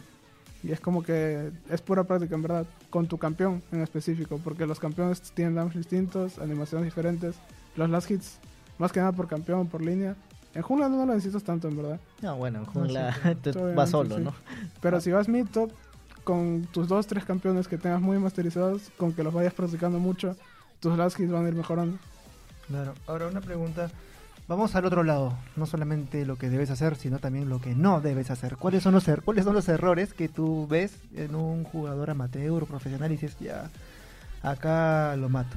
Y 0.62 0.73
es 0.73 0.81
como 0.81 1.03
que 1.03 1.51
es 1.70 1.81
pura 1.81 2.05
práctica, 2.05 2.35
en 2.35 2.42
verdad, 2.42 2.66
con 2.90 3.07
tu 3.07 3.16
campeón 3.18 3.62
en 3.73 3.81
específico, 3.81 4.38
porque 4.42 4.66
los 4.66 4.79
campeones 4.79 5.20
tienen 5.33 5.55
damage 5.55 5.79
distintos, 5.79 6.38
animaciones 6.38 6.87
diferentes. 6.87 7.37
Los 7.77 7.88
last 7.88 8.11
hits, 8.11 8.38
más 8.79 8.92
que 8.92 9.01
nada 9.01 9.12
por 9.12 9.27
campeón, 9.27 9.68
por 9.68 9.83
línea. 9.83 10.16
En 10.55 10.62
jungla 10.62 10.88
no 10.88 11.07
lo 11.07 11.14
necesitas 11.14 11.44
tanto, 11.44 11.68
en 11.68 11.77
verdad. 11.77 12.01
No, 12.20 12.37
bueno, 12.37 12.59
en 12.59 12.66
jungla 12.66 13.14
sí, 13.14 13.20
te 13.42 13.51
Obviamente, 13.51 13.75
vas 13.75 13.90
solo, 13.90 14.16
sí. 14.16 14.23
¿no? 14.23 14.35
Pero 14.81 15.01
si 15.01 15.11
vas 15.12 15.29
mid 15.29 15.46
top, 15.46 15.70
con 16.25 16.68
tus 16.70 16.88
dos, 16.88 17.07
tres 17.07 17.25
campeones 17.25 17.66
que 17.68 17.79
tengas 17.79 18.01
muy 18.01 18.18
masterizados, 18.18 18.90
con 18.96 19.12
que 19.12 19.23
los 19.23 19.33
vayas 19.33 19.55
practicando 19.55 19.99
mucho, 19.99 20.37
tus 20.81 20.99
last 20.99 21.18
hits 21.18 21.31
van 21.31 21.46
a 21.46 21.49
ir 21.49 21.55
mejorando. 21.55 21.99
Claro. 22.68 22.94
Ahora 23.07 23.29
una 23.29 23.40
pregunta. 23.40 23.90
Vamos 24.50 24.74
al 24.74 24.84
otro 24.84 25.04
lado. 25.04 25.32
No 25.54 25.64
solamente 25.64 26.26
lo 26.26 26.34
que 26.34 26.50
debes 26.50 26.70
hacer, 26.70 26.96
sino 26.96 27.20
también 27.20 27.48
lo 27.48 27.60
que 27.60 27.72
no 27.76 28.00
debes 28.00 28.32
hacer. 28.32 28.56
¿Cuáles 28.56 28.82
son 28.82 28.92
los, 28.94 29.06
er- 29.06 29.22
cuáles 29.22 29.44
son 29.44 29.54
los 29.54 29.68
errores 29.68 30.12
que 30.12 30.28
tú 30.28 30.66
ves 30.68 30.92
en 31.14 31.36
un 31.36 31.62
jugador 31.62 32.10
amateur 32.10 32.60
o 32.60 32.66
profesional 32.66 33.12
y 33.12 33.14
dices, 33.14 33.36
ya, 33.38 33.70
acá 34.42 35.14
lo 35.16 35.28
mato? 35.28 35.56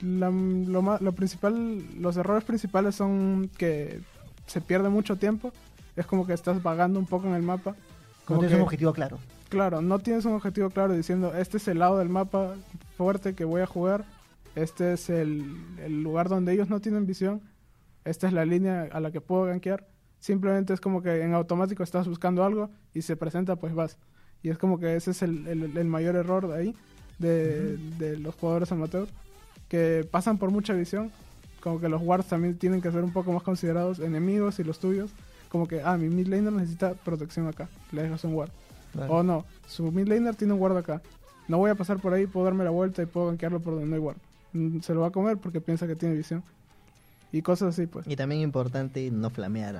La- 0.00 0.28
lo, 0.30 1.12
principal, 1.12 1.84
los 2.00 2.16
errores 2.16 2.42
principales 2.42 2.96
son 2.96 3.48
que 3.56 4.00
se 4.46 4.60
pierde 4.60 4.88
mucho 4.88 5.14
tiempo. 5.14 5.52
Es 5.94 6.04
como 6.04 6.26
que 6.26 6.32
estás 6.32 6.60
vagando 6.64 6.98
un 6.98 7.06
poco 7.06 7.28
en 7.28 7.34
el 7.34 7.42
mapa. 7.42 7.70
No 7.70 7.76
Como 8.24 8.40
tienes 8.40 8.54
que- 8.56 8.56
un 8.56 8.62
objetivo 8.66 8.92
claro. 8.92 9.18
claro, 9.48 9.82
no 9.82 10.00
tienes 10.00 10.24
un 10.24 10.32
objetivo 10.34 10.70
claro 10.70 10.94
diciendo, 10.94 11.32
este 11.36 11.58
es 11.58 11.68
el 11.68 11.78
lado 11.78 11.98
del 11.98 12.08
mapa 12.08 12.54
fuerte 12.96 13.34
que 13.36 13.44
voy 13.44 13.60
a 13.62 13.66
jugar, 13.66 14.04
este 14.56 14.94
es 14.94 15.10
el, 15.10 15.44
el 15.78 16.02
lugar 16.02 16.28
donde 16.28 16.52
ellos 16.52 16.68
no 16.68 16.80
tienen 16.80 17.06
visión, 17.06 17.40
esta 18.04 18.26
es 18.26 18.32
la 18.32 18.44
línea 18.44 18.88
a 18.92 19.00
la 19.00 19.10
que 19.10 19.20
puedo 19.20 19.44
gankear. 19.44 19.86
Simplemente 20.18 20.72
es 20.74 20.80
como 20.80 21.02
que 21.02 21.22
en 21.22 21.32
automático 21.34 21.82
estás 21.82 22.06
buscando 22.08 22.44
algo 22.44 22.70
y 22.94 23.02
se 23.02 23.16
presenta, 23.16 23.56
pues 23.56 23.74
vas. 23.74 23.96
Y 24.42 24.50
es 24.50 24.58
como 24.58 24.78
que 24.78 24.96
ese 24.96 25.10
es 25.12 25.22
el, 25.22 25.46
el- 25.46 25.76
el 25.76 25.84
mayor 25.86 26.16
error 26.16 26.48
de 26.48 26.56
ahí, 26.56 26.74
de, 27.18 27.76
de 27.98 28.18
los 28.18 28.34
jugadores 28.34 28.70
amateur, 28.72 29.06
que 29.68 30.06
pasan 30.10 30.38
por 30.38 30.50
mucha 30.50 30.72
visión. 30.74 31.10
Como 31.62 31.78
que 31.80 31.88
los 31.90 32.00
wards 32.02 32.26
también 32.26 32.56
tienen 32.58 32.80
que 32.80 32.90
ser 32.90 33.04
un 33.04 33.12
poco 33.12 33.32
más 33.32 33.42
considerados, 33.42 33.98
enemigos 33.98 34.58
y 34.58 34.64
los 34.64 34.78
tuyos. 34.78 35.10
Como 35.50 35.66
que, 35.68 35.82
ah, 35.82 35.96
mi 35.98 36.08
mid 36.08 36.26
laner 36.28 36.52
necesita 36.52 36.94
protección 36.94 37.46
acá, 37.48 37.68
le 37.92 38.02
dejas 38.02 38.24
un 38.24 38.34
ward. 38.34 38.50
Claro. 38.92 39.12
O 39.14 39.22
no, 39.22 39.44
su 39.66 39.90
mid 39.92 40.08
laner 40.08 40.34
tiene 40.36 40.54
un 40.54 40.60
ward 40.60 40.76
acá. 40.78 41.02
No 41.48 41.58
voy 41.58 41.70
a 41.70 41.74
pasar 41.74 41.98
por 41.98 42.12
ahí, 42.14 42.26
puedo 42.26 42.44
darme 42.46 42.64
la 42.64 42.70
vuelta 42.70 43.02
y 43.02 43.06
puedo 43.06 43.26
gankearlo 43.26 43.60
por 43.60 43.74
donde 43.74 43.88
no 43.88 43.94
hay 43.96 44.00
ward. 44.00 44.16
Mm, 44.52 44.80
Se 44.80 44.94
lo 44.94 45.00
va 45.00 45.08
a 45.08 45.10
comer 45.10 45.36
porque 45.38 45.60
piensa 45.60 45.86
que 45.86 45.96
tiene 45.96 46.14
visión. 46.14 46.42
Y 47.32 47.42
cosas 47.42 47.70
así, 47.70 47.86
pues. 47.86 48.06
Y 48.08 48.16
también 48.16 48.40
importante 48.42 49.10
no 49.10 49.30
flamear. 49.30 49.76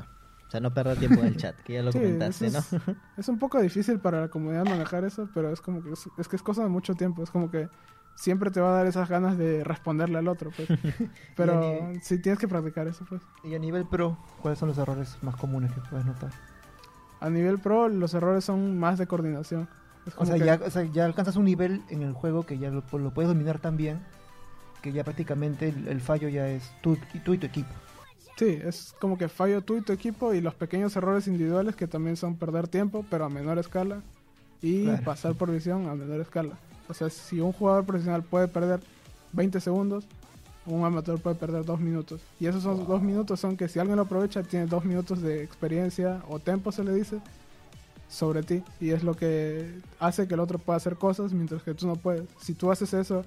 O 0.46 0.50
sea, 0.50 0.60
no 0.60 0.72
perder 0.74 0.98
tiempo 0.98 1.20
en 1.20 1.26
el 1.28 1.36
chat, 1.36 1.56
que 1.60 1.74
ya 1.74 1.82
lo 1.82 1.92
Sí, 1.92 1.98
comentaste, 1.98 2.46
eso 2.48 2.58
¿no? 2.76 2.92
es, 2.92 2.98
es 3.18 3.28
un 3.28 3.38
poco 3.38 3.60
difícil 3.60 4.00
para 4.00 4.20
la 4.20 4.28
comunidad 4.28 4.64
manejar 4.64 5.04
eso, 5.04 5.28
pero 5.32 5.52
es 5.52 5.60
como 5.60 5.82
que 5.82 5.92
es, 5.92 6.08
es 6.16 6.26
que 6.28 6.34
es 6.36 6.42
cosa 6.42 6.62
de 6.64 6.68
mucho 6.68 6.94
tiempo. 6.96 7.22
Es 7.22 7.30
como 7.30 7.50
que 7.50 7.68
siempre 8.16 8.50
te 8.50 8.60
va 8.60 8.70
a 8.72 8.76
dar 8.78 8.86
esas 8.86 9.08
ganas 9.08 9.38
de 9.38 9.62
responderle 9.64 10.18
al 10.18 10.26
otro, 10.28 10.50
pues. 10.56 10.68
Pero 11.36 11.88
ni- 11.92 12.00
sí 12.00 12.18
tienes 12.18 12.38
que 12.40 12.48
practicar 12.48 12.88
eso, 12.88 13.04
pues. 13.08 13.22
Y 13.44 13.54
a 13.54 13.58
nivel 13.60 13.86
pro, 13.86 14.18
¿cuáles 14.42 14.58
son 14.58 14.68
los 14.68 14.78
errores 14.78 15.16
más 15.22 15.36
comunes 15.36 15.72
que 15.72 15.80
puedes 15.88 16.04
notar? 16.04 16.30
A 17.20 17.30
nivel 17.30 17.58
pro, 17.58 17.88
los 17.88 18.12
errores 18.14 18.44
son 18.44 18.78
más 18.78 18.98
de 18.98 19.06
coordinación. 19.06 19.68
Es 20.06 20.14
O 20.16 20.26
sea, 20.26 20.36
que- 20.36 20.44
ya, 20.44 20.60
o 20.66 20.70
sea, 20.70 20.82
ya 20.84 21.04
alcanzas 21.04 21.36
un 21.36 21.44
nivel 21.44 21.82
en 21.90 22.02
el 22.02 22.12
juego 22.12 22.44
que 22.44 22.58
ya 22.58 22.70
lo, 22.70 22.82
lo 22.98 23.10
puedes 23.12 23.28
dominar 23.28 23.58
tan 23.60 23.76
bien 23.76 24.00
que 24.80 24.92
ya 24.92 25.04
prácticamente 25.04 25.68
el, 25.68 25.88
el 25.88 26.00
fallo 26.00 26.28
ya 26.28 26.48
es 26.48 26.70
tú, 26.82 26.96
y 27.14 27.18
tú 27.20 27.34
y 27.34 27.38
tu 27.38 27.46
equipo. 27.46 27.68
Sí, 28.36 28.58
es 28.64 28.94
como 29.00 29.18
que 29.18 29.28
fallo 29.28 29.60
tú 29.62 29.76
y 29.76 29.82
tu 29.82 29.92
equipo 29.92 30.32
y 30.32 30.40
los 30.40 30.54
pequeños 30.54 30.96
errores 30.96 31.26
individuales 31.26 31.76
que 31.76 31.86
también 31.86 32.16
son 32.16 32.36
perder 32.36 32.68
tiempo, 32.68 33.04
pero 33.10 33.24
a 33.26 33.28
menor 33.28 33.58
escala, 33.58 34.00
y 34.62 34.84
Claro. 34.84 35.02
pasar 35.04 35.34
por 35.34 35.50
visión 35.50 35.88
a 35.88 35.94
menor 35.94 36.20
escala. 36.20 36.54
O 36.88 36.94
sea, 36.94 37.08
si 37.10 37.40
un 37.40 37.52
jugador 37.52 37.84
profesional 37.84 38.22
puede 38.22 38.48
perder 38.48 38.80
20 39.32 39.60
segundos, 39.60 40.04
un 40.66 40.84
amateur 40.84 41.18
puede 41.20 41.36
perder 41.36 41.64
2 41.64 41.80
minutos. 41.80 42.20
Y 42.38 42.46
esos 42.46 42.62
son 42.62 42.86
dos 42.86 43.00
minutos 43.02 43.40
son 43.40 43.56
que 43.56 43.68
si 43.68 43.78
alguien 43.78 43.96
lo 43.96 44.02
aprovecha, 44.02 44.42
tiene 44.42 44.66
2 44.66 44.84
minutos 44.84 45.22
de 45.22 45.42
experiencia 45.42 46.22
o 46.28 46.38
tiempo, 46.38 46.72
se 46.72 46.84
le 46.84 46.92
dice, 46.94 47.18
sobre 48.08 48.42
ti. 48.42 48.62
Y 48.80 48.90
es 48.90 49.02
lo 49.04 49.14
que 49.14 49.80
hace 49.98 50.26
que 50.26 50.34
el 50.34 50.40
otro 50.40 50.58
pueda 50.58 50.76
hacer 50.76 50.96
cosas 50.96 51.32
mientras 51.32 51.62
que 51.62 51.74
tú 51.74 51.86
no 51.86 51.96
puedes. 51.96 52.24
Si 52.40 52.54
tú 52.54 52.70
haces 52.70 52.92
eso, 52.92 53.24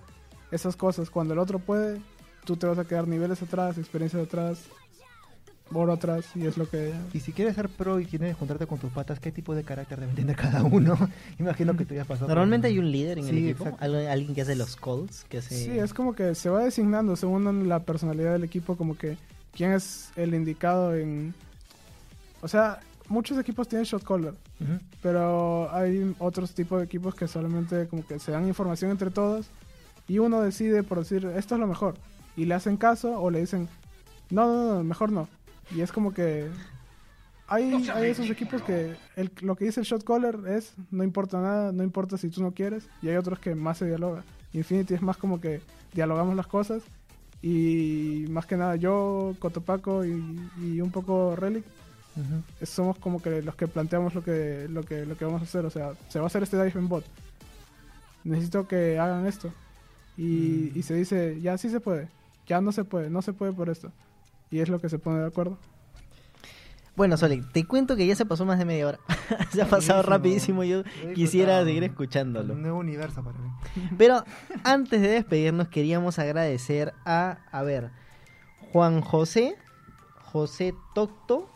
esas 0.51 0.75
cosas, 0.75 1.09
cuando 1.09 1.33
el 1.33 1.39
otro 1.39 1.59
puede, 1.59 2.01
tú 2.45 2.57
te 2.57 2.67
vas 2.67 2.77
a 2.77 2.85
quedar 2.85 3.07
niveles 3.07 3.41
atrás, 3.41 3.77
experiencias 3.77 4.23
atrás, 4.23 4.59
oro 5.71 5.93
atrás, 5.93 6.25
y 6.35 6.45
es 6.45 6.57
lo 6.57 6.69
que... 6.69 6.93
Y 7.13 7.19
si 7.19 7.31
quieres 7.31 7.55
ser 7.55 7.69
pro 7.69 7.99
y 7.99 8.05
quieres 8.05 8.35
juntarte 8.35 8.67
con 8.67 8.79
tus 8.79 8.91
patas, 8.91 9.19
¿qué 9.19 9.31
tipo 9.31 9.55
de 9.55 9.63
carácter 9.63 9.99
deben 9.99 10.15
tener 10.15 10.35
cada 10.35 10.63
uno? 10.63 10.97
Imagino 11.39 11.75
que 11.75 11.85
tú 11.85 11.93
ya 11.93 12.01
has 12.01 12.07
pasado. 12.07 12.27
Normalmente 12.27 12.67
hay 12.67 12.79
un 12.79 12.91
líder 12.91 13.19
en 13.19 13.27
el 13.27 13.37
equipo, 13.37 13.65
exacto. 13.65 13.85
alguien 13.85 14.35
que 14.35 14.41
hace 14.41 14.55
los 14.55 14.75
calls, 14.75 15.25
que 15.29 15.39
hace... 15.39 15.55
Sí, 15.55 15.71
es 15.71 15.93
como 15.93 16.13
que 16.13 16.35
se 16.35 16.49
va 16.49 16.63
designando 16.63 17.15
según 17.15 17.67
la 17.67 17.79
personalidad 17.79 18.33
del 18.33 18.43
equipo, 18.43 18.75
como 18.75 18.97
que 18.97 19.17
quién 19.53 19.71
es 19.71 20.11
el 20.15 20.33
indicado 20.33 20.95
en... 20.95 21.33
O 22.41 22.47
sea, 22.47 22.79
muchos 23.07 23.37
equipos 23.37 23.67
tienen 23.67 23.85
shot 23.85 24.03
caller, 24.03 24.33
pero 25.01 25.73
hay 25.73 26.13
otros 26.19 26.53
tipos 26.53 26.79
de 26.79 26.85
equipos 26.85 27.15
que 27.15 27.27
solamente 27.27 27.87
como 27.87 28.05
que 28.05 28.19
se 28.19 28.31
dan 28.31 28.47
información 28.47 28.91
entre 28.91 29.11
todos 29.11 29.47
y 30.07 30.19
uno 30.19 30.41
decide 30.41 30.83
por 30.83 30.99
decir, 30.99 31.25
esto 31.35 31.55
es 31.55 31.61
lo 31.61 31.67
mejor, 31.67 31.95
y 32.35 32.45
le 32.45 32.53
hacen 32.55 32.77
caso 32.77 33.19
o 33.19 33.29
le 33.31 33.39
dicen, 33.41 33.67
no, 34.29 34.45
no, 34.47 34.75
no, 34.75 34.83
mejor 34.83 35.11
no. 35.11 35.27
Y 35.75 35.81
es 35.81 35.91
como 35.91 36.13
que 36.13 36.49
hay, 37.47 37.87
hay 37.93 38.09
esos 38.11 38.29
equipos 38.29 38.61
que 38.63 38.95
el- 39.15 39.31
lo 39.41 39.55
que 39.55 39.65
dice 39.65 39.79
el 39.81 39.85
shot 39.85 40.03
caller 40.03 40.37
es, 40.47 40.73
no 40.91 41.03
importa 41.03 41.39
nada, 41.41 41.71
no 41.71 41.83
importa 41.83 42.17
si 42.17 42.29
tú 42.29 42.41
no 42.41 42.51
quieres, 42.51 42.87
y 43.01 43.09
hay 43.09 43.15
otros 43.17 43.39
que 43.39 43.53
más 43.55 43.77
se 43.77 43.85
dialoga. 43.85 44.23
Infinity 44.53 44.93
es 44.95 45.01
más 45.01 45.17
como 45.17 45.39
que 45.41 45.61
dialogamos 45.93 46.35
las 46.35 46.47
cosas 46.47 46.83
y 47.41 48.25
más 48.29 48.45
que 48.45 48.55
nada 48.57 48.75
yo, 48.77 49.35
Cotopaco 49.39 50.05
y, 50.05 50.11
y 50.61 50.79
un 50.81 50.91
poco 50.91 51.35
Relic 51.35 51.65
somos 52.61 52.97
como 52.99 53.21
que 53.21 53.41
los 53.41 53.55
que 53.55 53.67
planteamos 53.67 54.13
lo 54.13 54.23
que, 54.23 54.67
lo 54.69 54.83
que, 54.83 55.03
lo 55.05 55.17
que 55.17 55.25
vamos 55.25 55.41
a 55.41 55.45
hacer. 55.45 55.65
O 55.65 55.69
sea, 55.71 55.93
se 56.09 56.19
va 56.19 56.25
a 56.25 56.27
hacer 56.27 56.43
este 56.43 56.63
dive 56.63 56.79
en 56.79 56.87
bot. 56.87 57.03
Necesito 58.23 58.67
que 58.67 58.99
hagan 58.99 59.25
esto. 59.25 59.51
Y, 60.17 60.71
Mm. 60.73 60.79
y 60.79 60.83
se 60.83 60.93
dice, 60.95 61.39
ya 61.41 61.57
sí 61.57 61.69
se 61.69 61.79
puede. 61.79 62.09
Ya 62.47 62.61
no 62.61 62.71
se 62.71 62.83
puede, 62.83 63.09
no 63.09 63.21
se 63.21 63.33
puede 63.33 63.53
por 63.53 63.69
esto. 63.69 63.91
Y 64.51 64.59
es 64.59 64.69
lo 64.69 64.79
que 64.79 64.89
se 64.89 64.99
pone 64.99 65.19
de 65.19 65.27
acuerdo. 65.27 65.57
Bueno, 66.95 67.17
Sole, 67.17 67.41
te 67.53 67.65
cuento 67.65 67.95
que 67.95 68.05
ya 68.05 68.15
se 68.15 68.25
pasó 68.25 68.45
más 68.45 68.59
de 68.59 68.65
media 68.65 68.87
hora. 68.87 68.99
se 69.51 69.61
ha 69.61 69.65
pasado 69.65 70.03
Rapidísimo. 70.03 70.63
Yo 70.63 70.83
quisiera 71.15 71.63
seguir 71.63 71.83
escuchándolo. 71.83 72.53
Un 72.53 72.61
nuevo 72.61 72.77
universo 72.77 73.23
para 73.23 73.39
mí. 73.39 73.49
Pero 73.97 74.23
antes 74.63 75.01
de 75.01 75.07
despedirnos, 75.07 75.69
queríamos 75.69 76.19
agradecer 76.19 76.93
a, 77.05 77.39
a 77.51 77.63
ver, 77.63 77.89
Juan 78.71 79.01
José, 79.01 79.55
José 80.21 80.75
Tocto, 80.93 81.49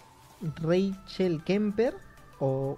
Rachel 0.62 1.44
Kemper 1.44 1.94
o 2.40 2.78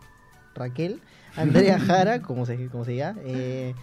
Raquel, 0.55 1.01
Andrea 1.37 1.79
Jara, 1.87 2.21
como 2.21 2.45
se, 2.45 2.67
como 2.67 2.83
se 2.83 2.91
diga, 2.91 3.15
eh, 3.23 3.73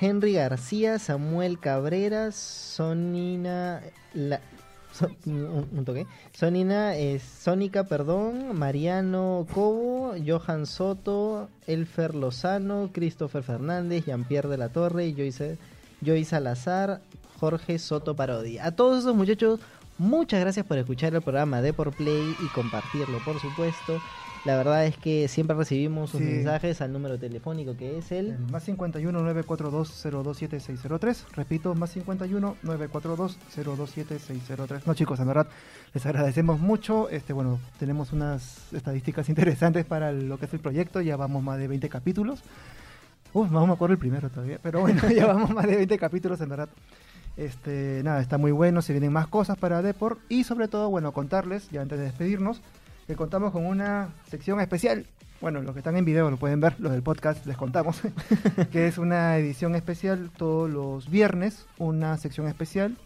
Henry 0.00 0.34
García, 0.34 0.98
Samuel 0.98 1.58
Cabrera, 1.58 2.32
Sonina, 2.32 3.82
la, 4.12 4.40
un, 5.26 5.84
toque. 5.84 6.06
Sonina, 6.32 6.96
eh, 6.96 7.20
Sónica, 7.20 7.84
perdón, 7.84 8.56
Mariano 8.56 9.46
Cobo, 9.52 10.14
Johan 10.24 10.66
Soto, 10.66 11.48
Elfer 11.66 12.14
Lozano, 12.14 12.90
Christopher 12.92 13.42
Fernández, 13.42 14.04
Jean-Pierre 14.06 14.48
de 14.48 14.58
la 14.58 14.68
Torre, 14.68 15.12
Joyce, 15.16 15.58
Joy 16.00 16.24
Salazar, 16.24 17.00
Jorge 17.38 17.78
Soto 17.78 18.14
Parodi. 18.14 18.58
A 18.58 18.72
todos 18.72 19.00
esos 19.00 19.16
muchachos, 19.16 19.60
muchas 19.98 20.40
gracias 20.40 20.66
por 20.66 20.78
escuchar 20.78 21.14
el 21.14 21.22
programa 21.22 21.60
de 21.60 21.72
Por 21.72 21.92
Play 21.92 22.36
y 22.40 22.48
compartirlo, 22.48 23.18
por 23.24 23.40
supuesto. 23.40 24.00
La 24.44 24.56
verdad 24.58 24.84
es 24.84 24.98
que 24.98 25.26
siempre 25.28 25.56
recibimos 25.56 26.10
sus 26.10 26.20
Sí. 26.20 26.26
mensajes 26.26 26.82
al 26.82 26.92
número 26.92 27.18
telefónico 27.18 27.76
que 27.78 27.96
es 27.96 28.12
el... 28.12 28.32
El 28.32 28.38
más 28.50 28.62
51 28.64 29.10
942 29.18 29.88
027603. 29.88 31.26
Repito, 31.34 31.74
más 31.74 31.90
51 31.92 32.56
942 32.62 33.38
027603. 33.54 34.86
No, 34.86 34.92
chicos, 34.94 35.18
en 35.20 35.28
verdad 35.28 35.46
les 35.94 36.04
agradecemos 36.04 36.60
mucho. 36.60 37.08
Este, 37.08 37.32
bueno, 37.32 37.58
tenemos 37.78 38.12
unas 38.12 38.70
estadísticas 38.74 39.30
interesantes 39.30 39.86
para 39.86 40.12
lo 40.12 40.36
que 40.38 40.44
es 40.44 40.52
el 40.52 40.60
proyecto. 40.60 41.00
Ya 41.00 41.16
vamos 41.16 41.42
más 41.42 41.58
de 41.58 41.66
20 41.66 41.88
capítulos. 41.88 42.42
Uf, 43.32 43.50
no 43.50 43.66
me 43.66 43.72
acuerdo 43.72 43.94
el 43.94 43.98
primero 43.98 44.28
todavía, 44.28 44.58
pero 44.62 44.80
bueno, 44.80 45.00
ya 45.16 45.26
vamos 45.26 45.50
más 45.50 45.66
de 45.66 45.76
20 45.76 45.98
capítulos, 45.98 46.40
en 46.42 46.50
verdad. 46.50 46.68
Este, 47.36 48.02
nada, 48.04 48.20
está 48.20 48.36
muy 48.38 48.52
bueno, 48.52 48.80
se 48.82 48.92
vienen 48.92 49.12
más 49.12 49.26
cosas 49.26 49.56
para 49.58 49.80
Depor 49.82 50.18
y 50.28 50.44
sobre 50.44 50.68
todo, 50.68 50.88
bueno, 50.90 51.10
contarles, 51.12 51.68
ya 51.70 51.80
antes 51.80 51.98
de 51.98 52.04
despedirnos, 52.04 52.60
que 53.06 53.16
contamos 53.16 53.52
con 53.52 53.66
una 53.66 54.08
sección 54.28 54.60
especial. 54.60 55.06
Bueno, 55.40 55.60
los 55.62 55.72
que 55.72 55.80
están 55.80 55.96
en 55.96 56.04
video 56.04 56.30
lo 56.30 56.36
pueden 56.36 56.60
ver, 56.60 56.74
los 56.78 56.92
del 56.92 57.02
podcast 57.02 57.44
les 57.46 57.56
contamos, 57.56 58.00
que 58.72 58.86
es 58.86 58.98
una 58.98 59.36
edición 59.36 59.74
especial 59.74 60.30
todos 60.36 60.70
los 60.70 61.10
viernes, 61.10 61.66
una 61.78 62.16
sección 62.16 62.48
especial 62.48 62.96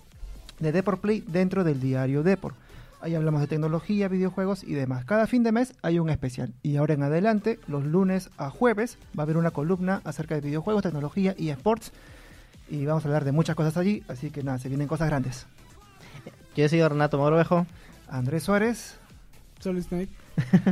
de 0.60 0.72
Depor 0.72 1.00
Play 1.00 1.24
dentro 1.26 1.64
del 1.64 1.80
diario 1.80 2.22
Depor. 2.22 2.54
Ahí 3.00 3.14
hablamos 3.14 3.40
de 3.40 3.46
tecnología, 3.46 4.08
videojuegos 4.08 4.64
y 4.64 4.74
demás. 4.74 5.04
Cada 5.04 5.28
fin 5.28 5.44
de 5.44 5.52
mes 5.52 5.74
hay 5.82 6.00
un 6.00 6.10
especial. 6.10 6.52
Y 6.62 6.76
ahora 6.76 6.94
en 6.94 7.04
adelante, 7.04 7.60
los 7.68 7.84
lunes 7.84 8.30
a 8.38 8.50
jueves, 8.50 8.98
va 9.16 9.22
a 9.22 9.24
haber 9.24 9.36
una 9.36 9.52
columna 9.52 10.00
acerca 10.04 10.34
de 10.34 10.40
videojuegos, 10.40 10.82
tecnología 10.82 11.34
y 11.38 11.50
sports. 11.50 11.92
Y 12.68 12.86
vamos 12.86 13.04
a 13.04 13.08
hablar 13.08 13.24
de 13.24 13.30
muchas 13.30 13.54
cosas 13.54 13.76
allí. 13.76 14.02
Así 14.08 14.30
que 14.30 14.42
nada, 14.42 14.58
se 14.58 14.68
vienen 14.68 14.88
cosas 14.88 15.08
grandes. 15.08 15.46
Yo 16.56 16.68
soy 16.68 16.82
Renato 16.82 17.18
Morovejo 17.18 17.66
Andrés 18.08 18.42
Suárez. 18.42 18.98
Solid 19.60 19.82
Snake. 19.82 20.08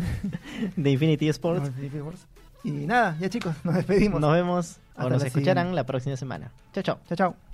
de 0.77 0.91
Infinity 0.91 1.29
Sports. 1.29 1.71
Y 2.65 2.71
nada, 2.71 3.17
ya 3.21 3.29
chicos, 3.29 3.55
nos 3.65 3.75
despedimos. 3.75 4.21
Nos 4.21 4.33
vemos 4.33 4.77
Hasta 4.91 5.07
o 5.07 5.11
nos 5.11 5.23
la 5.23 5.29
escucharán 5.29 5.65
siguiente. 5.67 5.77
la 5.77 5.87
próxima 5.87 6.17
semana. 6.17 6.51
Chao, 6.73 6.83
chao. 6.83 6.99
Chao, 7.09 7.17
chao. 7.17 7.46